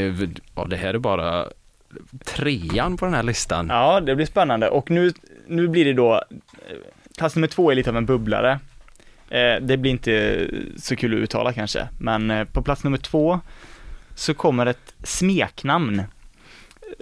det 0.69 0.75
här 0.75 0.93
är 0.93 0.97
bara 0.97 1.45
trean 2.25 2.97
på 2.97 3.05
den 3.05 3.13
här 3.13 3.23
listan. 3.23 3.67
Ja, 3.69 3.99
det 3.99 4.15
blir 4.15 4.25
spännande 4.25 4.69
och 4.69 4.91
nu, 4.91 5.13
nu 5.47 5.67
blir 5.67 5.85
det 5.85 5.93
då, 5.93 6.23
plats 7.17 7.35
nummer 7.35 7.47
två 7.47 7.71
är 7.71 7.75
lite 7.75 7.89
av 7.89 7.97
en 7.97 8.05
bubblare. 8.05 8.59
Eh, 9.29 9.55
det 9.61 9.77
blir 9.77 9.91
inte 9.91 10.47
så 10.77 10.95
kul 10.95 11.13
att 11.13 11.19
uttala 11.19 11.53
kanske, 11.53 11.87
men 11.99 12.31
eh, 12.31 12.43
på 12.45 12.61
plats 12.61 12.83
nummer 12.83 12.97
två 12.97 13.39
så 14.15 14.33
kommer 14.33 14.65
ett 14.65 14.93
smeknamn. 15.03 15.99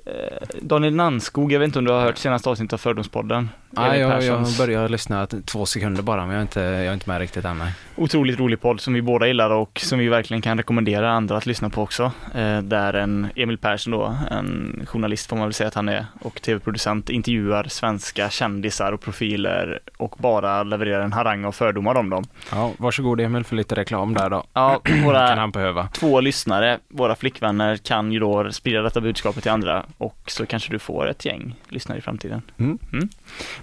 Eh, 0.05 0.47
Daniel 0.61 0.95
Nannskog, 0.95 1.51
jag 1.51 1.59
vet 1.59 1.65
inte 1.67 1.79
om 1.79 1.85
du 1.85 1.91
har 1.91 2.01
hört 2.01 2.17
senaste 2.17 2.49
avsnittet 2.49 2.73
av 2.73 2.77
Fördomspodden? 2.77 3.49
Emil 3.77 3.99
jag, 3.99 4.23
jag 4.23 4.45
började 4.57 4.87
lyssna 4.87 5.27
två 5.27 5.65
sekunder 5.65 6.03
bara, 6.03 6.21
men 6.25 6.29
jag 6.29 6.37
är 6.37 6.41
inte, 6.41 6.59
jag 6.59 6.85
är 6.85 6.93
inte 6.93 7.09
med 7.09 7.19
riktigt 7.19 7.45
än. 7.45 7.57
Nej. 7.57 7.73
Otroligt 7.95 8.39
rolig 8.39 8.61
podd 8.61 8.81
som 8.81 8.93
vi 8.93 9.01
båda 9.01 9.27
gillar 9.27 9.49
och 9.49 9.79
som 9.83 9.99
vi 9.99 10.07
verkligen 10.07 10.41
kan 10.41 10.57
rekommendera 10.57 11.11
andra 11.11 11.37
att 11.37 11.45
lyssna 11.45 11.69
på 11.69 11.81
också. 11.81 12.11
Eh, 12.35 12.61
där 12.61 12.93
en 12.93 13.27
Emil 13.35 13.57
Persson 13.57 13.91
då, 13.93 14.15
en 14.31 14.81
journalist 14.87 15.29
får 15.29 15.35
man 15.35 15.45
väl 15.45 15.53
säga 15.53 15.67
att 15.67 15.73
han 15.73 15.89
är 15.89 16.05
och 16.19 16.41
tv-producent 16.41 17.09
intervjuar 17.09 17.63
svenska 17.63 18.29
kändisar 18.29 18.91
och 18.91 19.01
profiler 19.01 19.79
och 19.97 20.15
bara 20.19 20.63
levererar 20.63 21.01
en 21.01 21.13
harang 21.13 21.45
av 21.45 21.51
fördomar 21.51 21.95
om 21.95 22.09
dem. 22.09 22.23
Ja, 22.51 22.71
varsågod 22.77 23.19
Emil 23.21 23.43
för 23.43 23.55
lite 23.55 23.75
reklam 23.75 24.13
där 24.13 24.29
då. 24.29 24.43
Ja, 24.53 24.79
kan 24.83 25.03
våra 25.03 25.35
han 25.35 25.51
behöva. 25.51 25.87
två 25.87 26.19
lyssnare, 26.19 26.79
våra 26.87 27.15
flickvänner 27.15 27.77
kan 27.77 28.11
ju 28.11 28.19
då 28.19 28.51
sprida 28.51 28.81
detta 28.81 29.01
budskapet 29.01 29.43
till 29.43 29.51
andra 29.51 29.83
och 29.97 30.17
så 30.27 30.45
kanske 30.45 30.71
du 30.71 30.79
får 30.79 31.09
ett 31.09 31.25
gäng 31.25 31.55
lyssnare 31.69 31.99
i 31.99 32.01
framtiden. 32.01 32.41
Mm. 32.57 32.79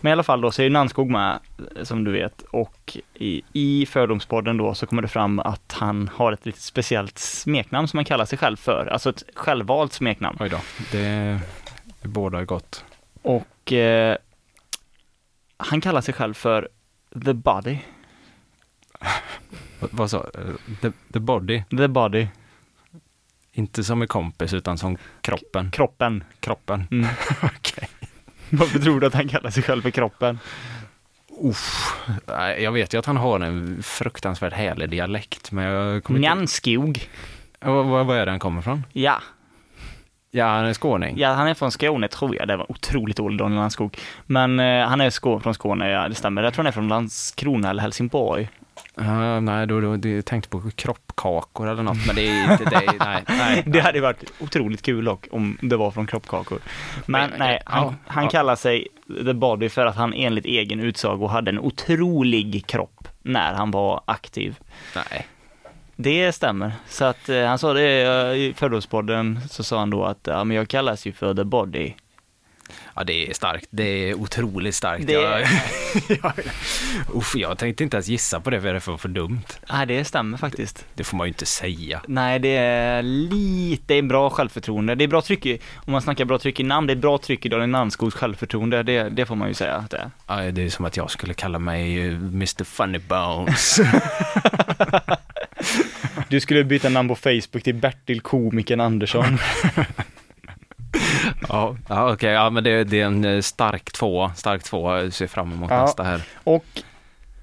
Men 0.01 0.11
i 0.11 0.13
alla 0.13 0.23
fall 0.23 0.41
då 0.41 0.51
så 0.51 0.63
är 0.63 0.65
ju 0.65 0.71
Nannskog 0.71 1.11
med, 1.11 1.39
som 1.83 2.05
du 2.05 2.13
vet, 2.13 2.43
och 2.43 2.97
i, 3.15 3.43
i 3.53 3.87
Fördomspodden 3.87 4.57
då 4.57 4.75
så 4.75 4.87
kommer 4.87 5.03
det 5.03 5.09
fram 5.09 5.39
att 5.39 5.73
han 5.73 6.09
har 6.15 6.33
ett 6.33 6.47
lite 6.47 6.61
speciellt 6.61 7.19
smeknamn 7.19 7.89
som 7.89 7.97
han 7.99 8.05
kallar 8.05 8.25
sig 8.25 8.39
själv 8.39 8.57
för, 8.57 8.87
alltså 8.87 9.11
ett 9.11 9.23
självvalt 9.35 9.93
smeknamn. 9.93 10.37
Oj 10.41 10.49
då, 10.49 10.61
det, 10.93 11.41
bådar 12.03 12.45
gott. 12.45 12.85
Och 13.23 13.73
eh, 13.73 14.17
han 15.57 15.81
kallar 15.81 16.01
sig 16.01 16.15
själv 16.15 16.35
för 16.35 16.69
The 17.25 17.33
Body. 17.33 17.79
Vad- 19.91 20.11
sa 20.11 20.19
eh, 20.35 20.75
the, 20.81 20.91
the 21.13 21.21
body? 21.21 21.63
The 21.71 21.89
Body, 21.89 22.27
Inte 23.53 23.85
som 23.85 24.03
en 24.03 24.09
kompis 24.09 24.53
utan 24.55 24.79
som 24.79 24.97
kroppen. 25.21 25.71
kroppen. 25.71 26.25
Kroppen. 26.41 26.85
Mm. 26.91 27.07
Okej. 27.43 27.89
Varför 28.51 28.79
tror 28.79 29.01
du 29.01 29.07
att 29.07 29.15
han 29.15 29.29
kallar 29.29 29.51
sig 29.51 29.63
själv 29.63 29.83
för 29.83 29.91
kroppen? 29.91 30.39
Uff. 31.43 31.95
Jag 32.59 32.73
vet 32.73 32.95
ju 32.95 32.99
att 32.99 33.07
han 33.07 33.17
har 33.17 33.41
en 33.41 33.83
fruktansvärt 33.83 34.53
härlig 34.53 34.91
dialekt, 34.91 35.53
men 35.53 35.65
jag 35.65 36.05
kommer. 36.05 36.21
Njanskog. 36.21 37.09
Vad 37.61 38.17
är 38.17 38.25
det 38.27 38.33
han 38.33 38.41
kommer 38.41 38.63
från? 38.63 38.85
Ja, 38.93 39.23
Ja, 40.31 40.47
han 40.47 40.65
är 40.67 40.73
skåning. 40.73 41.19
Ja, 41.19 41.33
han 41.33 41.49
är 41.49 41.55
från 41.55 41.71
Skåne 41.73 42.09
tror 42.09 42.37
jag. 42.37 42.49
Det 42.49 42.57
var 42.57 42.71
otroligt 42.73 43.17
dålig 43.17 43.39
Daniel 43.39 43.61
Landskog. 43.61 43.97
Men 44.27 44.61
eh, 44.61 44.87
han 44.89 45.01
är 45.01 45.11
Skå- 45.11 45.41
från 45.41 45.55
Skåne, 45.55 45.91
ja 45.91 46.09
det 46.09 46.15
stämmer. 46.15 46.43
Jag 46.43 46.55
tror 46.55 46.63
han 46.65 46.69
är 46.69 46.73
från 46.73 46.89
Landskrona 46.89 47.71
eller 47.71 47.83
Helsingborg. 47.83 48.49
Ja, 48.97 49.41
nej, 49.41 49.67
då, 49.67 49.81
då, 49.81 50.09
jag 50.09 50.25
tänkte 50.25 50.49
på 50.49 50.71
kroppkakor 50.77 51.69
eller 51.69 51.83
något, 51.83 52.07
men 52.07 52.17
det 52.17 52.29
är 52.29 52.53
inte 52.53 52.65
det. 52.65 52.93
Nej, 52.99 53.25
nej. 53.29 53.63
Det 53.67 53.81
hade 53.81 54.01
varit 54.01 54.33
otroligt 54.41 54.83
kul 54.83 55.09
och 55.09 55.29
om 55.31 55.59
det 55.63 55.77
var 55.77 55.91
från 55.91 56.07
kroppkakor. 56.07 56.59
Men 57.07 57.31
Men, 57.31 57.39
nej, 57.39 57.63
han, 57.67 57.85
ja, 57.85 57.95
han 58.07 58.25
ja. 58.25 58.31
kallar 58.31 58.57
sig 58.57 58.89
The 59.25 59.33
Body 59.33 59.69
för 59.69 59.87
att 59.87 59.97
han 59.97 60.13
enligt 60.15 60.45
egen 60.45 60.81
utsago 60.81 61.27
hade 61.27 61.51
en 61.51 61.59
otrolig 61.59 62.67
kropp 62.67 63.09
när 63.23 63.55
han 63.55 63.71
var 63.71 64.03
aktiv. 64.07 64.59
nej. 64.95 65.27
Det 65.97 66.33
stämmer. 66.33 66.73
Så 66.89 67.05
att 67.05 67.29
eh, 67.29 67.45
han 67.45 67.59
sa 67.59 67.73
det 67.73 68.03
eh, 68.03 68.37
i 68.37 68.55
Fördomspodden 68.57 69.41
så 69.51 69.65
sa 69.65 69.79
han 69.79 69.91
då 69.91 70.05
att 70.05 70.19
ja, 70.23 70.45
men 70.45 70.57
jag 70.57 70.69
kallas 70.69 71.07
ju 71.07 71.13
för 71.13 71.35
The 71.35 71.45
Body. 71.45 71.93
Ja, 72.97 73.05
det 73.05 73.31
är 73.31 73.35
starkt. 73.35 73.67
Det 73.71 73.83
är 74.11 74.15
otroligt 74.15 74.75
starkt. 74.75 75.07
Det- 75.07 75.13
Jag, 75.13 75.41
jag, 76.23 76.33
jag 77.35 77.59
tänkte 77.59 77.85
inte 77.85 77.97
ens 77.97 78.09
gissa 78.09 78.41
på 78.41 78.51
det, 78.51 78.61
för 78.61 78.75
det 78.75 78.87
var 78.87 78.97
för 78.97 79.09
dumt. 79.09 79.41
Nej, 79.73 79.87
det 79.87 80.05
stämmer 80.05 80.39
faktiskt. 80.39 80.85
Det 80.95 81.05
får 81.05 81.17
man 81.17 81.27
ju 81.27 81.29
inte 81.29 81.47
säga. 81.47 82.01
Nej, 82.09 82.39
det 82.39 82.57
är 82.57 83.03
lite, 83.03 83.95
det 83.95 84.03
bra 84.03 84.31
självförtroende. 84.31 84.95
Det 84.95 85.05
är 85.05 85.09
bra 85.09 85.23
tryck 85.23 85.47
i, 85.47 85.59
om 85.75 85.93
man 85.93 86.03
snackar 86.03 86.25
bra 86.25 86.39
tryck 86.39 86.61
i 86.61 86.63
namn, 86.63 86.87
det 86.87 86.93
är 86.93 86.97
bra 86.97 87.19
tryck 87.19 87.47
i 87.47 87.49
Daniel 87.49 87.71
Nannskogs 87.71 88.15
självförtroende. 88.15 88.83
Det, 88.83 89.09
det 89.09 89.27
får 89.27 89.37
man 89.37 89.49
ju 89.49 89.55
säga 89.55 89.75
att 89.75 89.91
det 89.91 89.97
är. 89.97 90.11
Ja, 90.27 90.51
det 90.51 90.63
är 90.63 90.71
som 90.71 90.85
att 90.85 90.97
jag 90.97 91.11
skulle 91.11 91.35
kalla 91.35 91.59
mig 91.59 91.99
eh, 92.01 92.15
Mr 92.15 92.65
Funny 92.65 92.99
Bones. 92.99 93.81
Du 96.29 96.41
skulle 96.41 96.65
byta 96.65 96.89
namn 96.89 97.09
på 97.09 97.15
Facebook 97.15 97.63
till 97.65 97.75
Bertil 97.75 98.21
Komikern 98.21 98.81
Andersson. 98.81 99.39
ja, 101.49 101.77
ja 101.89 102.13
okej. 102.13 102.33
Ja, 102.33 102.51
men 102.51 102.65
det, 102.65 102.85
det 102.85 103.01
är 103.01 103.07
en 103.07 103.25
eh, 103.25 103.41
stark 103.41 103.93
två. 103.93 104.31
Stark 104.37 104.63
två. 104.63 104.97
Jag 104.97 105.13
ser 105.13 105.27
fram 105.27 105.53
emot 105.53 105.71
Ja. 105.71 105.83
nästa 105.83 106.03
här. 106.03 106.23
Och 106.45 106.65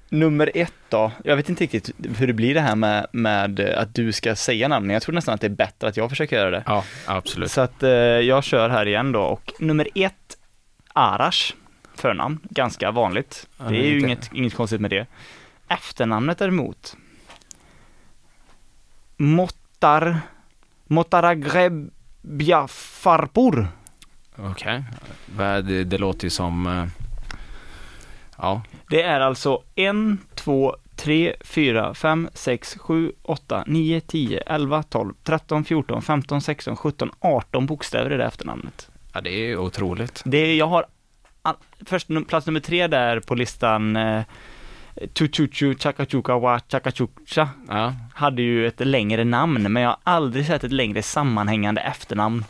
nummer 0.08 0.50
ett 0.54 0.72
då, 0.88 1.12
jag 1.24 1.36
vet 1.36 1.48
inte 1.48 1.64
riktigt 1.64 1.90
hur 2.18 2.26
det 2.26 2.32
blir 2.32 2.54
det 2.54 2.60
här 2.60 2.76
med, 2.76 3.06
med 3.12 3.60
att 3.60 3.94
du 3.94 4.12
ska 4.12 4.36
säga 4.36 4.68
namnen. 4.68 4.94
Jag 4.94 5.02
tror 5.02 5.14
nästan 5.14 5.34
att 5.34 5.40
det 5.40 5.46
är 5.46 5.48
bättre 5.48 5.88
att 5.88 5.96
jag 5.96 6.10
försöker 6.10 6.36
göra 6.36 6.50
det. 6.50 6.62
Ja, 6.66 6.84
absolut. 7.06 7.50
Så 7.50 7.60
att 7.60 7.82
eh, 7.82 7.90
jag 7.90 8.44
kör 8.44 8.68
här 8.68 8.86
igen 8.88 9.12
då 9.12 9.20
och 9.20 9.52
nummer 9.58 9.88
ett, 9.94 10.36
Arash, 10.94 11.52
förnamn, 11.94 12.38
ganska 12.42 12.90
vanligt. 12.90 13.46
Det 13.68 13.76
är 13.76 13.90
ju 13.90 14.00
inget, 14.00 14.30
inget 14.32 14.54
konstigt 14.54 14.80
med 14.80 14.90
det. 14.90 15.06
Efternamnet 15.68 16.38
däremot, 16.38 16.96
Mottar, 19.16 20.20
Mottaragbjafarpur. 20.86 23.66
Okej. 24.36 24.82
Vad- 25.36 25.64
Det, 25.64 25.84
det 25.84 25.98
låter 25.98 26.24
ju 26.24 26.30
som... 26.30 26.66
eh, 26.66 26.86
Ja, 28.38 28.62
Det 28.90 29.02
är 29.02 29.20
alltså 29.20 29.62
1, 29.74 29.94
2, 30.34 30.76
3, 30.96 31.34
4, 31.40 31.94
5, 31.94 32.28
6, 32.34 32.76
7, 32.80 33.12
8, 33.22 33.64
9, 33.66 34.00
10, 34.00 34.40
11, 34.46 34.82
12, 34.82 35.14
13, 35.24 35.64
14, 35.64 36.02
15, 36.02 36.40
16, 36.40 36.76
17, 36.76 37.10
18 37.20 37.66
bokstäver 37.66 38.12
i 38.12 38.16
det 38.16 38.24
efternamnet. 38.24 38.90
ja, 39.12 39.20
det 39.20 39.30
är 39.30 39.56
otroligt. 39.56 40.22
Det, 40.24 40.54
jag 40.56 40.66
har 40.66 40.86
först 41.86 42.08
plats 42.28 42.46
nummer 42.46 42.60
tre 42.60 42.86
där 42.86 43.20
på 43.20 43.34
listan 43.34 43.96
eh, 43.96 44.22
Chuchuchu 45.14 45.74
Chakachuka 45.78 46.38
wa 46.38 46.60
Chakachucha 46.68 47.48
Ja, 47.68 47.94
hade 48.14 48.42
ju 48.42 48.66
ett 48.66 48.80
längre 48.86 49.24
namn, 49.24 49.72
men 49.72 49.82
jag 49.82 49.90
har 49.90 49.98
aldrig 50.04 50.46
sett 50.46 50.64
ett 50.64 50.72
längre 50.72 51.02
sammanhängande 51.02 51.80
efternamn. 51.80 52.44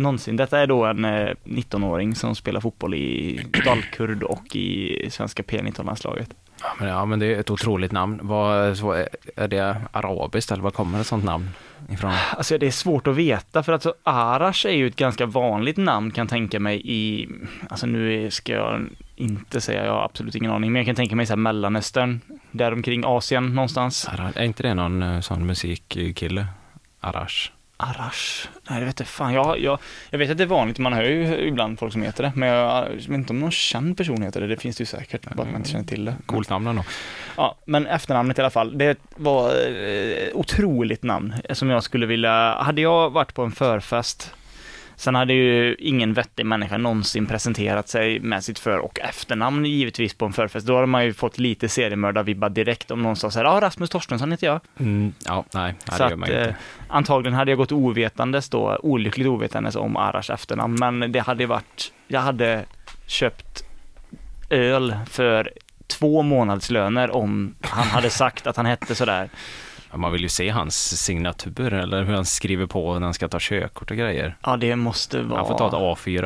Någonsin. 0.00 0.36
Detta 0.36 0.58
är 0.60 0.66
då 0.66 0.84
en 0.84 1.04
eh, 1.04 1.28
19-åring 1.44 2.14
som 2.14 2.34
spelar 2.36 2.60
fotboll 2.60 2.94
i 2.94 3.40
Dalkurd 3.64 4.22
och 4.22 4.56
i 4.56 5.06
svenska 5.10 5.42
P19-landslaget. 5.42 6.28
Ja, 6.62 6.68
men, 6.78 6.88
ja, 6.88 7.04
men 7.04 7.18
det 7.18 7.26
är 7.34 7.40
ett 7.40 7.50
otroligt 7.50 7.92
namn. 7.92 8.20
Vad, 8.22 8.76
så, 8.78 8.92
är- 8.92 9.48
det 9.48 9.76
arabiskt 9.92 10.52
eller 10.52 10.62
var 10.62 10.70
kommer 10.70 11.00
ett 11.00 11.06
sånt 11.06 11.24
namn 11.24 11.48
ifrån? 11.90 12.12
Alltså 12.36 12.58
det 12.58 12.66
är 12.66 12.70
svårt 12.70 13.06
att 13.06 13.16
veta 13.16 13.62
för 13.62 13.72
att 13.72 13.82
så 13.82 13.94
Arash 14.02 14.66
är 14.66 14.72
ju 14.72 14.86
ett 14.86 14.96
ganska 14.96 15.26
vanligt 15.26 15.76
namn 15.76 16.10
kan 16.10 16.26
tänka 16.26 16.60
mig 16.60 16.80
i, 16.84 17.28
alltså 17.70 17.86
nu 17.86 18.30
ska 18.30 18.52
jag 18.52 18.86
inte 19.16 19.60
säga, 19.60 19.84
jag 19.84 19.92
har 19.92 20.04
absolut 20.04 20.34
ingen 20.34 20.50
aning, 20.50 20.72
men 20.72 20.80
jag 20.80 20.86
kan 20.86 20.94
tänka 20.94 21.16
mig 21.16 21.26
så 21.26 21.32
här 21.32 21.36
Mellanöstern, 21.36 22.20
där 22.50 22.72
omkring 22.72 23.02
Asien 23.06 23.54
någonstans. 23.54 24.08
Ara- 24.08 24.32
Är 24.34 24.44
inte 24.44 24.62
det 24.62 24.74
någon 24.74 25.02
eh, 25.02 25.20
sån 25.20 25.46
musikkille? 25.46 26.46
Arash? 27.00 27.50
Arash, 27.80 28.48
nej 28.70 28.80
det 28.80 28.86
vet 28.86 28.98
jag 29.00 29.08
fan, 29.08 29.34
jag, 29.34 29.60
jag, 29.60 29.78
jag 30.10 30.18
vet 30.18 30.30
att 30.30 30.38
det 30.38 30.44
är 30.44 30.46
vanligt, 30.46 30.78
man 30.78 30.92
hör 30.92 31.02
ju 31.02 31.48
ibland 31.48 31.78
folk 31.78 31.92
som 31.92 32.02
heter 32.02 32.22
det, 32.22 32.32
men 32.34 32.48
jag, 32.48 32.86
jag 32.88 32.94
vet 32.94 33.08
inte 33.08 33.32
om 33.32 33.40
någon 33.40 33.50
känd 33.50 33.96
person 33.96 34.22
heter 34.22 34.40
det, 34.40 34.46
det 34.46 34.56
finns 34.56 34.76
det 34.76 34.82
ju 34.82 34.86
säkert, 34.86 35.34
bara 35.34 35.42
att 35.42 35.48
man 35.48 35.56
inte 35.56 35.70
känner 35.70 35.84
till 35.84 36.04
det. 36.04 36.14
Coolt 36.26 36.50
namn 36.50 36.66
ändå. 36.66 36.84
Ja, 37.36 37.58
men 37.64 37.86
efternamnet 37.86 38.38
i 38.38 38.40
alla 38.40 38.50
fall, 38.50 38.78
det 38.78 38.98
var 39.16 39.48
eh, 39.48 40.28
otroligt 40.34 41.02
namn 41.02 41.34
som 41.50 41.70
jag 41.70 41.82
skulle 41.82 42.06
vilja, 42.06 42.54
hade 42.54 42.80
jag 42.80 43.10
varit 43.10 43.34
på 43.34 43.42
en 43.42 43.52
förfest 43.52 44.34
Sen 45.00 45.14
hade 45.14 45.32
ju 45.32 45.74
ingen 45.74 46.12
vettig 46.12 46.46
människa 46.46 46.78
någonsin 46.78 47.26
presenterat 47.26 47.88
sig 47.88 48.20
med 48.20 48.44
sitt 48.44 48.58
för 48.58 48.78
och 48.78 49.00
efternamn 49.00 49.64
givetvis 49.66 50.14
på 50.14 50.26
en 50.26 50.32
förfest. 50.32 50.66
Då 50.66 50.74
hade 50.74 50.86
man 50.86 51.04
ju 51.04 51.12
fått 51.12 51.38
lite 51.38 51.68
seriemördarvibbar 51.68 52.48
direkt 52.48 52.90
om 52.90 53.02
någon 53.02 53.16
sa 53.16 53.30
så 53.30 53.38
här, 53.38 53.46
ja 53.46 53.50
ah, 53.50 53.60
Rasmus 53.60 53.90
Torstensson 53.90 54.30
heter 54.30 54.46
jag. 54.46 54.60
Mm, 54.78 55.12
ja, 55.26 55.44
nej, 55.54 55.74
nej 55.88 55.98
så 55.98 56.04
det 56.04 56.10
gör 56.10 56.16
man 56.16 56.28
att, 56.28 56.34
ju 56.34 56.38
eh, 56.38 56.48
inte. 56.48 56.56
antagligen 56.88 57.34
hade 57.34 57.50
jag 57.50 57.58
gått 57.58 57.72
ovetandes 57.72 58.48
då, 58.48 58.78
olyckligt 58.82 59.28
ovetandes 59.28 59.76
om 59.76 59.96
Arash 59.96 60.30
efternamn, 60.30 60.76
men 60.80 61.12
det 61.12 61.18
hade 61.18 61.46
varit, 61.46 61.92
jag 62.08 62.20
hade 62.20 62.64
köpt 63.06 63.64
öl 64.50 64.96
för 65.10 65.52
två 65.86 66.22
månadslöner 66.22 67.10
om 67.10 67.54
han 67.60 67.86
hade 67.86 68.10
sagt 68.10 68.46
att 68.46 68.56
han 68.56 68.66
hette 68.66 68.94
sådär. 68.94 69.30
Man 69.94 70.12
vill 70.12 70.22
ju 70.22 70.28
se 70.28 70.48
hans 70.48 71.02
signatur 71.04 71.72
eller 71.72 72.02
hur 72.02 72.14
han 72.14 72.24
skriver 72.24 72.66
på 72.66 72.94
när 72.94 73.06
han 73.06 73.14
ska 73.14 73.28
ta 73.28 73.38
körkort 73.40 73.90
och 73.90 73.96
grejer. 73.96 74.36
Ja, 74.44 74.56
det 74.56 74.76
måste 74.76 75.22
vara... 75.22 75.38
Han 75.38 75.48
får 75.48 75.58
ta 75.58 75.66
ett 75.66 75.98
A4 75.98 76.24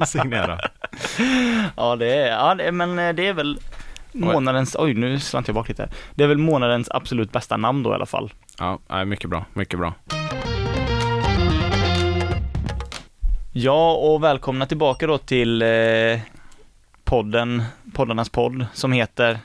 och 0.00 0.08
signera. 0.08 0.58
Ja, 1.76 1.96
det 1.96 2.14
är, 2.14 2.28
ja 2.28 2.54
det, 2.54 2.72
men 2.72 2.98
eh, 2.98 3.12
det 3.12 3.26
är 3.26 3.32
väl 3.32 3.58
månadens, 4.12 4.76
oj 4.78 4.94
nu 4.94 5.20
slant 5.20 5.48
jag 5.48 5.54
bak 5.54 5.68
lite. 5.68 5.88
Det 6.14 6.24
är 6.24 6.28
väl 6.28 6.38
månadens 6.38 6.90
absolut 6.90 7.32
bästa 7.32 7.56
namn 7.56 7.82
då 7.82 7.90
i 7.90 7.94
alla 7.94 8.06
fall. 8.06 8.32
Ja, 8.58 9.04
mycket 9.04 9.30
bra, 9.30 9.44
mycket 9.52 9.78
bra. 9.78 9.94
Ja, 13.52 13.92
och 13.92 14.24
välkomna 14.24 14.66
tillbaka 14.66 15.06
då 15.06 15.18
till 15.18 15.62
eh, 15.62 15.68
podden, 17.04 17.62
poddarnas 17.92 18.28
podd 18.28 18.66
som 18.72 18.92
heter 18.92 19.38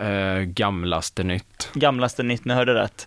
Eh, 0.00 0.38
gamlaste 0.38 1.24
nytt. 1.24 1.70
Gamlaste 1.74 2.22
nytt, 2.22 2.44
ni 2.44 2.54
hörde 2.54 2.74
rätt. 2.74 3.06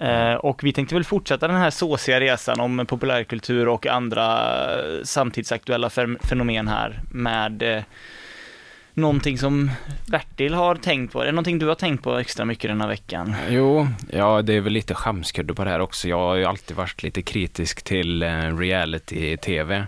Eh, 0.00 0.34
och 0.34 0.64
vi 0.64 0.72
tänkte 0.72 0.94
väl 0.94 1.04
fortsätta 1.04 1.48
den 1.48 1.56
här 1.56 1.70
såsiga 1.70 2.20
resan 2.20 2.60
om 2.60 2.86
populärkultur 2.86 3.68
och 3.68 3.86
andra 3.86 4.40
eh, 4.74 5.02
samtidsaktuella 5.04 5.90
fenomen 6.20 6.68
här 6.68 7.00
med 7.10 7.62
eh, 7.62 7.82
någonting 8.94 9.38
som 9.38 9.70
Bertil 10.06 10.54
har 10.54 10.74
tänkt 10.74 11.12
på. 11.12 11.22
Är 11.22 11.26
det 11.26 11.32
någonting 11.32 11.58
du 11.58 11.66
har 11.66 11.74
tänkt 11.74 12.04
på 12.04 12.18
extra 12.18 12.44
mycket 12.44 12.70
den 12.70 12.80
här 12.80 12.88
veckan? 12.88 13.34
Jo, 13.48 13.88
ja 14.10 14.42
det 14.42 14.52
är 14.54 14.60
väl 14.60 14.72
lite 14.72 14.94
skämskudde 14.94 15.54
på 15.54 15.64
det 15.64 15.70
här 15.70 15.80
också. 15.80 16.08
Jag 16.08 16.18
har 16.18 16.34
ju 16.34 16.44
alltid 16.44 16.76
varit 16.76 17.02
lite 17.02 17.22
kritisk 17.22 17.82
till 17.82 18.22
eh, 18.22 18.28
reality-tv. 18.58 19.84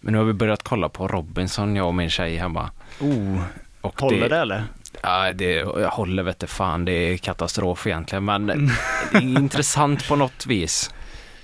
Men 0.00 0.12
nu 0.12 0.18
har 0.18 0.24
vi 0.24 0.32
börjat 0.32 0.62
kolla 0.62 0.88
på 0.88 1.08
Robinson, 1.08 1.76
jag 1.76 1.86
och 1.86 1.94
min 1.94 2.10
tjej 2.10 2.36
hemma. 2.36 2.70
Oh, 3.00 3.40
Och 3.80 4.00
håller 4.00 4.28
det 4.28 4.36
eller? 4.36 4.64
Ja, 5.02 5.32
det 5.32 5.52
jag 5.54 5.90
håller 5.90 6.22
vette 6.22 6.46
fan, 6.46 6.84
det 6.84 6.92
är 6.92 7.16
katastrof 7.16 7.86
egentligen, 7.86 8.24
men 8.24 8.46
det 8.46 8.52
är 9.12 9.22
intressant 9.22 10.08
på 10.08 10.16
något 10.16 10.46
vis. 10.46 10.90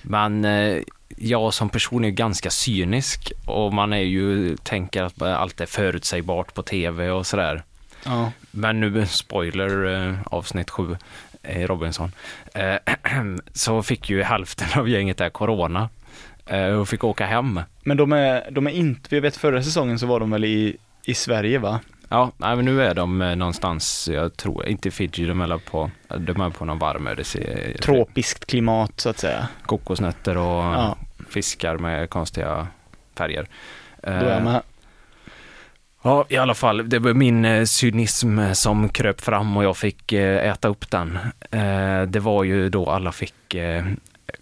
Men 0.02 0.44
eh, 0.44 0.82
jag 1.16 1.54
som 1.54 1.68
person 1.68 2.04
är 2.04 2.10
ganska 2.10 2.50
cynisk 2.50 3.32
och 3.46 3.72
man 3.72 3.92
är 3.92 4.02
ju, 4.02 4.56
tänker 4.56 5.02
att 5.02 5.22
allt 5.22 5.60
är 5.60 5.66
förutsägbart 5.66 6.54
på 6.54 6.62
tv 6.62 7.10
och 7.10 7.26
sådär. 7.26 7.62
Ja. 8.04 8.32
Men 8.50 8.80
nu, 8.80 9.06
spoiler, 9.06 9.94
eh, 9.94 10.14
avsnitt 10.24 10.70
sju, 10.70 10.96
eh, 11.42 11.66
Robinson, 11.66 12.12
så 13.52 13.82
fick 13.82 14.10
ju 14.10 14.22
hälften 14.22 14.80
av 14.80 14.88
gänget 14.88 15.16
där 15.16 15.30
corona 15.30 15.88
och 16.80 16.88
fick 16.88 17.04
åka 17.04 17.26
hem. 17.26 17.60
Men 17.82 17.96
de 17.96 18.12
är, 18.12 18.50
de 18.50 18.66
är 18.66 18.70
inte, 18.70 19.14
jag 19.14 19.22
vet 19.22 19.36
förra 19.36 19.62
säsongen 19.62 19.98
så 19.98 20.06
var 20.06 20.20
de 20.20 20.30
väl 20.30 20.44
i, 20.44 20.76
i 21.04 21.14
Sverige 21.14 21.58
va? 21.58 21.80
Ja, 22.08 22.30
nej, 22.36 22.56
men 22.56 22.64
nu 22.64 22.82
är 22.82 22.94
de 22.94 23.22
eh, 23.22 23.36
någonstans, 23.36 24.08
jag 24.12 24.36
tror, 24.36 24.66
inte 24.68 24.90
Fiji, 24.90 25.26
de 25.26 25.40
är 25.40 25.58
på, 25.58 25.90
de 26.18 26.40
är 26.40 26.50
på 26.50 26.64
någon 26.64 26.78
varm 26.78 27.08
Tropiskt 27.82 28.46
klimat 28.46 29.00
så 29.00 29.08
att 29.08 29.18
säga. 29.18 29.48
kokosnötter 29.66 30.36
och 30.36 30.44
Ja. 30.64 30.96
fiskar 31.28 31.76
med 31.78 32.10
konstiga 32.10 32.66
färger. 33.18 33.46
Då 34.02 34.08
är 34.08 34.34
jag 34.34 34.42
med. 34.42 34.62
Ja, 36.02 36.24
i 36.28 36.36
alla 36.36 36.54
fall, 36.54 36.88
det 36.88 36.98
var 36.98 37.14
min 37.14 37.44
eh, 37.44 37.64
cynism 37.64 38.40
som 38.52 38.88
kröp 38.88 39.20
fram 39.20 39.56
och 39.56 39.64
jag 39.64 39.76
fick 39.76 40.12
eh, 40.12 40.50
äta 40.50 40.68
upp 40.68 40.90
den. 40.90 41.18
Eh, 41.50 42.02
det 42.02 42.20
var 42.20 42.44
ju 42.44 42.68
då 42.68 42.90
alla 42.90 43.12
fick 43.12 43.54
eh, 43.54 43.84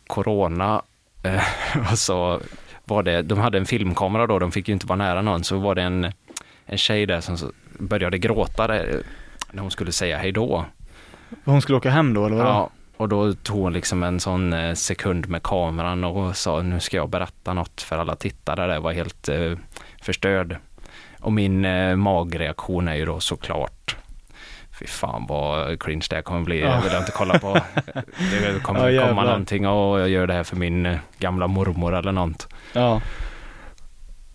corona 0.07 0.83
eh, 1.23 1.43
och 1.93 1.99
så 1.99 2.41
var 2.85 3.03
det, 3.03 3.23
de 3.23 3.39
hade 3.39 3.59
en 3.59 3.67
filmkamera 3.67 4.27
då, 4.27 4.39
de 4.39 4.53
fick 4.53 4.69
ju 4.69 4.75
inte 4.75 4.87
vara 4.87 4.97
nära 4.97 5.23
någon, 5.23 5.45
så 5.45 5.59
var 5.59 5.75
det 5.75 5.83
en, 5.83 6.13
en 6.67 6.79
tjej 6.79 7.07
där 7.07 7.21
som 7.21 7.53
började 7.79 8.19
gråta 8.19 8.67
där, 8.67 9.03
när 9.51 9.63
hon 9.63 9.71
skulle 9.71 9.93
säga 9.93 10.19
hej 10.19 10.33
då. 10.33 10.65
Hon 11.45 11.63
skulle 11.63 11.79
åka 11.79 11.91
hem 11.91 12.15
då 12.15 12.27
eller 12.27 12.37
vadå? 12.37 12.49
Ja, 12.49 12.71
och 12.97 13.09
då 13.09 13.33
tog 13.35 13.59
hon 13.59 13.73
liksom 13.73 14.03
en 14.03 14.21
sån 14.21 14.53
eh, 14.53 14.75
sekund 14.75 15.29
med 15.29 15.43
kameran 15.43 16.05
och 16.05 16.37
sa 16.37 16.63
nu 16.63 16.81
ska 16.81 16.97
jag 16.97 17.09
berätta 17.11 17.53
något 17.55 17.83
för 17.83 17.99
alla 17.99 18.17
tittare. 18.17 18.67
Det 18.75 18.79
var 18.81 18.93
helt 18.93 19.29
eh, 19.29 19.53
förstörd. 20.03 20.57
Och 21.21 21.33
min 21.33 21.65
eh, 21.65 21.97
magreaktion 21.97 22.89
är 22.89 22.95
ju 22.95 23.05
då 23.05 23.21
såklart 23.21 23.97
Fy 24.79 24.87
fan 24.87 25.27
vad 25.29 25.83
cringe 25.83 26.07
det 26.11 26.17
här 26.17 26.23
kommer 26.23 26.41
bli. 26.41 26.61
Ja. 26.61 26.67
Jag 26.75 26.83
vill 26.83 26.95
inte 26.99 27.13
kolla 27.13 27.39
på. 27.39 27.53
Det 28.31 28.63
kommer 28.63 28.89
Ja, 28.89 29.09
komma 29.09 29.25
någonting 29.25 29.67
och 29.67 30.01
jag 30.01 30.09
gör 30.09 30.27
det 30.27 30.35
här 30.35 30.45
för 30.45 30.57
min 30.57 30.87
eh, 30.87 30.99
gamla 31.19 31.47
mormor 31.47 31.95
eller 31.95 32.13
något. 32.13 32.49
Ja. 32.73 33.01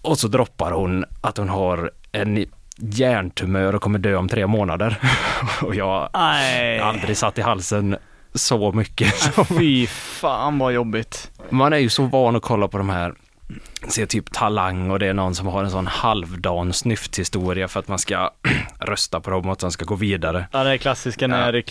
Och 0.02 0.18
så 0.20 0.28
droppar 0.28 0.72
hon 0.72 1.06
att 1.22 1.38
hon 1.38 1.50
har 1.50 1.92
en 2.12 2.46
hjärntumör 2.78 3.76
och 3.76 3.82
kommer 3.82 4.00
dö 4.00 4.16
om 4.16 4.28
tre 4.28 4.48
månader. 4.48 4.98
och 5.62 5.76
jag 5.76 6.10
har 6.14 6.80
aldrig 6.80 7.18
satt 7.18 7.38
i 7.38 7.42
halsen 7.42 7.98
så 8.34 8.72
mycket. 8.72 9.14
Fy 9.48 9.88
fan 9.88 10.58
vad 10.58 10.74
jobbigt. 10.74 11.32
Man 11.50 11.74
är 11.74 11.78
ju 11.78 11.90
så 11.90 12.04
van 12.04 12.36
att 12.36 12.42
kolla 12.42 12.68
på 12.68 12.78
de 12.78 12.90
här, 12.90 13.14
se 13.88 14.06
typ 14.06 14.32
Talang 14.32 14.92
och 14.92 15.00
det 15.00 15.08
är 15.08 15.14
någon 15.14 15.36
som 15.36 15.48
har 15.48 15.64
en 15.64 15.72
sån 15.72 15.88
halvdan 15.88 16.74
snyfthistoria 16.74 17.68
för 17.68 17.80
att 17.80 17.88
man 17.88 18.00
ska 18.00 18.30
rösta 18.80 19.20
på 19.20 19.30
dem 19.30 19.46
och 19.46 19.52
att 19.52 19.60
de 19.60 19.72
ska 19.72 19.86
gå 19.86 19.96
vidare. 19.96 20.46
Ja, 20.52 20.64
det 20.64 20.70
är 20.70 20.78
klassiska 20.78 21.28
när 21.28 21.64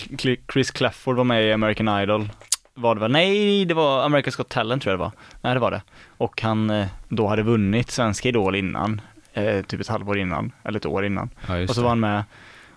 Chris 0.52 0.70
Clafford 0.70 1.16
var 1.16 1.24
med 1.24 1.44
i 1.44 1.52
American 1.52 2.00
Idol. 2.00 2.28
Var 2.74 2.94
det 2.94 3.00
väl? 3.00 3.12
Nej, 3.12 3.64
det 3.64 3.74
var 3.74 4.08
America's 4.08 4.36
Got 4.36 4.48
Talent 4.48 4.82
tror 4.82 4.92
jag 4.92 4.98
det 4.98 5.04
var. 5.04 5.12
Nej, 5.40 5.54
det 5.54 5.60
var 5.60 5.70
det. 5.70 5.82
Och 6.16 6.42
han 6.42 6.70
eh, 6.70 6.86
då 7.08 7.26
hade 7.26 7.42
vunnit 7.42 7.90
Svenska 7.90 8.28
Idol 8.28 8.56
innan. 8.56 9.00
Eh, 9.34 9.62
typ 9.62 9.80
ett 9.80 9.88
halvår 9.88 10.18
innan, 10.18 10.52
eller 10.64 10.78
ett 10.78 10.86
år 10.86 11.04
innan. 11.04 11.30
Ja, 11.48 11.62
Och 11.62 11.74
så 11.74 11.82
var 11.82 11.88
han 11.88 12.00
med 12.00 12.24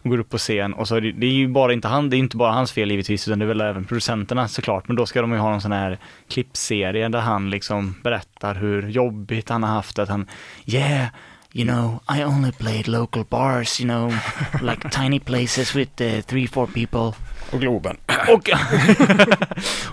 och 0.03 0.09
går 0.09 0.17
upp 0.19 0.29
på 0.29 0.37
scen 0.37 0.73
och 0.73 0.87
så 0.87 0.95
är 0.95 1.01
det, 1.01 1.11
det 1.11 1.25
är 1.25 1.31
ju 1.31 1.47
bara 1.47 1.73
inte 1.73 1.87
han, 1.87 2.09
det 2.09 2.15
är 2.15 2.19
inte 2.19 2.37
bara 2.37 2.51
hans 2.51 2.71
fel 2.71 2.91
givetvis 2.91 3.27
utan 3.27 3.39
det 3.39 3.45
är 3.45 3.47
väl 3.47 3.61
även 3.61 3.85
producenterna 3.85 4.47
såklart. 4.47 4.87
Men 4.87 4.95
då 4.95 5.05
ska 5.05 5.21
de 5.21 5.31
ju 5.31 5.37
ha 5.37 5.49
någon 5.49 5.61
sån 5.61 5.71
här 5.71 5.97
klippserie 6.29 7.09
där 7.09 7.19
han 7.19 7.49
liksom 7.49 7.95
berättar 8.03 8.55
hur 8.55 8.87
jobbigt 8.89 9.49
han 9.49 9.63
har 9.63 9.69
haft 9.69 9.99
att 9.99 10.09
han, 10.09 10.27
yeah, 10.65 11.07
you 11.53 11.67
know, 11.67 11.99
I 12.17 12.23
only 12.23 12.51
played 12.51 12.87
local 12.87 13.25
bars, 13.29 13.81
you 13.81 13.89
know, 13.89 14.13
like 14.61 14.89
tiny 14.89 15.19
places 15.19 15.75
with 15.75 16.01
uh, 16.01 16.21
three, 16.21 16.47
four 16.47 16.67
people. 16.67 17.13
Och 17.53 17.61
Globen. 17.61 17.97
Och, 18.27 18.49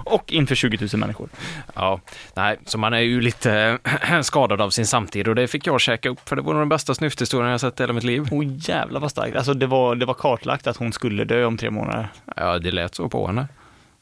och 0.14 0.32
inför 0.32 0.54
20 0.54 0.78
000 0.92 1.00
människor. 1.00 1.28
Ja, 1.74 2.00
nej, 2.34 2.58
så 2.64 2.78
man 2.78 2.92
är 2.92 2.98
ju 2.98 3.20
lite 3.20 3.78
skadad 4.22 4.60
av 4.60 4.70
sin 4.70 4.86
samtid 4.86 5.28
och 5.28 5.34
det 5.34 5.48
fick 5.48 5.66
jag 5.66 5.80
käka 5.80 6.08
upp 6.08 6.28
för 6.28 6.36
det 6.36 6.42
var 6.42 6.52
nog 6.52 6.62
den 6.62 6.68
bästa 6.68 6.94
snyfthistorien 6.94 7.50
jag 7.50 7.60
sett 7.60 7.80
i 7.80 7.82
hela 7.82 7.92
mitt 7.92 8.04
liv. 8.04 8.28
Åh 8.30 8.44
jävlar 8.46 9.00
vad 9.00 9.10
starkt. 9.10 9.36
Alltså 9.36 9.54
det 9.54 9.66
var, 9.66 9.94
det 9.94 10.06
var 10.06 10.14
kartlagt 10.14 10.66
att 10.66 10.76
hon 10.76 10.92
skulle 10.92 11.24
dö 11.24 11.44
om 11.44 11.56
tre 11.56 11.70
månader. 11.70 12.08
Ja, 12.36 12.58
det 12.58 12.70
lät 12.70 12.94
så 12.94 13.08
på 13.08 13.26
henne. 13.26 13.46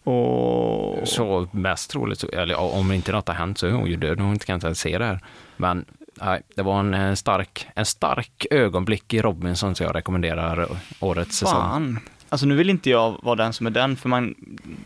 Och... 0.04 1.08
Så 1.08 1.48
mest 1.50 1.90
troligt, 1.90 2.24
eller 2.24 2.56
om 2.60 2.92
inte 2.92 3.12
något 3.12 3.28
har 3.28 3.34
hänt 3.34 3.58
så 3.58 3.66
är 3.66 3.70
hon 3.70 3.86
ju 3.86 3.96
död, 3.96 4.20
hon 4.20 4.38
kan 4.38 4.54
inte 4.54 4.66
ens 4.66 4.80
se 4.80 4.98
det 4.98 5.04
här. 5.04 5.20
Men 5.56 5.84
nej, 6.14 6.42
det 6.54 6.62
var 6.62 6.80
en 6.80 6.94
eh, 6.94 7.14
stark, 7.14 7.68
en 7.74 7.86
stark 7.86 8.46
ögonblick 8.50 9.14
i 9.14 9.22
Robinson 9.22 9.74
så 9.74 9.82
jag 9.82 9.94
rekommenderar 9.94 10.68
årets 11.00 11.36
säsong. 11.36 11.98
Alltså 12.28 12.46
nu 12.46 12.54
vill 12.54 12.70
inte 12.70 12.90
jag 12.90 13.18
vara 13.22 13.36
den 13.36 13.52
som 13.52 13.66
är 13.66 13.70
den, 13.70 13.96
för 13.96 14.08
man, 14.08 14.34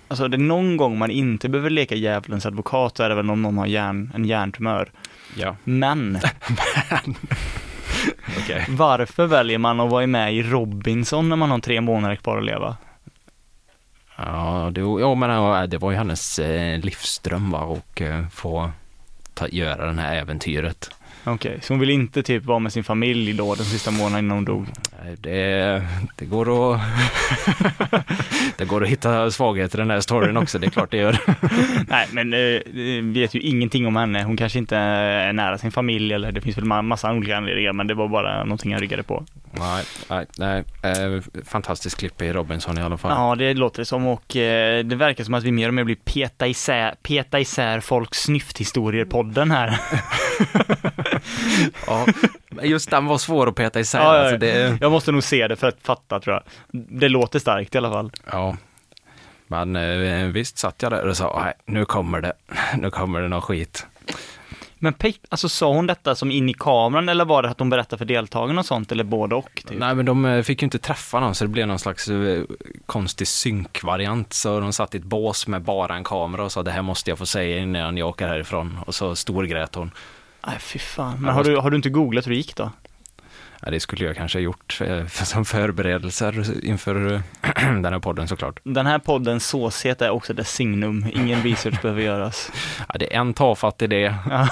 alltså 0.09 0.29
det 0.29 0.37
är 0.37 0.39
någon 0.39 0.77
gång 0.77 0.99
man 0.99 1.11
inte 1.11 1.49
behöver 1.49 1.71
leka 1.71 1.95
djävulens 1.95 2.47
advokat, 2.47 2.97
så 2.97 3.03
är 3.03 3.09
det 3.09 3.15
väl 3.15 3.31
om 3.31 3.43
någon 3.43 3.59
har 3.59 3.67
hjärn, 3.67 4.13
en 4.15 4.25
hjärntumör. 4.25 4.91
Ja, 5.37 5.57
Men, 5.65 6.19
okej. 8.39 8.67
varför 8.69 9.27
väljer 9.27 9.59
man 9.59 9.81
att 9.81 9.91
vara 9.91 10.07
med 10.07 10.35
i 10.35 10.43
Robinson 10.43 11.29
när 11.29 11.37
man 11.37 11.51
har 11.51 11.59
tre 11.59 11.81
månader 11.81 12.17
kvar 12.17 12.39
att 12.39 12.45
leva? 12.45 12.77
Ja, 14.17 14.71
det, 14.73 14.81
ja, 14.81 15.15
men 15.15 15.71
det 15.71 15.79
var 15.79 15.91
ju 15.91 15.97
hennes 15.97 16.39
eh, 16.39 16.81
livsdröm 16.81 17.51
va, 17.51 17.61
och 17.61 18.03
eh, 18.03 18.29
få 18.29 18.71
ta, 19.35 19.49
göra 19.49 19.93
det 19.93 20.01
här 20.01 20.17
äventyret. 20.17 20.91
Okej, 21.25 21.59
så 21.63 21.73
hon 21.73 21.81
vill 21.81 21.91
inte 21.91 22.23
typ 22.23 22.45
vara 22.45 22.59
med 22.59 22.73
sin 22.73 22.85
familj 22.85 23.33
då 23.33 23.55
den 23.55 23.65
sista 23.65 23.91
månaden 23.91 24.25
innan 24.25 24.37
hon 24.37 24.45
dog? 24.45 24.67
Det, 25.21 25.83
det, 26.17 26.25
går 26.25 26.75
att, 26.75 26.81
det 28.59 28.65
går 28.65 28.83
att 28.83 28.89
hitta 28.89 29.31
svagheter 29.31 29.79
i 29.79 29.81
den 29.81 29.91
här 29.91 30.01
storyn 30.01 30.37
också, 30.37 30.59
det 30.59 30.67
är 30.67 30.71
klart 30.71 30.91
det 30.91 30.97
gör. 30.97 31.19
Nej, 31.89 32.09
men 32.13 32.33
eh, 32.33 33.13
vet 33.13 33.35
ju 33.35 33.41
ingenting 33.41 33.87
om 33.87 33.97
henne. 33.97 34.23
Hon 34.23 34.37
kanske 34.37 34.59
inte 34.59 34.77
är 34.77 35.33
nära 35.33 35.59
sin 35.59 35.73
familj 35.73 36.13
eller 36.15 36.33
det 36.33 36.41
finns 36.41 36.57
väl 36.59 36.65
ma- 36.65 36.83
massa 36.83 37.13
olika 37.13 37.37
anledningar, 37.37 37.73
men 37.73 37.87
det 37.87 37.95
var 37.95 38.09
bara 38.09 38.45
någonting 38.45 38.73
jag 38.73 38.83
ryggade 38.83 39.03
på. 39.03 39.25
Nej, 39.53 39.85
nej, 40.11 40.27
nej. 40.39 40.65
Eh, 40.83 41.23
fantastiskt 41.45 41.99
klipp 41.99 42.23
i 42.23 42.33
Robinson 42.33 42.79
i 42.79 42.83
alla 42.83 42.97
fall. 42.99 43.11
Ja, 43.11 43.35
det 43.35 43.55
låter 43.55 43.79
det 43.79 43.85
som 43.87 44.07
och 44.07 44.37
eh, 44.37 44.85
det 44.85 44.97
verkar 44.97 45.25
som 45.25 45.35
att 45.35 45.45
vi 45.45 45.53
mer 45.53 45.69
och 45.69 45.75
mer 45.75 45.85
blir 45.85 45.97
peta 45.97 46.47
isär, 46.47 46.95
peta 47.03 47.41
isär 47.41 47.81
folks 47.81 48.29
snyfthistorier-podden 48.29 49.51
här. 49.53 49.69
Ja, 51.87 52.07
just 52.63 52.91
den 52.91 53.07
var 53.07 53.19
svår 53.19 53.49
att 53.49 53.55
peta 53.55 53.81
isär. 53.81 53.99
Ja, 54.01 54.19
Alltså 54.19 54.37
det, 54.37 54.79
Jag 54.81 54.93
måste 54.93 55.13
nog 55.13 55.23
se 55.23 55.49
det 55.49 55.57
för 55.57 55.69
att 55.69 55.79
fatta 55.83 56.21
tror 56.21 56.35
jag. 56.35 56.43
Det 57.01 57.09
låter 57.09 57.39
starkt 57.39 57.75
i 57.75 57.79
alla 57.79 57.91
fall. 57.91 58.11
ja. 58.33 58.57
Men 59.47 59.77
eh, 59.77 60.27
visst 60.27 60.59
satt 60.59 60.83
jag 60.83 60.93
där 60.93 61.09
och 61.09 61.17
sa, 61.17 61.41
nej, 61.45 61.53
nu 61.67 61.85
kommer 61.85 62.21
det, 62.21 62.33
nu 62.79 62.91
kommer 62.91 63.21
det 63.23 63.29
någon 63.29 63.43
skit. 63.43 63.87
Men 64.79 64.95
pe- 64.95 65.19
alltså 65.29 65.49
sa 65.49 65.73
hon 65.73 65.87
detta 65.87 66.15
som 66.15 66.31
in 66.31 66.49
i 66.49 66.55
kameran 66.55 67.09
eller 67.09 67.25
var 67.25 67.43
det 67.43 67.49
att 67.51 67.59
hon 67.59 67.71
berättade 67.71 67.99
för 67.99 68.05
deltagarna 68.05 68.61
och 68.61 68.67
sånt 68.67 68.93
eller 68.93 69.05
både 69.05 69.35
och? 69.35 69.63
Typ? 69.69 69.79
Nej, 69.79 69.95
men 69.95 70.07
de 70.07 70.25
eh, 70.25 70.43
fick 70.43 70.63
ju 70.63 70.65
inte 70.65 70.79
träffa 70.79 71.21
någon, 71.21 71.35
så 71.35 71.45
det 71.45 71.49
blev 71.49 71.67
någon 71.67 71.79
slags 71.79 72.09
eh, 72.09 72.43
konstig 72.87 73.29
synkvariant. 73.29 74.33
Så 74.33 74.61
de 74.61 74.73
satt 74.73 74.95
i 74.95 74.99
ett 74.99 75.05
bås 75.05 75.47
med 75.47 75.63
bara 75.63 75.95
en 75.97 76.05
kamera 76.05 76.45
och 76.45 76.53
sa, 76.53 76.63
det 76.63 76.71
här 76.71 76.83
måste 76.83 77.11
jag 77.11 77.19
få 77.19 77.27
säga 77.27 77.59
innan 77.59 77.97
jag 77.97 78.09
åker 78.09 78.29
härifrån. 78.29 78.79
Och 78.87 78.95
så 78.95 79.17
storgrät 79.17 79.75
hon. 79.75 79.91
Nej, 80.47 80.59
fy 80.59 80.79
fan. 80.79 81.21
Men 81.21 81.35
har 81.35 81.45
du, 81.45 81.57
har 81.57 81.71
du 81.71 81.77
inte 81.77 81.91
googlat 81.91 82.27
hur 82.27 82.31
det 82.31 82.37
gick 82.37 82.57
då? 82.57 82.71
Ja, 83.65 83.71
det 83.71 83.81
skulle 83.81 84.05
jag 84.05 84.17
kanske 84.17 84.39
ha 84.39 84.43
gjort 84.43 84.81
eh, 84.81 85.07
för, 85.07 85.25
som 85.25 85.45
förberedelser 85.45 86.65
inför 86.65 87.13
eh, 87.15 87.21
den 87.83 87.93
här 87.93 87.99
podden 87.99 88.29
såklart. 88.29 88.61
Den 88.65 88.87
här 88.87 88.99
poddens 88.99 89.47
såshet 89.47 90.03
är 90.03 90.11
också 90.11 90.35
dess 90.35 90.53
signum. 90.53 91.07
Ingen 91.15 91.43
research 91.45 91.83
behöver 91.83 92.03
göras. 92.03 92.51
Ja, 92.89 92.99
det 92.99 93.15
är 93.15 93.21
en 93.21 93.35
tafatt 93.35 93.83
idé, 93.83 94.15
Ja. 94.31 94.49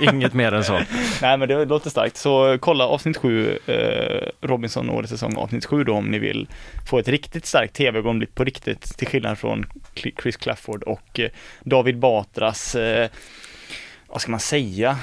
inget 0.00 0.34
mer 0.34 0.52
än 0.52 0.64
så. 0.64 0.80
Nej, 1.22 1.38
men 1.38 1.48
det 1.48 1.64
låter 1.64 1.90
starkt. 1.90 2.16
Så 2.16 2.58
kolla 2.60 2.86
avsnitt 2.86 3.16
7, 3.16 3.58
eh, 3.66 4.28
Robinson 4.40 4.90
årets 4.90 5.10
säsong 5.10 5.36
avsnitt 5.36 5.66
7 5.66 5.84
då 5.84 5.94
om 5.94 6.04
ni 6.06 6.18
vill 6.18 6.48
få 6.90 6.98
ett 6.98 7.08
riktigt 7.08 7.46
starkt 7.46 7.74
tv-ögonblick 7.74 8.34
på 8.34 8.44
riktigt 8.44 8.98
till 8.98 9.08
skillnad 9.08 9.38
från 9.38 9.66
Chris 10.22 10.36
Clafford 10.36 10.82
och 10.82 11.20
eh, 11.20 11.30
David 11.64 11.98
Batras 11.98 12.74
eh, 12.74 13.08
vad 14.12 14.20
ska 14.20 14.30
man 14.30 14.40
säga, 14.40 14.98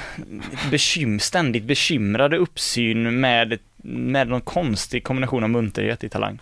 bekym, 0.72 1.20
ständigt 1.20 1.64
bekymrade 1.64 2.38
uppsyn 2.38 3.20
med, 3.20 3.60
med 3.84 4.28
någon 4.28 4.42
konstig 4.42 5.04
kombination 5.04 5.44
av 5.44 5.50
munterhet 5.50 6.04
i 6.04 6.10
talang. 6.10 6.40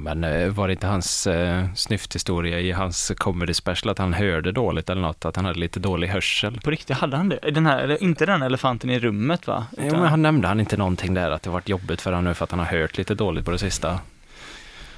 Men 0.00 0.24
eh, 0.24 0.48
var 0.48 0.68
det 0.68 0.72
inte 0.72 0.86
hans 0.86 1.26
eh, 1.26 1.64
snyfthistoria 1.74 2.60
i 2.60 2.72
hans 2.72 3.12
comedy 3.16 3.54
special 3.54 3.90
att 3.90 3.98
han 3.98 4.12
hörde 4.12 4.52
dåligt 4.52 4.90
eller 4.90 5.02
något? 5.02 5.24
Att 5.24 5.36
han 5.36 5.44
hade 5.44 5.58
lite 5.58 5.80
dålig 5.80 6.08
hörsel? 6.08 6.60
På 6.60 6.70
riktigt, 6.70 6.96
hade 6.96 7.16
han 7.16 7.28
det? 7.28 7.38
Den 7.50 7.66
här, 7.66 8.02
inte 8.02 8.26
den 8.26 8.42
elefanten 8.42 8.90
i 8.90 8.98
rummet 8.98 9.46
va? 9.46 9.66
Jo, 9.78 9.92
men 9.92 10.08
han 10.08 10.22
nämnde 10.22 10.48
han 10.48 10.60
inte 10.60 10.76
någonting 10.76 11.14
där 11.14 11.30
att 11.30 11.42
det 11.42 11.50
varit 11.50 11.68
jobbigt 11.68 12.00
för 12.00 12.12
honom 12.12 12.24
nu 12.24 12.34
för 12.34 12.44
att 12.44 12.50
han 12.50 12.60
har 12.60 12.66
hört 12.66 12.98
lite 12.98 13.14
dåligt 13.14 13.44
på 13.44 13.50
det 13.50 13.58
sista. 13.58 14.00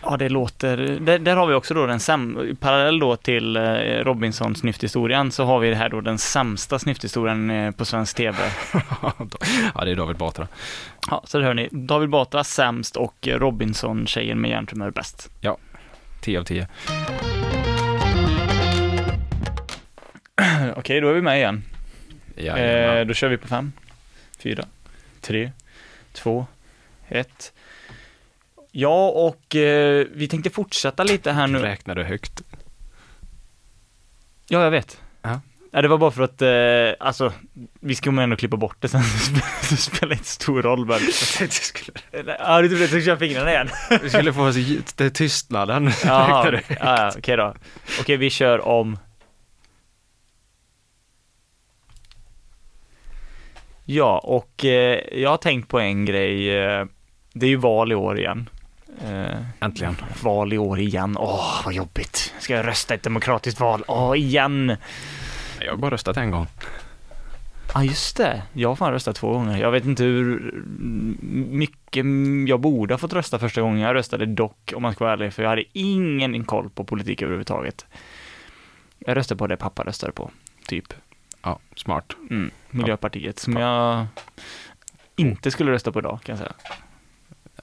Ja, 0.03 0.17
det 0.17 0.29
låter, 0.29 0.77
där, 0.77 1.19
där 1.19 1.37
har 1.37 1.47
vi 1.47 1.55
också 1.55 1.75
då 1.75 1.87
den 1.87 2.01
sam, 2.01 2.57
parallell 2.61 2.99
då 2.99 3.17
till 3.17 3.57
eh, 3.57 3.63
Robinson 4.05 4.55
snyfthistorien 4.55 5.33
så 5.33 5.45
har 5.45 5.59
vi 5.59 5.71
det 5.71 5.77
här 5.77 5.89
då 5.89 6.01
den 6.01 6.19
sämsta 6.19 6.79
snyfthistorien 6.79 7.51
eh, 7.51 7.71
på 7.71 7.85
svensk 7.85 8.17
tv. 8.17 8.39
ja, 9.75 9.85
det 9.85 9.91
är 9.91 9.97
David 9.97 10.17
Batra. 10.17 10.49
Ja, 11.11 11.23
så 11.25 11.39
det 11.39 11.45
hör 11.45 11.55
ni. 11.55 11.69
David 11.73 12.09
Batra 12.09 12.45
sämst 12.45 12.97
och 12.97 13.29
eh, 13.29 13.39
Robinson 13.39 14.07
tjejen 14.07 14.41
med 14.41 14.51
hjärntumör 14.51 14.91
bäst. 14.91 15.31
10 16.21 16.41
av 16.41 16.45
10. 16.45 16.69
Okej, 20.77 21.01
då 21.01 21.09
är 21.09 21.13
vi 21.13 21.23
med 21.23 21.39
igen. 21.39 21.63
Ja, 22.37 22.59
Eh, 22.59 23.07
då 23.07 23.15
kör 23.15 23.29
vi 23.29 23.37
på 23.37 23.49
fem, 23.49 23.73
fyra, 24.39 24.65
tre, 25.21 25.51
två, 26.13 26.47
ett. 27.09 27.53
Ja, 28.73 29.09
och 29.09 29.57
eh, 29.57 30.07
vi 30.13 30.29
tänkte 30.29 30.51
fortsätta 30.51 31.05
lite 31.05 31.33
här 31.33 31.47
nu. 31.47 31.59
Räknar 31.59 31.95
du 31.95 32.03
högt? 32.03 32.43
Ja, 34.49 34.65
jag 34.65 34.71
vet. 34.71 35.01
Ja. 35.23 35.41
Ja, 35.73 35.83
det 35.83 35.89
var 35.89 35.99
bara 35.99 36.11
för 36.11 36.23
att, 36.23 36.43
eh, 36.43 37.07
alltså, 37.07 37.33
vi 37.81 37.95
ska 37.95 38.11
ändå 38.11 38.37
klippa 38.37 38.57
bort 38.57 38.77
det 38.81 38.89
sen, 38.89 39.03
det 39.71 39.77
spelar 39.77 40.13
inte 40.13 40.25
stor 40.29 40.63
roll 40.63 40.87
men. 40.87 41.01
Ja, 42.39 42.63
du 42.63 42.69
trodde 42.69 42.81
jag 42.81 42.89
skulle 42.89 43.03
köra 43.03 43.17
fingrarna 43.17 43.51
igen? 43.51 43.69
Vi 44.03 44.11
skulle 44.11 44.33
få 44.33 44.53
det 44.97 45.11
tystnaden. 45.11 45.91
Jaha, 46.05 46.53
ja, 46.69 46.77
ja, 46.81 47.13
okej 47.19 47.37
då. 47.37 47.55
Okej, 48.01 48.17
vi 48.17 48.31
kör 48.31 48.67
om. 48.67 48.99
Ja, 53.85 54.19
och 54.19 54.65
eh, 54.65 55.01
jag 55.13 55.31
har 55.31 55.37
tänkt 55.37 55.69
på 55.69 55.81
en 55.81 56.05
grej. 56.05 56.59
Eh, 56.59 56.87
det 57.33 57.47
är 57.47 57.51
ju 57.51 57.57
val 57.57 57.93
i 57.93 57.95
år 57.95 58.19
igen. 58.19 58.49
Eh, 59.05 59.37
Äntligen. 59.61 59.97
val 60.23 60.53
i 60.53 60.59
år 60.59 60.81
igen. 60.81 61.17
Åh, 61.19 61.61
vad 61.65 61.75
jobbigt. 61.75 62.35
Ska 62.39 62.55
jag 62.57 62.67
rösta 62.67 62.95
i 62.95 62.97
ett 62.97 63.03
demokratiskt 63.03 63.61
val? 63.61 63.85
Åh, 63.89 64.19
igen. 64.19 64.77
Jag 65.61 65.71
har 65.73 65.77
bara 65.77 65.91
röstat 65.91 66.17
en 66.17 66.31
gång. 66.31 66.47
Ja, 67.75 67.85
just 67.85 68.17
det. 68.17 68.43
Jag 68.53 68.69
har 68.69 68.77
fan 68.77 68.93
röstat 68.93 69.17
två 69.17 69.33
gånger. 69.33 69.59
Jag 69.59 69.71
vet 69.71 69.85
inte 69.85 70.03
hur 70.05 70.53
mycket 71.51 72.05
jag 72.49 72.61
borde 72.61 72.95
ha 72.95 72.99
fått 72.99 73.13
rösta 73.13 73.39
första 73.39 73.61
gången. 73.61 73.81
Jag 73.81 73.95
röstade 73.95 74.27
dock, 74.27 74.73
om 74.77 74.83
man 74.83 74.93
ska 74.95 75.05
vara 75.05 75.13
ärlig, 75.15 75.33
för 75.33 75.43
jag 75.43 75.51
hade 75.51 75.65
ingen 75.73 76.45
koll 76.45 76.71
på 76.71 76.85
politik 76.85 77.23
överhuvudtaget. 77.23 77.87
Jag 78.99 79.17
röstade 79.17 79.39
på 79.39 79.47
det 79.47 79.57
pappa 79.57 79.85
röstade 79.85 80.13
på, 80.13 80.31
typ. 80.67 80.95
Ja, 81.43 81.59
smart. 81.77 82.17
Mm, 82.31 82.51
Miljöpartiet, 82.71 83.39
som 83.39 83.57
jag 83.57 84.07
inte 85.17 85.51
skulle 85.51 85.73
rösta 85.73 85.93
på 85.93 85.99
idag, 85.99 86.19
kan 86.23 86.33
jag 86.33 86.39
säga. 86.39 86.53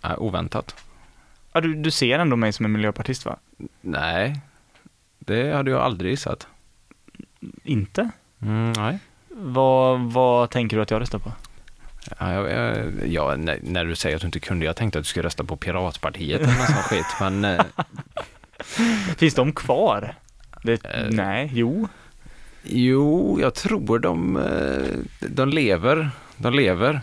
Ja, 0.01 0.15
oväntat. 0.17 0.75
Ja, 1.58 1.62
du, 1.62 1.76
du 1.76 1.91
ser 1.91 2.20
ändå 2.20 2.36
mig 2.36 2.53
som 2.53 2.66
en 2.66 2.72
miljöpartist, 2.72 3.26
va? 3.26 3.38
Nej, 3.82 4.39
det 5.20 5.53
hade 5.55 5.72
jag 5.72 5.82
aldrig 5.82 6.12
gissat. 6.12 6.47
Inte? 7.64 8.10
Mm, 8.41 8.72
nej. 8.72 8.99
Vad, 9.30 9.99
vad 9.99 10.49
tänker 10.49 10.78
du 10.78 10.84
att 10.84 10.91
jag 10.91 11.01
röstar 11.01 11.20
på? 11.20 11.32
Ja, 12.20 12.34
jag, 12.34 12.51
jag, 12.51 13.08
ja, 13.08 13.36
när, 13.36 13.60
när 13.64 13.86
du 13.86 13.95
säger 13.95 14.16
att 14.16 14.22
du 14.22 14.26
inte 14.28 14.39
kunde, 14.39 14.66
jag 14.66 14.76
tänkte 14.76 14.99
att 14.99 15.05
du 15.05 15.10
skulle 15.10 15.26
rösta 15.26 15.43
på 15.43 15.55
Piratpartiet 15.58 16.41
eller 16.41 16.53
något 16.58 16.66
sånt 16.66 16.78
skit, 16.86 17.05
men 17.20 17.45
eh, 17.45 17.62
Finns 19.18 19.34
de 19.36 19.51
kvar? 19.53 20.16
Det, 20.64 20.86
Eh. 20.86 21.08
nej, 21.10 21.49
jo. 21.53 21.88
jo, 22.64 23.38
jag 23.41 23.53
tror 23.53 23.99
de, 23.99 24.38
eh, 24.38 25.28
de 25.30 25.49
lever. 25.49 26.10
De 26.38 26.53
lever. 26.53 27.01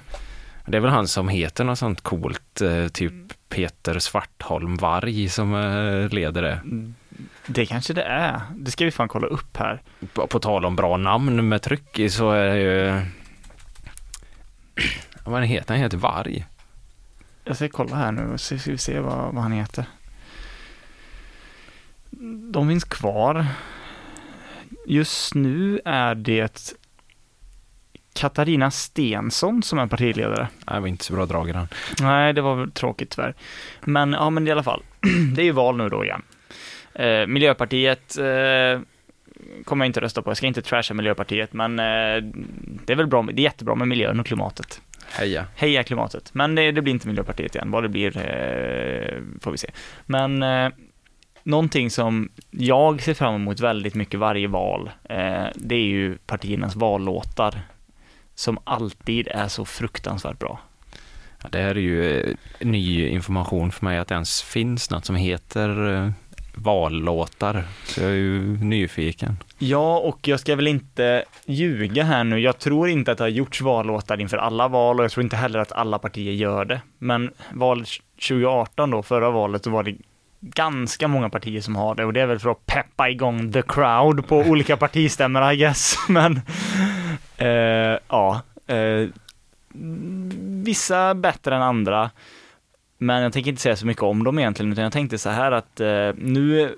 Det 0.66 0.76
är 0.76 0.80
väl 0.80 0.90
han 0.90 1.08
som 1.08 1.28
heter 1.28 1.64
något 1.64 1.78
sånt 1.78 2.00
coolt, 2.00 2.62
typ 2.92 3.12
Peter 3.54 3.98
Svartholm 3.98 4.76
Varg 4.76 5.28
som 5.28 5.54
eh, 5.54 6.08
leder 6.08 6.42
det. 6.42 6.60
Det 7.46 7.66
kanske 7.66 7.92
det 7.92 8.02
är. 8.02 8.40
Det 8.56 8.70
ska 8.70 8.84
vi 8.84 8.90
fan 8.90 9.08
kolla 9.08 9.26
upp 9.26 9.56
här. 9.56 9.82
På, 10.12 10.26
på 10.26 10.38
tal 10.38 10.64
om 10.64 10.76
bra 10.76 10.96
namn 10.96 11.48
med 11.48 11.62
tryck 11.62 11.98
i 11.98 12.10
så 12.10 12.30
är 12.30 12.46
det 12.46 12.60
ju... 12.60 13.00
Vad 15.24 15.44
heter 15.44 15.74
han? 15.74 15.82
Heter 15.82 15.96
Varg. 15.96 16.46
Jag 17.44 17.56
ska 17.56 17.68
kolla 17.68 17.96
här 17.96 18.12
nu 18.12 18.32
och 18.32 18.40
se, 18.40 18.58
ska 18.58 18.70
vi 18.70 18.78
se 18.78 19.00
vad, 19.00 19.34
vad 19.34 19.42
han 19.42 19.52
heter. 19.52 19.84
De 22.50 22.68
finns 22.68 22.84
kvar. 22.84 23.46
Just 24.86 25.34
nu 25.34 25.80
är 25.84 26.14
det 26.14 26.76
Katarina 28.14 28.70
Stensson 28.70 29.62
som 29.62 29.78
är 29.78 29.86
partiledare. 29.86 30.48
Nej, 30.66 30.74
det 30.74 30.80
var 30.80 30.88
inte 30.88 31.04
så 31.04 31.12
bra 31.12 31.26
drag 31.26 31.48
i 31.48 31.52
den. 31.52 31.68
Nej, 32.00 32.32
det 32.32 32.40
var 32.40 32.66
tråkigt 32.66 33.10
tyvärr. 33.10 33.34
Men 33.84 34.12
ja, 34.12 34.30
men 34.30 34.48
i 34.48 34.50
alla 34.50 34.62
fall. 34.62 34.82
Det 35.34 35.42
är 35.42 35.44
ju 35.44 35.52
val 35.52 35.76
nu 35.76 35.88
då 35.88 36.04
igen. 36.04 36.22
Eh, 36.94 37.26
Miljöpartiet 37.26 38.18
eh, 38.18 38.80
kommer 39.64 39.84
jag 39.84 39.88
inte 39.88 40.00
rösta 40.00 40.22
på. 40.22 40.30
Jag 40.30 40.36
ska 40.36 40.46
inte 40.46 40.62
trasha 40.62 40.94
Miljöpartiet, 40.94 41.52
men 41.52 41.78
eh, 41.78 41.84
det 42.84 42.92
är 42.92 42.96
väl 42.96 43.06
bra. 43.06 43.22
Det 43.22 43.42
är 43.42 43.44
jättebra 43.44 43.74
med 43.74 43.88
miljön 43.88 44.20
och 44.20 44.26
klimatet. 44.26 44.80
Heja. 45.10 45.46
Heja 45.56 45.82
klimatet. 45.82 46.34
Men 46.34 46.54
det, 46.54 46.72
det 46.72 46.82
blir 46.82 46.92
inte 46.92 47.08
Miljöpartiet 47.08 47.54
igen. 47.54 47.70
Vad 47.70 47.82
det 47.82 47.88
blir 47.88 48.16
eh, 48.16 49.22
får 49.40 49.50
vi 49.50 49.58
se. 49.58 49.70
Men 50.06 50.42
eh, 50.42 50.70
någonting 51.42 51.90
som 51.90 52.28
jag 52.50 53.02
ser 53.02 53.14
fram 53.14 53.34
emot 53.34 53.60
väldigt 53.60 53.94
mycket 53.94 54.20
varje 54.20 54.48
val, 54.48 54.90
eh, 55.04 55.44
det 55.54 55.74
är 55.74 55.86
ju 55.86 56.16
partiernas 56.16 56.76
vallåtar. 56.76 57.60
Som 58.34 58.58
alltid 58.64 59.28
är 59.28 59.48
så 59.48 59.64
fruktansvärt 59.64 60.38
bra. 60.38 60.60
Ja, 61.42 61.48
det 61.52 61.58
här 61.58 61.70
är 61.70 61.80
ju 61.80 62.20
eh, 62.20 62.34
ny 62.60 63.08
information 63.08 63.72
för 63.72 63.84
mig 63.84 63.98
att 63.98 64.08
det 64.08 64.14
ens 64.14 64.42
finns 64.42 64.90
något 64.90 65.04
som 65.04 65.16
heter 65.16 65.94
eh, 65.94 66.10
vallåtar, 66.54 67.64
så 67.84 68.00
jag 68.00 68.10
är 68.10 68.14
ju 68.14 68.56
nyfiken. 68.64 69.36
Ja, 69.58 69.98
och 69.98 70.28
jag 70.28 70.40
ska 70.40 70.56
väl 70.56 70.68
inte 70.68 71.24
ljuga 71.46 72.04
här 72.04 72.24
nu. 72.24 72.38
Jag 72.38 72.58
tror 72.58 72.88
inte 72.88 73.12
att 73.12 73.18
det 73.18 73.24
har 73.24 73.28
gjorts 73.28 73.60
vallåtar 73.60 74.20
inför 74.20 74.36
alla 74.36 74.68
val 74.68 74.98
och 74.98 75.04
jag 75.04 75.12
tror 75.12 75.24
inte 75.24 75.36
heller 75.36 75.58
att 75.58 75.72
alla 75.72 75.98
partier 75.98 76.32
gör 76.32 76.64
det. 76.64 76.80
Men 76.98 77.30
valet 77.52 77.88
2018 78.28 78.90
då, 78.90 79.02
förra 79.02 79.30
valet, 79.30 79.64
så 79.64 79.70
var 79.70 79.82
det 79.82 79.96
ganska 80.40 81.08
många 81.08 81.30
partier 81.30 81.60
som 81.60 81.76
har 81.76 81.94
det 81.94 82.04
och 82.04 82.12
det 82.12 82.20
är 82.20 82.26
väl 82.26 82.38
för 82.38 82.50
att 82.50 82.66
peppa 82.66 83.10
igång 83.10 83.52
the 83.52 83.62
crowd 83.62 84.28
på 84.28 84.36
olika 84.36 84.76
partistämmor 84.76 85.52
I 85.52 85.56
guess. 85.56 85.96
Men 86.08 86.40
eh, 87.36 87.98
ja, 88.08 88.42
eh, 88.66 89.08
vissa 90.64 91.14
bättre 91.14 91.56
än 91.56 91.62
andra. 91.62 92.10
Men 92.98 93.22
jag 93.22 93.32
tänker 93.32 93.50
inte 93.50 93.62
säga 93.62 93.76
så 93.76 93.86
mycket 93.86 94.02
om 94.02 94.24
dem 94.24 94.38
egentligen, 94.38 94.72
utan 94.72 94.84
jag 94.84 94.92
tänkte 94.92 95.18
så 95.18 95.30
här 95.30 95.52
att 95.52 95.80
eh, 95.80 96.10
nu 96.16 96.74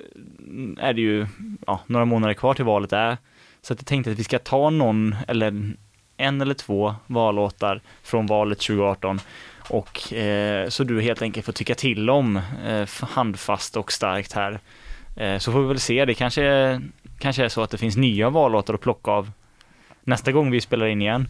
är 0.79 0.93
det 0.93 1.01
ju 1.01 1.27
ja, 1.67 1.81
några 1.87 2.05
månader 2.05 2.35
kvar 2.35 2.55
till 2.55 2.65
valet 2.65 2.93
är. 2.93 3.17
Så 3.63 3.73
att 3.73 3.79
jag 3.79 3.87
tänkte 3.87 4.11
att 4.11 4.19
vi 4.19 4.25
ska 4.25 4.39
ta 4.39 4.71
någon, 4.71 5.17
eller 5.29 5.73
en 6.17 6.41
eller 6.41 6.55
två 6.55 6.95
vallåtar 7.07 7.81
från 8.03 8.27
valet 8.27 8.59
2018 8.59 9.21
och 9.69 10.13
eh, 10.13 10.69
så 10.69 10.85
du 10.85 11.01
helt 11.01 11.23
enkelt 11.23 11.47
får 11.47 11.53
tycka 11.53 11.75
till 11.75 12.11
om 12.11 12.41
eh, 12.67 12.89
handfast 13.01 13.77
och 13.77 13.93
starkt 13.93 14.33
här. 14.33 14.61
Eh, 15.17 15.39
så 15.39 15.53
får 15.53 15.61
vi 15.61 15.69
väl 15.69 15.81
se, 15.81 16.05
det 16.05 16.15
kanske, 16.15 16.81
kanske 17.19 17.45
är 17.45 17.49
så 17.49 17.63
att 17.63 17.71
det 17.71 17.79
finns 17.79 17.97
nya 17.97 18.31
vallåtar 18.31 18.75
att 18.75 18.81
plocka 18.81 19.11
av 19.11 19.31
nästa 20.07 20.33
gång 20.33 20.51
vi 20.51 20.61
spelar 20.61 20.87
in 20.87 21.03
igen. 21.03 21.29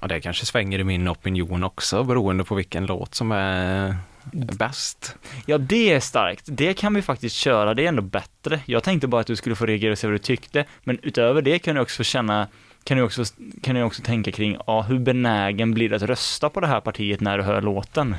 Ja, 0.00 0.06
det 0.06 0.20
kanske 0.20 0.46
svänger 0.46 0.78
i 0.78 0.84
min 0.84 1.08
opinion 1.08 1.64
också 1.64 2.04
beroende 2.04 2.44
på 2.44 2.54
vilken 2.54 2.86
låt 2.86 3.14
som 3.14 3.32
är 3.32 3.96
bäst. 4.32 5.16
Ja, 5.46 5.58
det 5.58 5.92
är 5.92 6.00
starkt. 6.00 6.44
Det 6.46 6.74
kan 6.74 6.94
vi 6.94 7.02
faktiskt 7.02 7.36
köra. 7.36 7.74
Det 7.74 7.84
är 7.84 7.88
ändå 7.88 8.02
bättre. 8.02 8.60
Jag 8.66 8.82
tänkte 8.82 9.06
bara 9.06 9.20
att 9.20 9.26
du 9.26 9.36
skulle 9.36 9.56
få 9.56 9.66
reagera 9.66 9.92
och 9.92 9.98
se 9.98 10.06
vad 10.06 10.14
du 10.14 10.18
tyckte. 10.18 10.64
Men 10.84 10.98
utöver 11.02 11.42
det 11.42 11.58
kan 11.58 11.74
du 11.74 11.80
också 11.80 12.04
känna 12.04 12.48
kan 12.84 12.96
du 12.96 13.02
också, 13.02 13.24
kan 13.62 13.74
du 13.74 13.82
också 13.82 14.02
tänka 14.02 14.32
kring, 14.32 14.56
ja, 14.66 14.82
hur 14.82 14.98
benägen 14.98 15.74
blir 15.74 15.88
du 15.88 15.96
att 15.96 16.02
rösta 16.02 16.50
på 16.50 16.60
det 16.60 16.66
här 16.66 16.80
partiet 16.80 17.20
när 17.20 17.38
du 17.38 17.44
hör 17.44 17.62
låten? 17.62 18.16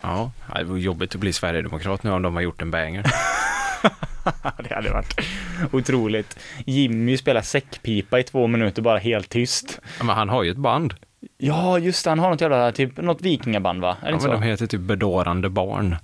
Ja, 0.00 0.32
det 0.54 0.64
var 0.64 0.76
jobbigt 0.76 1.14
att 1.14 1.20
bli 1.20 1.32
Sverigedemokrat 1.32 2.02
nu 2.02 2.10
om 2.10 2.22
de 2.22 2.34
har 2.34 2.42
gjort 2.42 2.62
en 2.62 2.70
banger. 2.70 3.04
det 4.68 4.74
hade 4.74 4.90
varit 4.90 5.20
otroligt. 5.72 6.38
Jimmy 6.64 7.16
spelar 7.16 7.42
säckpipa 7.42 8.18
i 8.18 8.22
två 8.22 8.46
minuter 8.46 8.82
bara 8.82 8.98
helt 8.98 9.28
tyst. 9.28 9.80
Men 9.98 10.08
han 10.08 10.28
har 10.28 10.42
ju 10.42 10.50
ett 10.50 10.56
band. 10.56 10.94
Ja, 11.38 11.78
just 11.78 12.04
det, 12.04 12.10
han 12.10 12.18
har 12.18 12.30
något 12.30 12.40
jävla, 12.40 12.72
typ, 12.72 12.96
något 12.96 13.22
vikingaband 13.22 13.80
va? 13.80 13.96
Är 14.02 14.06
Ja, 14.06 14.10
men 14.12 14.20
så? 14.20 14.32
de 14.32 14.42
heter 14.42 14.66
typ 14.66 14.80
Bedårande 14.80 15.48
barn. 15.48 15.96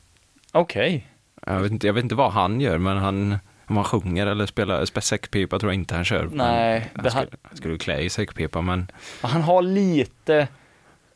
Okej. 0.52 1.06
Jag 1.46 1.60
vet, 1.60 1.72
inte, 1.72 1.86
jag 1.86 1.94
vet 1.94 2.02
inte 2.04 2.14
vad 2.14 2.32
han 2.32 2.60
gör, 2.60 2.78
men 2.78 2.96
han, 2.96 3.38
om 3.66 3.76
han 3.76 3.84
sjunger 3.84 4.26
eller 4.26 4.46
spelar 4.46 5.00
säckpipa 5.00 5.58
tror 5.58 5.72
jag 5.72 5.80
inte 5.80 5.94
han 5.94 6.04
kör. 6.04 6.28
Nej, 6.32 6.90
han 6.94 7.04
det 7.04 7.10
skulle, 7.10 7.24
här- 7.24 7.38
han 7.42 7.56
skulle 7.56 7.78
klä 7.78 8.00
i 8.00 8.10
säckpipa, 8.10 8.60
men 8.60 8.90
Han 9.22 9.42
har 9.42 9.62
lite, 9.62 10.48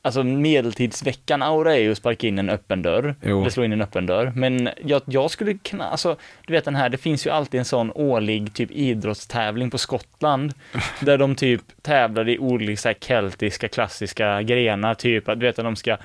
alltså 0.07 0.23
medeltidsveckan-aura 0.23 1.75
är 1.75 1.81
ju 1.81 1.93
att 1.93 1.99
sparka 1.99 2.27
in 2.27 2.39
en 2.39 2.51
öppen 2.51 2.83
dörr. 2.83 3.15
Jo. 3.23 3.41
Eller 3.41 3.51
slå 3.51 3.65
in 3.65 3.73
en 3.73 3.83
öppen 3.83 4.07
dörr. 4.07 4.33
Men 4.35 4.69
jag, 4.85 5.03
jag 5.05 5.31
skulle 5.31 5.55
kunna, 5.55 5.85
alltså, 5.85 6.17
du 6.47 6.53
vet 6.53 6.65
den 6.65 6.75
här, 6.75 6.89
det 6.89 6.99
finns 6.99 7.27
ju 7.27 7.31
alltid 7.31 7.59
en 7.59 7.65
sån 7.65 7.93
årlig 7.95 8.55
typ 8.55 8.71
idrottstävling 8.71 9.71
på 9.71 9.79
Skottland. 9.79 10.55
där 11.01 11.19
de 11.19 11.35
typ 11.35 11.63
tävlar 11.83 12.29
i 12.29 12.39
olika 12.39 12.95
keltiska 13.01 13.69
klassiska 13.69 14.43
grenar, 14.43 14.95
typ 14.95 15.29
att 15.29 15.41
du 15.41 15.47
vet 15.47 15.59
att 15.59 15.65
de 15.65 15.77
ska 15.77 15.97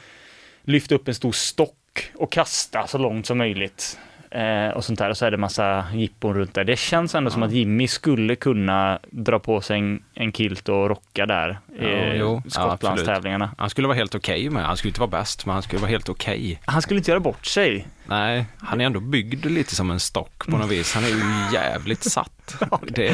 lyfta 0.63 0.95
upp 0.95 1.07
en 1.07 1.15
stor 1.15 1.31
stock 1.31 2.11
och 2.15 2.31
kasta 2.31 2.87
så 2.87 2.97
långt 2.97 3.25
som 3.25 3.37
möjligt. 3.37 3.99
Eh, 4.31 4.69
och 4.69 4.85
sånt 4.85 4.99
där, 4.99 5.09
och 5.09 5.17
så 5.17 5.25
är 5.25 5.31
det 5.31 5.37
massa 5.37 5.85
jippon 5.93 6.33
runt 6.33 6.53
där. 6.53 6.63
Det 6.63 6.79
känns 6.79 7.15
ändå 7.15 7.31
som 7.31 7.43
att 7.43 7.51
Jimmy 7.51 7.87
skulle 7.87 8.35
kunna 8.35 8.99
dra 9.09 9.39
på 9.39 9.61
sig 9.61 9.79
en, 9.79 10.03
en 10.13 10.31
kilt 10.31 10.69
och 10.69 10.89
rocka 10.89 11.25
där. 11.25 11.59
Ja, 11.79 11.85
i 11.87 12.17
jo. 12.17 12.41
Ja, 12.45 12.49
Skottlandstävlingarna. 12.49 13.51
han 13.57 13.69
skulle 13.69 13.87
vara 13.87 13.97
helt 13.97 14.15
okej 14.15 14.49
med. 14.49 14.65
Han 14.65 14.77
skulle 14.77 14.89
inte 14.89 14.99
vara 14.99 15.09
bäst, 15.09 15.45
men 15.45 15.53
han 15.53 15.63
skulle 15.63 15.81
vara 15.81 15.91
helt 15.91 16.09
okej. 16.09 16.61
Han 16.65 16.81
skulle 16.81 16.97
inte 16.97 17.11
göra 17.11 17.19
bort 17.19 17.45
sig. 17.45 17.87
Nej, 18.05 18.45
han 18.57 18.81
är 18.81 18.85
ändå 18.85 18.99
byggd 18.99 19.45
lite 19.45 19.75
som 19.75 19.91
en 19.91 19.99
stock 19.99 20.45
på 20.47 20.57
något 20.57 20.69
vis. 20.71 20.93
Han 20.93 21.03
är 21.03 21.07
ju 21.07 21.53
jävligt 21.53 22.03
satt. 22.03 22.31
Det, 22.87 23.11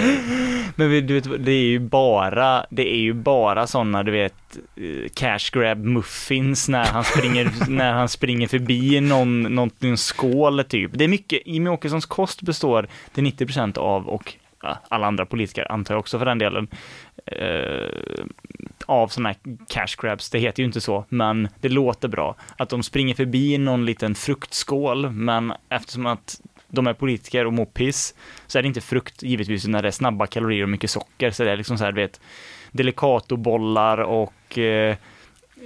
Men 0.75 1.07
du 1.07 1.13
vet, 1.13 1.45
det 1.45 1.51
är 1.51 1.65
ju 1.65 1.79
bara, 1.79 2.65
det 2.69 2.93
är 2.93 2.99
ju 2.99 3.13
bara 3.13 3.67
sådana, 3.67 4.03
du 4.03 4.11
vet, 4.11 4.57
eh, 4.75 5.09
cash 5.13 5.51
grab 5.51 5.83
muffins 5.83 6.69
när 6.69 6.85
han 6.85 7.03
springer, 7.03 7.51
när 7.69 7.93
han 7.93 8.09
springer 8.09 8.47
förbi 8.47 9.01
någon, 9.01 9.41
någon, 9.41 9.69
någon 9.79 9.97
skål 9.97 10.63
typ. 10.63 10.91
Det 10.93 11.03
är 11.03 11.07
mycket, 11.07 11.41
Jimmie 11.45 11.73
Åkessons 11.73 12.05
kost 12.05 12.41
består 12.41 12.87
till 13.13 13.23
90% 13.23 13.77
av, 13.77 14.07
och 14.09 14.33
alla 14.89 15.07
andra 15.07 15.25
politiker 15.25 15.71
antar 15.71 15.93
jag 15.93 15.99
också 15.99 16.19
för 16.19 16.25
den 16.25 16.37
delen, 16.37 16.67
eh, 17.25 18.25
av 18.85 19.07
sådana 19.07 19.29
här 19.29 19.57
cash 19.67 20.01
grabs. 20.01 20.29
Det 20.29 20.39
heter 20.39 20.63
ju 20.63 20.67
inte 20.67 20.81
så, 20.81 21.05
men 21.09 21.47
det 21.61 21.69
låter 21.69 22.07
bra. 22.07 22.35
Att 22.57 22.69
de 22.69 22.83
springer 22.83 23.15
förbi 23.15 23.57
någon 23.57 23.85
liten 23.85 24.15
fruktskål, 24.15 25.09
men 25.09 25.53
eftersom 25.69 26.05
att 26.05 26.41
de 26.67 26.87
är 26.87 26.93
politiker 26.93 27.45
och 27.45 27.53
mår 27.53 27.65
piss, 27.65 28.15
så 28.47 28.57
är 28.57 28.61
det 28.61 28.67
inte 28.67 28.81
frukt 28.81 29.23
givetvis 29.23 29.67
när 29.67 29.81
det 29.81 29.87
är 29.87 29.91
snabba 29.91 30.27
kalorier 30.27 30.63
och 30.63 30.69
mycket 30.69 30.89
socker. 30.89 31.31
Så 31.31 31.43
det 31.43 31.51
är 31.51 31.57
liksom 31.57 31.77
så 31.77 31.83
här, 31.83 31.91
du 31.91 32.01
vet, 32.01 32.21
delicatobollar 32.71 33.97
och 33.97 34.57
eh, 34.57 34.95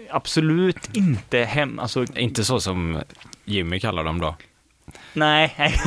absolut 0.10 0.98
inte 0.98 1.40
hem, 1.40 1.80
alltså 1.80 2.06
inte 2.16 2.44
så 2.44 2.60
som 2.60 3.02
Jimmy 3.46 3.80
kallar 3.80 4.04
dem 4.04 4.20
då 4.20 4.36
nej. 5.14 5.56
nej. 5.58 5.80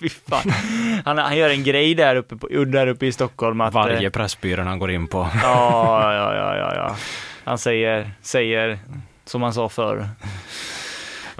Fy 0.00 0.08
fan. 0.08 0.52
Han, 1.04 1.18
han 1.18 1.36
gör 1.36 1.50
en 1.50 1.64
grej 1.64 1.94
där 1.94 2.16
uppe, 2.16 2.36
på, 2.36 2.48
där 2.64 2.86
uppe 2.86 3.06
i 3.06 3.12
Stockholm 3.12 3.60
att... 3.60 3.74
eh, 3.74 3.80
Varje 3.82 4.10
pressbyrå 4.10 4.62
han 4.62 4.78
går 4.78 4.90
in 4.90 5.06
på. 5.06 5.28
Ja, 5.42 6.14
ja, 6.14 6.34
ja, 6.34 6.56
ja, 6.56 6.74
ja. 6.74 6.96
Han 7.44 7.58
säger, 7.58 8.10
säger 8.22 8.78
som 9.24 9.42
han 9.42 9.54
sa 9.54 9.68
förr. 9.68 10.08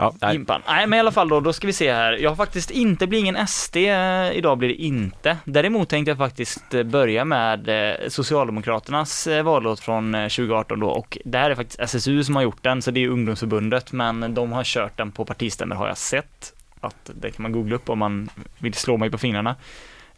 Ja, 0.00 0.14
nej. 0.20 0.44
Nej, 0.66 0.86
men 0.86 0.96
i 0.96 1.00
alla 1.00 1.12
fall 1.12 1.28
då, 1.28 1.40
då 1.40 1.52
ska 1.52 1.66
vi 1.66 1.72
se 1.72 1.92
här. 1.92 2.12
Jag 2.12 2.30
har 2.30 2.36
faktiskt 2.36 2.70
inte, 2.70 3.06
blir 3.06 3.18
ingen 3.18 3.46
SD 3.46 3.76
eh, 3.76 4.32
idag 4.32 4.58
blir 4.58 4.68
det 4.68 4.74
inte. 4.74 5.36
Däremot 5.44 5.88
tänkte 5.88 6.10
jag 6.10 6.18
faktiskt 6.18 6.74
eh, 6.74 6.82
börja 6.82 7.24
med 7.24 7.68
eh, 7.68 8.08
Socialdemokraternas 8.08 9.28
vallåt 9.44 9.80
från 9.80 10.12
2018 10.12 10.80
då 10.80 10.88
och 10.88 11.18
det 11.24 11.38
här 11.38 11.50
är 11.50 11.54
faktiskt 11.54 11.80
SSU 11.80 12.24
som 12.24 12.36
har 12.36 12.42
gjort 12.42 12.62
den, 12.62 12.82
så 12.82 12.90
det 12.90 13.04
är 13.04 13.08
ungdomsförbundet, 13.08 13.92
men 13.92 14.34
de 14.34 14.52
har 14.52 14.64
kört 14.64 14.96
den 14.96 15.12
på 15.12 15.24
partistämmor 15.24 15.76
har 15.76 15.88
jag 15.88 15.98
sett. 15.98 16.52
Att 16.80 17.10
det 17.14 17.30
kan 17.30 17.42
man 17.42 17.52
googla 17.52 17.76
upp 17.76 17.88
om 17.88 17.98
man 17.98 18.28
vill 18.58 18.74
slå 18.74 18.96
mig 18.96 19.10
på 19.10 19.18
fingrarna. 19.18 19.56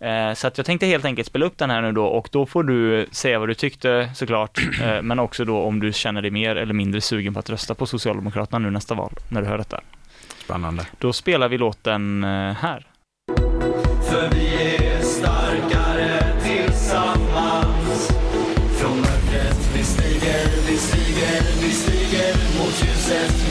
Eh, 0.03 0.35
Så 0.35 0.47
att 0.47 0.57
jag 0.59 0.67
tänkte 0.67 0.87
helt 0.87 1.05
enkelt 1.05 1.27
spela 1.29 1.47
upp 1.47 1.59
den 1.59 1.71
här 1.71 1.83
nu 1.83 1.93
då 1.93 2.05
och 2.07 2.29
då 2.33 2.47
får 2.47 2.63
du 2.63 3.07
säga 3.11 3.39
vad 3.39 3.49
du 3.49 3.55
tyckte 3.55 4.11
såklart, 4.15 4.59
eh, 4.83 5.03
men 5.03 5.19
också 5.19 5.45
då 5.45 5.59
om 5.63 5.81
du 5.81 5.93
känner 5.93 6.23
dig 6.23 6.31
mer 6.31 6.57
eller 6.57 6.75
mindre 6.75 7.01
sugen 7.01 7.35
på 7.35 7.41
att 7.41 7.51
rösta 7.51 7.75
på 7.75 7.87
Socialdemokraterna 7.87 8.59
nu 8.59 8.71
nästa 8.71 8.95
val, 8.95 9.13
när 9.29 9.43
du 9.43 9.49
hör 9.49 9.59
detta. 9.59 9.81
Spännande. 10.45 10.87
Då 10.99 11.13
spelar 11.13 11.49
vi 11.49 11.59
låten 11.59 12.25
eh, 12.25 12.31
här. 12.53 12.87
För 14.11 14.29
vi 14.35 14.77
är 14.77 15.03
starkare 15.03 16.23
tillsammans 16.43 18.09
Från 18.81 18.97
mörkret 18.97 19.59
vi 19.77 19.83
stiger, 19.83 20.47
vi 20.71 20.77
stiger, 20.77 21.41
vi 21.63 21.71
stiger 21.71 22.35
Mot 22.59 22.83
ljuset 22.85 23.42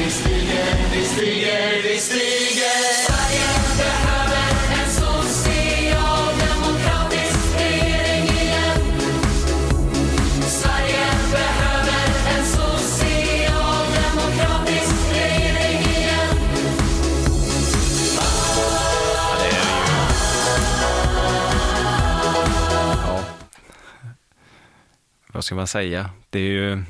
Vad 25.32 25.44
ska 25.44 25.56
man 25.56 25.68
säga? 25.68 26.10
Det 26.30 26.40
är 26.40 26.44
ju 26.44 26.84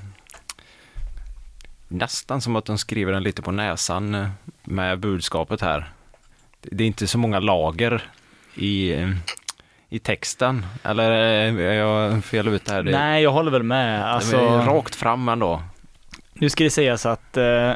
nästan 1.88 2.42
som 2.42 2.56
att 2.56 2.66
de 2.66 2.78
skriver 2.78 3.14
den 3.14 3.24
lite 3.24 3.42
på 3.42 3.52
näsan 3.52 4.16
eh, 4.16 4.28
med 4.64 5.00
budskapet 5.00 5.62
här. 5.62 5.92
Det 6.62 6.84
är 6.84 6.88
inte 6.88 7.08
så 7.08 7.18
många 7.18 7.40
lager 7.40 8.04
i, 8.56 8.94
eh, 8.94 9.10
i 9.90 10.00
texten. 10.00 10.66
Eller 10.84 11.12
eh, 11.12 11.56
är 11.56 11.74
jag 11.74 12.24
fel 12.24 12.48
ute 12.48 12.74
här? 12.74 12.84
Nej, 12.84 13.24
jag 13.24 13.32
håller 13.32 13.52
väl 13.52 13.64
med. 13.64 14.14
Alltså, 14.14 14.38
rakt 14.48 14.96
fram 14.96 15.30
ändå. 15.30 15.64
nu 16.34 16.50
ska 16.50 16.64
det 16.64 16.70
sägas 16.70 17.06
att, 17.06 17.38
eh, 17.38 17.72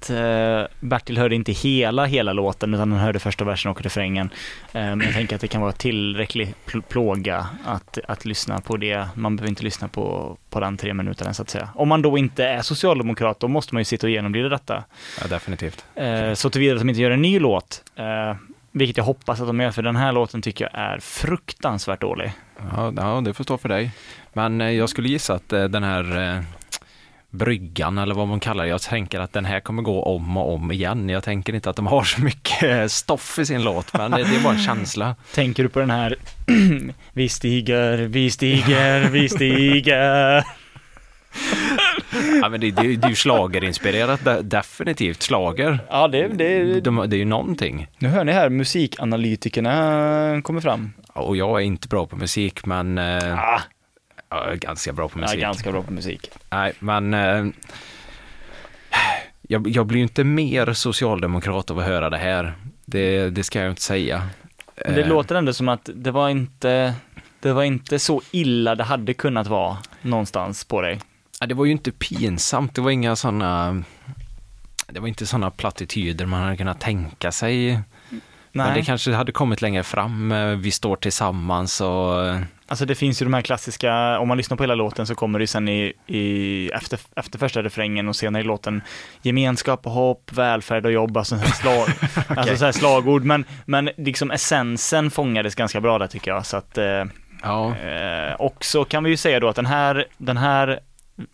att 0.00 0.10
eh, 0.10 0.76
Bertil 0.80 1.18
hörde 1.18 1.34
inte 1.34 1.52
hela, 1.52 2.04
hela 2.04 2.32
låten 2.32 2.74
utan 2.74 2.92
han 2.92 3.00
hörde 3.00 3.18
första 3.18 3.44
versen 3.44 3.70
och 3.70 3.82
refrängen. 3.82 4.30
Eh, 4.72 4.80
men 4.80 5.00
jag 5.00 5.14
tänker 5.14 5.34
att 5.34 5.40
det 5.40 5.48
kan 5.48 5.60
vara 5.60 5.72
tillräcklig 5.72 6.54
pl- 6.66 6.82
plåga 6.88 7.46
att, 7.66 7.98
att 8.08 8.24
lyssna 8.24 8.60
på 8.60 8.76
det. 8.76 9.08
Man 9.14 9.36
behöver 9.36 9.50
inte 9.50 9.64
lyssna 9.64 9.88
på, 9.88 10.36
på 10.50 10.60
den 10.60 10.76
tre 10.76 10.94
minuterna 10.94 11.34
så 11.34 11.42
att 11.42 11.50
säga. 11.50 11.68
Om 11.74 11.88
man 11.88 12.02
då 12.02 12.18
inte 12.18 12.44
är 12.44 12.62
socialdemokrat, 12.62 13.40
då 13.40 13.48
måste 13.48 13.74
man 13.74 13.80
ju 13.80 13.84
sitta 13.84 14.06
och 14.06 14.10
genomlida 14.10 14.48
detta. 14.48 14.84
Ja, 15.20 15.28
definitivt. 15.28 15.84
Eh, 15.94 16.32
så 16.34 16.50
tillvida 16.50 16.74
att 16.74 16.80
de 16.80 16.88
inte 16.88 17.00
gör 17.00 17.10
en 17.10 17.22
ny 17.22 17.38
låt. 17.38 17.84
Eh, 17.96 18.36
vilket 18.72 18.96
jag 18.96 19.04
hoppas 19.04 19.40
att 19.40 19.46
de 19.46 19.60
gör, 19.60 19.70
för 19.70 19.82
den 19.82 19.96
här 19.96 20.12
låten 20.12 20.42
tycker 20.42 20.64
jag 20.72 20.82
är 20.82 20.98
fruktansvärt 21.00 22.00
dålig. 22.00 22.32
Ja, 22.76 22.92
ja, 22.96 23.20
det 23.24 23.34
får 23.34 23.44
stå 23.44 23.58
för 23.58 23.68
dig. 23.68 23.90
Men 24.32 24.76
jag 24.76 24.88
skulle 24.88 25.08
gissa 25.08 25.34
att 25.34 25.48
den 25.48 25.82
här 25.82 26.42
bryggan 27.30 27.98
eller 27.98 28.14
vad 28.14 28.28
man 28.28 28.40
kallar 28.40 28.64
det, 28.64 28.70
jag 28.70 28.82
tänker 28.82 29.20
att 29.20 29.32
den 29.32 29.44
här 29.44 29.60
kommer 29.60 29.82
gå 29.82 30.02
om 30.02 30.36
och 30.36 30.54
om 30.54 30.72
igen. 30.72 31.08
Jag 31.08 31.24
tänker 31.24 31.54
inte 31.54 31.70
att 31.70 31.76
de 31.76 31.86
har 31.86 32.02
så 32.04 32.20
mycket 32.20 32.92
stoff 32.92 33.38
i 33.38 33.46
sin 33.46 33.62
låt, 33.62 33.92
men 33.98 34.10
det, 34.10 34.16
det 34.24 34.36
är 34.36 34.42
bara 34.44 34.52
en 34.54 34.62
känsla. 34.62 35.16
Tänker 35.34 35.62
du 35.62 35.68
på 35.68 35.80
den 35.80 35.90
här 35.90 36.16
Vi 37.12 37.28
stiger, 37.28 37.96
vi 37.98 38.30
stiger, 38.30 39.08
vi 39.08 39.28
stiger. 39.28 40.44
Ja, 42.42 42.48
men 42.48 42.60
det, 42.60 42.70
det, 42.70 42.96
det 42.96 43.06
är 43.06 43.08
ju 43.08 43.14
schlagerinspirerat, 43.14 44.24
de- 44.24 44.48
definitivt 44.48 45.22
slager. 45.22 45.78
Ja, 45.90 46.08
det, 46.08 46.28
det, 46.28 46.80
De, 46.80 47.04
det 47.08 47.16
är 47.16 47.18
ju 47.18 47.24
någonting. 47.24 47.86
Nu 47.98 48.08
hör 48.08 48.24
ni 48.24 48.32
här, 48.32 48.48
musikanalytikerna 48.48 50.40
kommer 50.42 50.60
fram. 50.60 50.92
Och 51.12 51.36
jag 51.36 51.60
är 51.60 51.64
inte 51.64 51.88
bra 51.88 52.06
på 52.06 52.16
musik, 52.16 52.66
men 52.66 52.98
eh, 52.98 53.38
Ah, 53.38 53.60
jag 54.30 54.52
är 54.52 54.56
ganska 54.56 54.92
bra 54.92 55.08
på 55.08 55.18
jag 55.18 55.22
är 55.24 55.28
musik. 55.28 55.40
ganska 55.40 55.72
bra 55.72 55.82
på 55.82 55.92
musik. 55.92 56.30
Nej, 56.50 56.72
men 56.78 57.14
eh, 57.14 57.44
jag, 59.42 59.68
jag 59.68 59.86
blir 59.86 59.96
ju 59.98 60.02
inte 60.02 60.24
mer 60.24 60.72
socialdemokrat 60.72 61.70
av 61.70 61.78
att 61.78 61.84
höra 61.84 62.10
det 62.10 62.18
här. 62.18 62.54
Det, 62.84 63.30
det 63.30 63.42
ska 63.42 63.60
jag 63.60 63.70
inte 63.70 63.82
säga. 63.82 64.28
Men 64.86 64.94
det 64.94 65.00
Eh, 65.02 65.08
låter 65.08 65.34
ändå 65.34 65.52
som 65.52 65.68
att 65.68 65.90
det 65.94 66.10
var 66.10 66.28
inte, 66.28 66.94
det 67.40 67.52
var 67.52 67.62
inte 67.62 67.98
så 67.98 68.22
illa 68.30 68.74
det 68.74 68.84
hade 68.84 69.14
kunnat 69.14 69.46
vara 69.46 69.78
någonstans 70.02 70.64
på 70.64 70.80
dig. 70.80 71.00
ja, 71.40 71.46
det 71.46 71.54
var 71.54 71.64
ju 71.64 71.72
inte 71.72 71.90
pinsamt, 71.92 72.74
det 72.74 72.80
var 72.80 72.90
inga 72.90 73.16
sådana 73.16 73.82
det 74.86 75.00
var 75.00 75.08
inte 75.08 75.26
sådana 75.26 75.50
plattityder 75.50 76.26
man 76.26 76.42
hade 76.42 76.56
kunnat 76.56 76.80
tänka 76.80 77.32
sig. 77.32 77.80
Men 78.52 78.74
det 78.74 78.82
kanske 78.82 79.12
hade 79.12 79.32
kommit 79.32 79.62
längre 79.62 79.82
fram. 79.82 80.32
eh, 80.32 80.46
Vi 80.46 80.70
står 80.70 80.96
tillsammans 80.96 81.80
och 81.80 82.26
eh, 82.26 82.40
Alltså 82.66 82.84
det 82.86 82.94
finns 82.94 83.22
ju 83.22 83.26
de 83.26 83.34
här 83.34 83.42
klassiska, 83.42 84.18
om 84.18 84.28
man 84.28 84.36
lyssnar 84.36 84.56
på 84.56 84.62
hela 84.62 84.74
låten 84.74 85.06
så 85.06 85.14
kommer 85.14 85.38
det 85.38 85.42
ju 85.42 85.46
sen 85.46 85.68
i, 85.68 85.92
i 86.06 86.68
efter, 86.74 86.98
efter 87.16 87.38
första 87.38 87.62
refrängen 87.62 88.08
och 88.08 88.16
senare 88.16 88.42
i 88.42 88.46
låten 88.46 88.82
gemenskap 89.22 89.86
och 89.86 89.92
hopp, 89.92 90.32
välfärd 90.32 90.86
och 90.86 90.92
jobb, 90.92 91.16
alltså, 91.16 91.38
slag, 91.60 91.88
alltså 92.28 92.56
så 92.56 92.64
här 92.64 92.72
slagord, 92.72 93.24
men, 93.24 93.44
men 93.66 93.90
liksom 93.96 94.30
essensen 94.30 95.10
fångades 95.10 95.54
ganska 95.54 95.80
bra 95.80 95.98
där 95.98 96.06
tycker 96.06 96.30
jag, 96.30 96.46
så 96.46 96.56
att 96.56 96.78
eh, 96.78 97.04
ja, 97.42 97.76
eh, 97.76 98.32
och 98.34 98.64
så 98.64 98.84
kan 98.84 99.04
vi 99.04 99.10
ju 99.10 99.16
säga 99.16 99.40
då 99.40 99.48
att 99.48 99.56
den 99.56 99.66
här, 99.66 100.04
den 100.18 100.36
här 100.36 100.80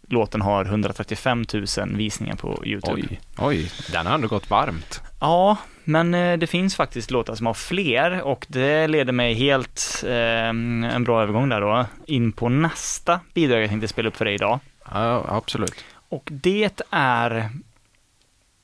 låten 0.08 0.40
har 0.42 0.64
135 0.64 1.44
000 1.54 1.64
visningar 1.96 2.34
på 2.36 2.62
YouTube. 2.66 3.02
oj, 3.02 3.20
oj, 3.38 3.70
den 3.92 4.06
har 4.06 4.14
ändå 4.14 4.28
gått 4.28 4.50
varmt. 4.50 5.00
Ja, 5.20 5.56
men 5.88 6.14
eh, 6.14 6.38
det 6.38 6.46
finns 6.46 6.76
faktiskt 6.76 7.10
låtar 7.10 7.34
som 7.34 7.46
har 7.46 7.54
fler 7.54 8.22
och 8.22 8.46
det 8.48 8.86
leder 8.86 9.12
mig 9.12 9.34
helt, 9.34 10.02
eh, 10.06 10.48
en 10.48 11.04
bra 11.04 11.22
övergång 11.22 11.48
där 11.48 11.60
då, 11.60 11.86
in 12.06 12.32
på 12.32 12.48
nästa 12.48 13.20
bidrag 13.34 13.62
jag 13.62 13.68
tänkte 13.68 13.88
spela 13.88 14.08
upp 14.08 14.16
för 14.16 14.24
dig 14.24 14.34
idag. 14.34 14.60
Ja, 14.92 15.24
absolut. 15.28 15.84
Och 16.08 16.28
det 16.32 16.82
är 16.90 17.50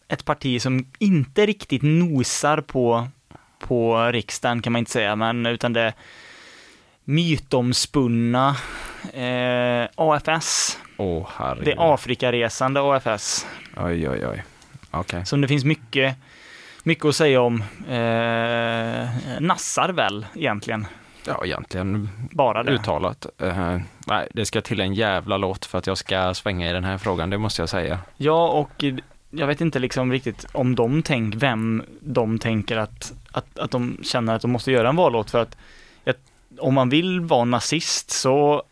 ett 0.08 0.24
parti 0.24 0.62
som 0.62 0.86
inte 0.98 1.46
riktigt 1.46 1.82
nosar 1.82 2.60
på, 2.60 3.08
på 3.58 4.06
riksdagen 4.12 4.62
kan 4.62 4.72
man 4.72 4.78
inte 4.80 4.90
säga, 4.90 5.16
men 5.16 5.46
utan 5.46 5.72
det 5.72 5.94
mytomspunna 7.04 8.56
eh, 9.12 9.88
AFS, 9.94 10.78
Åh, 10.96 11.28
herregud. 11.36 11.64
det 11.64 11.74
Afrikaresande 11.78 12.80
AFS. 12.80 13.46
Oj, 13.76 14.08
oj, 14.08 14.26
oj. 14.26 14.44
Okej. 14.90 15.26
Som 15.26 15.40
det 15.40 15.48
finns 15.48 15.64
mycket, 15.64 16.16
mycket 16.82 17.04
att 17.04 17.16
säga 17.16 17.40
om. 17.40 17.62
Eh, 17.88 19.08
nassar 19.40 19.88
väl 19.88 20.26
egentligen, 20.34 20.86
Ja, 21.26 21.44
egentligen 21.44 22.08
bara 22.30 22.62
det. 22.62 22.72
uttalat. 22.72 23.26
Eh, 23.38 23.78
nej, 24.06 24.28
det 24.34 24.44
ska 24.46 24.60
till 24.60 24.80
en 24.80 24.94
jävla 24.94 25.36
låt 25.36 25.64
för 25.64 25.78
att 25.78 25.86
jag 25.86 25.98
ska 25.98 26.34
svänga 26.34 26.70
i 26.70 26.72
den 26.72 26.84
här 26.84 26.98
frågan, 26.98 27.30
det 27.30 27.38
måste 27.38 27.62
jag 27.62 27.68
säga. 27.68 27.98
Ja, 28.16 28.48
och 28.48 28.84
jag 29.30 29.46
vet 29.46 29.60
inte 29.60 29.78
liksom 29.78 30.12
riktigt 30.12 30.46
om 30.52 30.74
de 30.74 31.02
tänker, 31.02 31.38
vem 31.38 31.82
de 32.00 32.38
tänker 32.38 32.76
att, 32.76 33.12
att, 33.32 33.58
att 33.58 33.70
de 33.70 33.98
känner 34.02 34.34
att 34.34 34.42
de 34.42 34.50
måste 34.50 34.72
göra 34.72 34.88
en 34.88 34.96
vallåt 34.96 35.30
för 35.30 35.42
att, 35.42 35.56
att 36.06 36.18
om 36.58 36.74
man 36.74 36.88
vill 36.88 37.20
vara 37.20 37.44
nazist 37.44 38.10
så 38.10 38.62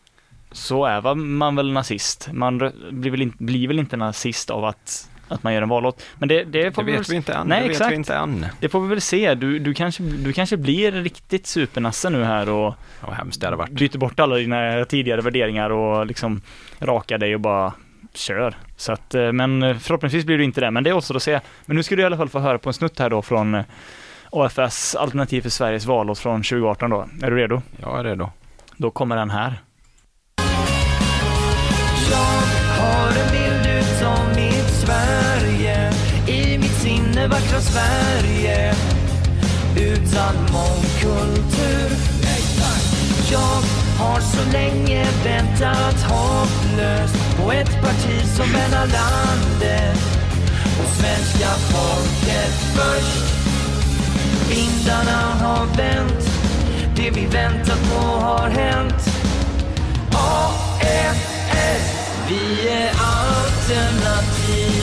så 0.53 0.85
är 0.85 1.15
man 1.15 1.57
väl 1.57 1.73
nazist. 1.73 2.29
Man 2.33 2.59
blir 2.91 3.11
väl, 3.11 3.23
in, 3.23 3.33
blir 3.39 3.69
väl 3.69 3.79
inte 3.79 3.97
nazist 3.97 4.51
av 4.51 4.65
att, 4.65 5.11
att 5.31 5.43
man 5.43 5.55
gör 5.55 5.63
en 5.63 5.69
vallåt. 5.69 6.03
Men 6.19 6.29
det, 6.29 6.45
det 6.45 6.73
får 6.75 6.83
Det 6.83 6.87
vi 6.87 6.93
vet 6.93 7.01
väl, 7.01 7.13
vi 7.13 7.17
inte 7.17 7.33
än. 7.33 7.47
Nej, 7.47 7.61
det 7.63 7.71
exakt. 7.71 7.87
vet 7.87 7.93
vi 7.93 7.97
inte 7.97 8.15
än. 8.15 8.47
det 8.61 8.69
får 8.69 8.81
vi 8.81 8.89
väl 8.89 9.01
se. 9.01 9.35
Du, 9.35 9.59
du, 9.59 9.75
kanske, 9.75 10.03
du 10.03 10.33
kanske 10.33 10.57
blir 10.57 10.93
riktigt 10.93 11.47
supernasse 11.47 12.11
nu 12.11 12.25
här 12.25 12.49
och 12.49 12.75
Vad 13.01 13.15
hemskt 13.17 13.41
det 13.41 13.47
hade 13.47 13.57
varit. 13.57 13.71
byter 13.71 13.99
bort 13.99 14.21
alla 14.21 14.37
dina 14.37 14.85
tidigare 14.85 15.21
värderingar 15.21 15.71
och 15.71 16.07
liksom 16.07 16.41
rakar 16.79 17.19
dig 17.19 17.35
och 17.35 17.41
bara 17.41 17.73
kör. 18.15 18.55
Så 18.77 18.93
att, 18.93 19.15
eh, 19.15 19.33
men 19.33 19.81
förhoppningsvis 19.81 20.25
blir 20.25 20.39
du 20.39 20.45
inte 20.45 20.61
det, 20.61 20.71
men 20.71 20.85
det 20.85 20.93
återstår 20.93 21.17
att 21.17 21.23
se. 21.23 21.41
Men 21.67 21.77
nu 21.77 21.83
ska 21.83 21.97
du 21.97 22.03
i 22.03 22.05
alla 22.05 22.17
fall 22.17 22.29
få 22.29 22.39
höra 22.39 22.59
på 22.59 22.69
en 22.71 22.75
snutt 22.75 22.99
här 22.99 23.11
då 23.11 23.23
från 23.23 23.55
eh, 23.55 23.65
AFS 24.33 24.95
Alternativ 24.95 25.43
för 25.43 25.51
Sveriges 25.51 25.87
vallåt 25.87 26.19
från 26.19 26.43
2018 26.43 26.91
då. 26.91 27.09
Är 27.23 27.31
du 27.31 27.37
redo? 27.37 27.63
Jag 27.83 28.01
är 28.01 28.05
redo. 28.05 28.31
Då 28.77 28.91
kommer 28.91 29.17
den 29.17 29.31
här. 29.31 29.61
Sverige. 34.85 35.91
I 36.27 36.59
mitt 36.59 36.77
sinne 36.83 37.29
vackra 37.29 37.61
Sverige. 37.61 38.75
Utan 39.77 40.35
mångkultur. 40.53 41.91
Jag 43.31 43.63
har 43.99 44.21
så 44.21 44.53
länge 44.53 45.07
väntat 45.25 46.03
hopplöst 46.03 47.37
På 47.37 47.53
ett 47.53 47.83
parti 47.83 48.27
som 48.37 48.53
värnar 48.53 48.87
landet. 48.87 49.99
Och 50.81 50.91
svenska 51.01 51.49
folket 51.49 52.55
först. 52.75 53.41
Vindarna 54.51 55.35
har 55.41 55.67
vänt. 55.67 56.31
Det 56.97 57.11
vi 57.11 57.27
väntat 57.27 57.79
på 57.91 58.07
har 58.07 58.49
hänt. 58.49 59.11
AF 60.13 61.30
vi 62.31 62.69
är 62.69 62.89
alternativ 62.89 64.83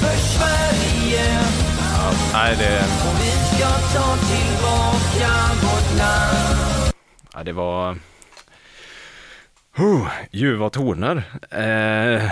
för 0.00 0.16
Sverige 0.16 1.38
Nej, 2.32 2.56
det, 2.56 2.78
och 2.78 3.20
vi 3.20 3.30
ska 3.30 3.68
ta 3.68 4.16
tillbaka 4.16 5.30
vårt 5.62 5.98
land. 5.98 6.92
ja, 7.34 7.44
det 7.44 7.52
var... 7.52 7.96
Oh, 9.78 10.08
ljuva 10.30 10.70
toner. 10.70 11.22
Eh, 11.50 12.30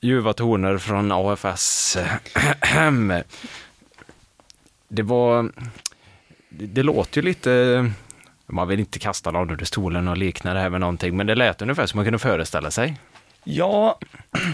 ljuva 0.00 0.32
toner 0.32 0.78
från 0.78 1.12
AFS. 1.12 1.96
det 4.88 5.02
var... 5.02 5.50
Det, 6.48 6.66
det 6.66 6.82
låter 6.82 7.20
ju 7.20 7.22
lite... 7.28 7.90
Man 8.46 8.68
vill 8.68 8.80
inte 8.80 8.98
kasta 8.98 9.30
någon 9.30 9.50
under 9.50 9.64
stolen 9.64 10.08
och 10.08 10.16
likna 10.16 10.54
det 10.54 10.60
här 10.60 10.70
med 10.70 10.80
någonting, 10.80 11.16
men 11.16 11.26
det 11.26 11.34
lät 11.34 11.62
ungefär 11.62 11.86
som 11.86 11.98
man 11.98 12.04
kunde 12.04 12.18
föreställa 12.18 12.70
sig. 12.70 12.98
Ja, 13.44 13.98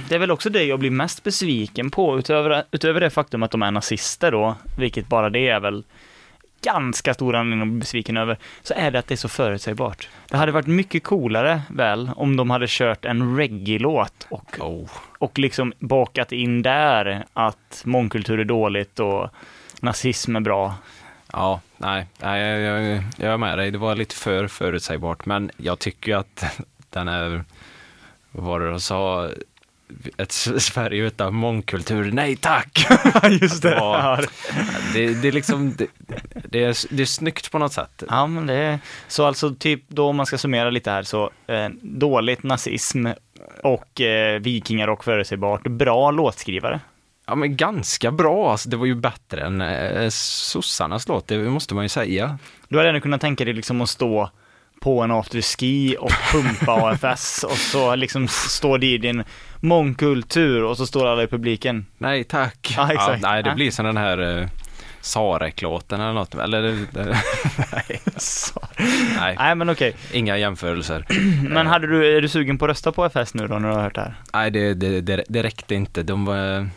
det 0.08 0.14
är 0.14 0.18
väl 0.18 0.30
också 0.30 0.50
det 0.50 0.64
jag 0.64 0.78
blir 0.78 0.90
mest 0.90 1.22
besviken 1.24 1.90
på, 1.90 2.18
utöver, 2.18 2.64
utöver 2.70 3.00
det 3.00 3.10
faktum 3.10 3.42
att 3.42 3.50
de 3.50 3.62
är 3.62 3.70
nazister 3.70 4.32
då, 4.32 4.54
vilket 4.78 5.08
bara 5.08 5.30
det 5.30 5.48
är 5.48 5.60
väl 5.60 5.84
ganska 6.62 7.14
stor 7.14 7.34
anledning 7.34 7.62
att 7.68 7.72
bli 7.72 7.80
besviken 7.80 8.16
över, 8.16 8.38
så 8.62 8.74
är 8.76 8.90
det 8.90 8.98
att 8.98 9.06
det 9.06 9.14
är 9.14 9.16
så 9.16 9.28
förutsägbart. 9.28 10.08
Det 10.28 10.36
hade 10.36 10.52
varit 10.52 10.66
mycket 10.66 11.04
coolare 11.04 11.62
väl 11.70 12.10
om 12.16 12.36
de 12.36 12.50
hade 12.50 12.66
kört 12.68 13.04
en 13.04 13.36
reggae-låt 13.36 14.26
och, 14.30 14.56
Oh. 14.60 14.88
och 15.18 15.38
liksom 15.38 15.72
bakat 15.78 16.32
in 16.32 16.62
där 16.62 17.24
att 17.32 17.82
mångkultur 17.84 18.40
är 18.40 18.44
dåligt 18.44 19.00
och 19.00 19.28
nazism 19.80 20.36
är 20.36 20.40
bra. 20.40 20.74
Ja, 21.32 21.60
nej, 21.76 22.06
nej 22.18 22.42
jag, 22.42 22.60
jag, 22.60 23.02
jag 23.18 23.32
är 23.32 23.36
med 23.38 23.58
dig. 23.58 23.70
Det 23.70 23.78
var 23.78 23.96
lite 23.96 24.14
för 24.14 24.46
förutsägbart, 24.46 25.26
men 25.26 25.50
jag 25.56 25.78
tycker 25.78 26.16
att 26.16 26.44
den 26.90 27.08
är, 27.08 27.44
vad 28.32 28.44
var 28.44 28.60
det 28.60 28.70
de 28.70 28.80
sa, 28.80 29.28
ett 30.16 30.32
Sverige 30.58 31.06
utan 31.06 31.34
mångkultur, 31.34 32.12
nej 32.12 32.36
tack! 32.36 32.86
Just 33.40 33.62
det. 33.62 33.74
Ja, 33.74 34.20
Det, 34.94 35.14
det 35.14 35.28
är 35.28 35.32
liksom, 35.32 35.74
det, 35.76 35.86
det, 36.48 36.64
är, 36.64 36.94
det 36.94 37.02
är 37.02 37.06
snyggt 37.06 37.50
på 37.50 37.58
något 37.58 37.72
sätt. 37.72 38.02
Ja, 38.08 38.26
men 38.26 38.46
det 38.46 38.54
är, 38.54 38.78
så 39.08 39.24
alltså 39.24 39.54
typ 39.54 39.82
då 39.88 40.08
om 40.08 40.16
man 40.16 40.26
ska 40.26 40.38
summera 40.38 40.70
lite 40.70 40.90
här 40.90 41.02
så 41.02 41.30
eh, 41.46 41.68
dåligt 41.82 42.42
nazism 42.42 43.06
och 43.62 44.00
eh, 44.00 44.40
vikingar 44.40 44.88
och 44.88 45.04
förutsägbart, 45.04 45.62
bra 45.62 46.10
låtskrivare. 46.10 46.80
Ja, 47.26 47.34
men 47.34 47.56
ganska 47.56 48.10
bra. 48.10 48.50
Alltså, 48.50 48.68
det 48.68 48.76
var 48.76 48.86
ju 48.86 48.94
bättre 48.94 49.40
än 49.40 49.60
eh, 49.60 50.08
sossarnas 50.10 51.08
låt, 51.08 51.28
det 51.28 51.38
måste 51.38 51.74
man 51.74 51.84
ju 51.84 51.88
säga. 51.88 52.38
Du 52.68 52.76
hade 52.76 52.88
ändå 52.88 53.00
kunnat 53.00 53.20
tänka 53.20 53.44
dig 53.44 53.54
liksom 53.54 53.80
att 53.80 53.88
stå 53.88 54.30
på 54.80 55.02
en 55.02 55.10
afterski 55.10 55.96
och 56.00 56.12
pumpa 56.32 56.72
AFS 57.02 57.44
och 57.44 57.56
så 57.56 57.94
liksom 57.94 58.28
står 58.28 58.78
det 58.78 58.86
i 58.86 58.98
din 58.98 59.24
mångkultur 59.60 60.64
och 60.64 60.76
så 60.76 60.86
står 60.86 61.06
alla 61.06 61.22
i 61.22 61.26
publiken. 61.26 61.86
Nej, 61.98 62.24
tack. 62.24 62.74
Ja, 62.76 62.92
exakt. 62.92 63.22
nej, 63.22 63.42
det 63.42 63.48
Ja. 63.48 63.54
blir 63.54 63.70
som 63.70 63.84
den 63.84 63.96
här 63.96 64.38
eh, 64.40 64.48
Sarek-låten 65.00 66.00
eller 66.00 66.12
något. 66.12 66.34
Eller, 66.34 66.62
det, 66.62 66.76
det, 66.92 67.04
Nej, 67.72 68.00
nej, 69.16 69.36
Nej 69.38 69.54
men 69.54 69.70
okej. 69.70 69.94
inga 70.12 70.38
jämförelser. 70.38 71.06
Men 71.48 71.66
hade 71.66 71.86
du, 71.86 72.16
är 72.16 72.20
du 72.20 72.28
sugen 72.28 72.58
på 72.58 72.64
att 72.64 72.68
rösta 72.68 72.92
på 72.92 73.04
AFS 73.04 73.34
nu 73.34 73.46
då 73.46 73.58
när 73.58 73.68
du 73.68 73.74
har 73.74 73.82
hört 73.82 73.94
det 73.94 74.00
här? 74.00 74.14
Nej, 74.32 74.50
det, 74.50 74.74
det, 74.74 75.00
det, 75.00 75.24
det 75.28 75.42
räckte 75.42 75.74
inte. 75.74 76.02
De 76.02 76.24
var... 76.24 76.68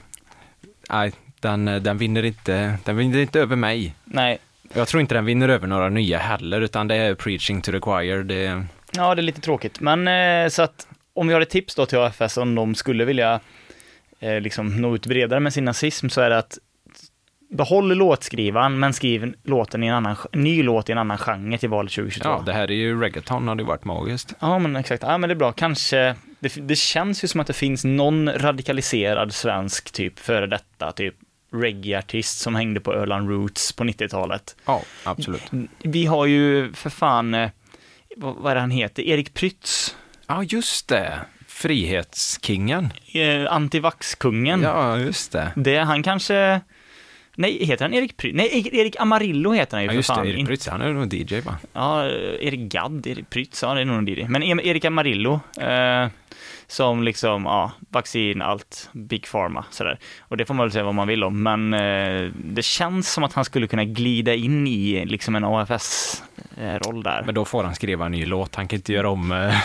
Nej, 0.90 1.12
den, 1.40 1.66
den 1.66 1.98
vinner 1.98 2.24
inte, 2.24 2.78
den 2.86 2.98
vinner 2.98 3.20
inte 3.20 3.40
över 3.40 3.56
mig. 3.56 3.96
Nej. 4.06 4.38
Jag 4.74 4.88
tror 4.88 5.02
inte 5.02 5.16
den 5.16 5.26
vinner 5.26 5.50
över 5.50 5.68
några 5.68 5.90
nya 5.90 6.18
heller, 6.18 6.62
utan 6.62 6.88
det 6.88 6.96
är 6.96 7.16
preaching 7.16 7.62
to 7.62 7.72
the 7.72 7.80
choir. 7.80 8.24
Det, 8.24 8.66
Ja, 8.92 9.16
det 9.16 9.22
är 9.22 9.24
lite 9.24 9.42
tråkigt. 9.42 9.80
Men 9.80 10.08
eh, 10.08 10.50
så 10.50 10.62
att 10.62 10.88
om 11.14 11.28
vi 11.28 11.34
har 11.34 11.42
ett 11.42 11.50
tips 11.50 11.76
då 11.76 11.86
till 11.86 11.98
AFS 11.98 12.38
om 12.38 12.56
de 12.56 12.76
skulle 12.76 13.06
vilja 13.06 13.40
eh, 14.20 14.42
liksom 14.42 14.82
nå 14.82 14.96
ut 14.96 15.08
bredare 15.08 15.40
med 15.40 15.54
sin 15.54 15.66
nazism 15.66 16.10
så 16.10 16.22
är 16.22 16.30
det 16.30 16.38
att 16.38 16.58
behåll 17.50 17.98
låtskrivaren 17.98 18.80
men 18.80 18.94
skriv 18.94 19.34
låten 19.44 19.84
i 19.84 19.88
en 19.88 19.94
annan, 19.94 20.16
ny 20.32 20.64
låt 20.64 20.90
i 20.90 20.92
en 20.92 20.98
annan 20.98 21.18
genre 21.18 21.58
till 21.58 21.70
valet 21.70 21.92
2022. 21.92 22.30
ja, 22.30 22.44
det 22.46 22.54
här 22.54 22.72
är 22.72 22.76
ju 22.76 23.02
reggaeton, 23.02 23.48
hade 23.48 23.62
ju 23.62 23.68
varit 23.68 23.86
magiskt. 23.86 24.34
Ja, 24.40 24.60
men 24.60 24.76
exakt. 24.76 25.04
Ja, 25.04 25.18
men 25.18 25.28
det 25.30 25.34
är 25.34 25.36
bra. 25.38 25.52
Kanske, 25.52 26.16
det, 26.40 26.68
det 26.68 26.76
känns 26.76 27.24
ju 27.24 27.28
som 27.28 27.40
att 27.40 27.48
det 27.48 27.54
finns 27.54 27.86
någon 27.86 28.34
radikaliserad 28.34 29.34
svensk 29.34 29.92
typ 29.92 30.20
före 30.20 30.48
detta, 30.48 30.92
typ 30.92 31.16
reggae-artist 31.54 32.40
som 32.40 32.56
hängde 32.56 32.80
på 32.80 32.94
Öland 32.94 33.30
Roots 33.30 33.72
på 33.74 33.84
90-talet. 33.84 34.56
Ja, 34.66 34.82
absolut. 35.04 35.44
Vi 35.80 36.06
har 36.06 36.26
ju 36.26 36.74
för 36.74 36.90
fan, 36.90 37.34
eh, 37.34 37.50
vad, 38.18 38.52
är 38.52 38.56
det 38.56 38.62
han 38.62 38.72
heter, 38.72 39.04
Erik 39.04 39.34
Prytz, 39.34 39.96
Ja, 40.28 40.44
just 40.44 40.88
det. 40.88 41.20
Frihetskingen. 41.48 42.90
eh, 43.14 43.54
antivaxkungen. 43.54 44.62
Ja, 44.62 44.98
just 44.98 45.32
det. 45.32 45.52
Det, 45.56 45.78
han 45.78 46.04
kanske, 46.04 46.62
nej, 47.36 47.66
heter 47.66 47.86
han 47.86 47.94
Erik 47.94 48.18
Prytz? 48.18 48.36
Nej, 48.36 48.70
Erik- 48.74 48.96
Amarillo 49.00 49.52
heter 49.52 49.78
han 49.78 49.84
ju 49.84 49.88
Ja, 49.88 49.92
för 49.92 49.96
just 49.96 50.08
fan. 50.08 50.26
det. 50.26 50.32
Erik 50.32 50.48
Prytz, 50.48 50.68
han 50.68 50.82
är 50.82 50.94
nog 50.94 51.14
DJ 51.14 51.40
va? 51.42 51.58
Ja, 51.74 52.06
Erik 52.40 52.60
Gadd, 52.60 53.08
Erik 53.08 53.30
Prytz, 53.30 53.64
ja 53.64 53.74
det 53.74 53.82
är 53.82 53.86
nog 53.86 53.98
en 53.98 54.06
Diddy. 54.06 54.26
Men 54.28 54.44
Erik 54.44 54.86
Amarillo, 54.86 55.40
eh, 55.62 56.08
som 56.72 57.04
liksom, 57.04 57.44
ja, 57.46 57.72
vaccin, 57.90 58.42
allt, 58.42 58.90
Big 58.92 59.28
Pharma, 59.32 59.66
sådär. 59.70 60.00
Och 60.20 60.38
det 60.38 60.46
får 60.46 60.54
man 60.54 60.66
väl 60.66 60.72
säga 60.72 60.84
vad 60.84 60.96
man 60.96 61.08
vill 61.08 61.24
om, 61.24 61.44
men 61.44 61.74
eh, 61.74 62.32
det 62.36 62.62
känns 62.62 63.14
som 63.14 63.24
att 63.24 63.34
han 63.34 63.46
skulle 63.46 63.68
kunna 63.68 63.84
glida 63.84 64.34
in 64.34 64.68
i 64.68 65.06
liksom 65.06 65.36
en 65.36 65.44
AFS-roll 65.44 66.98
eh, 66.98 67.04
där. 67.04 67.24
Men 67.26 67.36
då 67.36 67.46
får 67.46 67.64
han 67.64 67.76
skriva 67.76 68.06
en 68.06 68.12
ny 68.12 68.26
låt. 68.26 68.56
Han 68.56 68.68
kan 68.68 68.78
inte 68.78 68.94
göra 68.94 69.10
om 69.10 69.32
eh, 69.32 69.56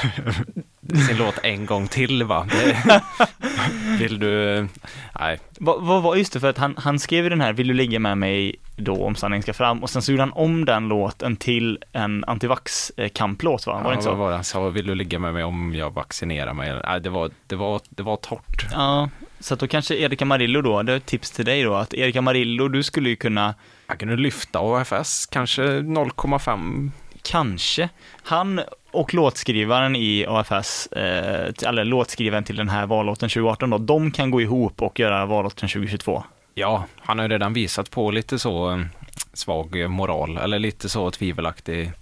sin 1.08 1.16
låt 1.16 1.38
en 1.42 1.66
gång 1.66 1.88
till 1.88 2.24
va? 2.24 2.46
Det, 2.50 3.02
vill 3.98 4.18
du... 4.18 4.68
Nej, 5.20 5.38
Vad 5.58 5.82
vad 5.82 6.02
var, 6.02 6.16
just 6.16 6.32
det, 6.32 6.40
för 6.40 6.50
att 6.50 6.58
han, 6.58 6.74
han 6.78 6.98
skrev 6.98 7.24
ju 7.24 7.30
den 7.30 7.40
här, 7.40 7.52
Vill 7.52 7.68
du 7.68 7.74
ligga 7.74 7.98
med 7.98 8.18
mig 8.18 8.56
då 8.76 9.04
om 9.04 9.16
sanningen 9.16 9.42
ska 9.42 9.52
fram, 9.52 9.82
och 9.82 9.90
sen 9.90 10.02
så 10.02 10.12
gjorde 10.12 10.22
han 10.22 10.32
om 10.32 10.64
den 10.64 10.88
låten 10.88 11.36
till 11.36 11.78
en 11.92 12.24
antivax-kamplåt 12.24 13.66
va? 13.66 13.72
Var 13.72 13.82
det 13.82 13.88
ja, 13.88 13.94
inte 13.94 14.08
vad 14.08 14.16
så? 14.16 14.18
var 14.18 14.28
det 14.28 14.34
han 14.34 14.44
sa? 14.44 14.68
Vill 14.68 14.86
du 14.86 14.94
ligga 14.94 15.18
med 15.18 15.34
mig 15.34 15.44
om 15.44 15.74
jag 15.74 15.90
vaccinerar 15.90 16.52
mig? 16.52 16.80
Nej, 16.84 17.00
det 17.00 17.10
var, 17.10 17.30
det 17.46 17.56
var, 17.56 17.80
det 17.88 18.02
var 18.02 18.16
torrt. 18.16 18.66
Ja, 18.72 19.08
så 19.40 19.54
att 19.54 19.60
då 19.60 19.68
kanske 19.68 19.94
Erik 19.94 20.22
Amarillo 20.22 20.62
då, 20.62 20.82
det 20.82 20.92
är 20.92 20.96
ett 20.96 21.06
tips 21.06 21.30
till 21.30 21.44
dig 21.44 21.62
då, 21.62 21.74
att 21.74 21.94
Erik 21.94 22.16
Amarillo, 22.16 22.68
du 22.68 22.82
skulle 22.82 23.08
ju 23.08 23.16
kunna 23.16 23.54
Jag 23.86 23.98
kunde 23.98 24.16
lyfta 24.16 24.58
AFS, 24.58 25.26
kanske 25.26 25.62
0,5. 25.62 26.90
Kanske. 27.26 27.88
Han 28.22 28.60
och 28.90 29.14
låtskrivaren 29.14 29.96
i 29.96 30.26
AFS, 30.28 30.86
eh, 30.86 31.68
eller 31.68 31.84
låtskrivaren 31.84 32.44
till 32.44 32.56
den 32.56 32.68
här 32.68 32.86
vallåten 32.86 33.28
2018 33.28 33.70
då, 33.70 33.78
de 33.78 34.10
kan 34.10 34.30
gå 34.30 34.40
ihop 34.40 34.82
och 34.82 35.00
göra 35.00 35.26
vallåten 35.26 35.68
2022. 35.68 36.24
Ja, 36.54 36.84
han 37.00 37.18
har 37.18 37.24
ju 37.24 37.32
redan 37.32 37.52
visat 37.52 37.90
på 37.90 38.10
lite 38.10 38.38
så 38.38 38.72
eh, 38.72 38.80
svag 39.32 39.80
eh, 39.80 39.88
moral, 39.88 40.36
eller 40.38 40.58
lite 40.58 40.88
så 40.88 41.10
tvivelaktig. 41.10 41.92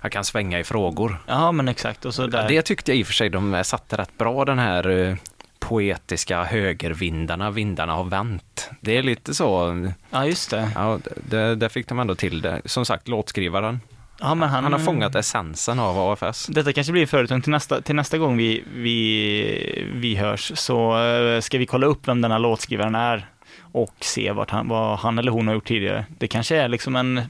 Jag 0.00 0.12
kan 0.12 0.24
svänga 0.24 0.58
i 0.60 0.64
frågor. 0.64 1.16
Ja, 1.26 1.52
men 1.52 1.68
exakt. 1.68 2.04
Och 2.04 2.14
så 2.14 2.26
där. 2.26 2.48
Det 2.48 2.62
tyckte 2.62 2.90
jag 2.90 2.98
i 2.98 3.02
och 3.02 3.06
för 3.06 3.14
sig 3.14 3.28
de 3.30 3.64
satte 3.64 3.96
rätt 3.96 4.18
bra, 4.18 4.44
den 4.44 4.58
här 4.58 4.90
eh, 4.90 5.16
poetiska 5.58 6.44
högervindarna, 6.44 7.50
vindarna 7.50 7.92
har 7.92 8.04
vänt. 8.04 8.70
Det 8.80 8.96
är 8.96 9.02
lite 9.02 9.34
så, 9.34 9.74
Ja, 10.10 10.26
just 10.26 10.50
det. 10.50 10.70
ja, 10.74 10.98
det, 11.30 11.54
där 11.54 11.68
fick 11.68 11.88
de 11.88 11.98
ändå 11.98 12.14
till 12.14 12.40
det. 12.40 12.60
Som 12.64 12.84
sagt, 12.84 13.08
låtskrivaren, 13.08 13.80
Ja, 14.20 14.34
men 14.34 14.48
han, 14.48 14.64
han 14.64 14.72
har 14.72 14.80
fångat 14.80 15.14
essensen 15.14 15.78
av 15.78 15.98
AFS. 15.98 16.46
Detta 16.46 16.72
kanske 16.72 16.92
blir 16.92 17.06
företag 17.06 17.42
till 17.42 17.50
nästa, 17.50 17.80
till 17.80 17.94
nästa 17.94 18.18
gång 18.18 18.36
vi, 18.36 18.64
vi, 18.74 19.88
vi 19.94 20.16
hörs, 20.16 20.52
så 20.54 21.04
eh, 21.04 21.40
ska 21.40 21.58
vi 21.58 21.66
kolla 21.66 21.86
upp 21.86 22.08
vem 22.08 22.20
denna 22.20 22.38
låtskrivaren 22.38 22.94
är 22.94 23.28
och 23.72 23.94
se 24.00 24.32
vart 24.32 24.50
han, 24.50 24.68
vad 24.68 24.98
han 24.98 25.18
eller 25.18 25.32
hon 25.32 25.46
har 25.46 25.54
gjort 25.54 25.68
tidigare. 25.68 26.06
Det 26.18 26.28
kanske 26.28 26.56
är 26.56 26.68
liksom 26.68 26.96
en, 26.96 27.22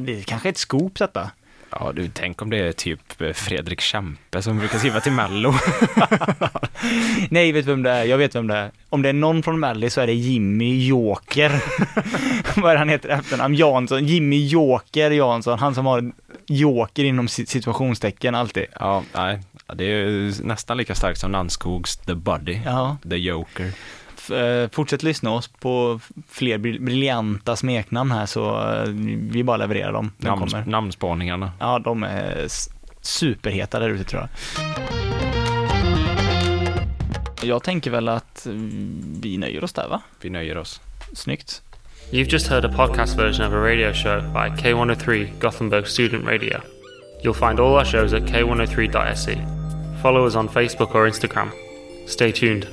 det 0.00 0.26
kanske 0.26 0.48
är 0.48 0.50
ett 0.50 0.58
scoop 0.58 0.98
detta. 0.98 1.30
Ja, 1.70 1.92
du, 1.94 2.08
tänk 2.14 2.42
om 2.42 2.50
det 2.50 2.56
är 2.58 2.72
typ 2.72 3.20
eh, 3.20 3.32
Fredrik 3.32 3.80
Kempe 3.80 4.42
som 4.42 4.58
brukar 4.58 4.78
skriva 4.78 5.00
till 5.00 5.12
Mello. 5.12 5.54
Nej, 7.30 7.52
vet 7.52 7.66
vem 7.66 7.82
det 7.82 7.90
är? 7.90 8.04
Jag 8.04 8.18
vet 8.18 8.34
vem 8.34 8.46
det 8.46 8.56
är. 8.56 8.70
Om 8.88 9.02
det 9.02 9.08
är 9.08 9.12
någon 9.12 9.42
från 9.42 9.60
Melly 9.60 9.90
så 9.90 10.00
är 10.00 10.06
det 10.06 10.12
Jimmy 10.14 10.86
Joker. 10.86 11.52
Vad 12.60 12.72
är 12.72 12.76
han 12.76 12.88
heter 12.88 13.08
efternamn? 13.08 13.54
Jansson. 13.54 14.06
Jimmy 14.06 14.46
Joker 14.46 15.10
Jansson. 15.10 15.58
Han 15.58 15.74
som 15.74 15.86
har 15.86 16.12
Joker 16.46 17.04
inom 17.04 17.28
si- 17.28 17.46
situationstecken 17.46 18.34
alltid. 18.34 18.64
Ja, 18.80 19.02
nej, 19.14 19.40
det 19.74 19.84
är 19.84 20.44
nästan 20.44 20.76
lika 20.76 20.94
starkt 20.94 21.20
som 21.20 21.32
Nannskogs 21.32 21.96
The 21.96 22.14
Buddy, 22.14 22.58
Ja. 22.64 22.96
The 23.10 23.16
Joker. 23.16 23.72
Eh, 24.30 24.68
fortsätt 24.72 25.02
lyssna 25.02 25.30
oss 25.30 25.48
på 25.48 26.00
fler 26.28 26.58
bri- 26.58 26.84
briljanta 26.84 27.56
smeknamn 27.56 28.10
här 28.12 28.26
så 28.26 28.72
eh, 28.72 28.84
vi 29.30 29.44
bara 29.44 29.56
levererar 29.56 29.92
dem. 29.92 30.12
De 30.18 30.26
Namns, 30.26 30.52
kommer. 30.52 30.66
namnspaningarna. 30.66 31.52
Ja, 31.58 31.78
de 31.78 32.02
är 32.02 32.46
superheta 33.00 33.78
där 33.78 33.88
ute 33.88 34.04
tror 34.04 34.20
jag. 34.22 34.28
Jag 37.42 37.62
tänker 37.62 37.90
väl 37.90 38.08
att 38.08 38.46
vi 39.22 39.38
nöjer 39.38 39.64
oss 39.64 39.72
där 39.72 39.88
va? 39.88 40.02
Vi 40.20 40.30
nöjer 40.30 40.56
oss. 40.58 40.80
Snyggt. 41.12 41.62
You've 42.10 42.32
just 42.32 42.48
heard 42.48 42.64
a 42.64 42.72
podcast 42.76 43.18
version 43.18 43.46
of 43.46 43.52
a 43.52 43.56
radio 43.56 43.92
show 43.92 44.20
by 44.32 44.62
K103 44.62 45.28
Gothenburg 45.40 45.86
Student 45.86 46.24
Radio. 46.26 46.60
You'll 47.24 47.48
find 47.48 47.60
all 47.60 47.74
our 47.76 47.84
shows 47.84 48.12
at 48.12 48.22
k103.se. 48.22 49.38
Follow 50.02 50.26
us 50.26 50.34
on 50.36 50.48
Facebook 50.48 50.94
or 50.94 51.06
Instagram. 51.08 51.48
Stay 52.06 52.32
tuned. 52.32 52.66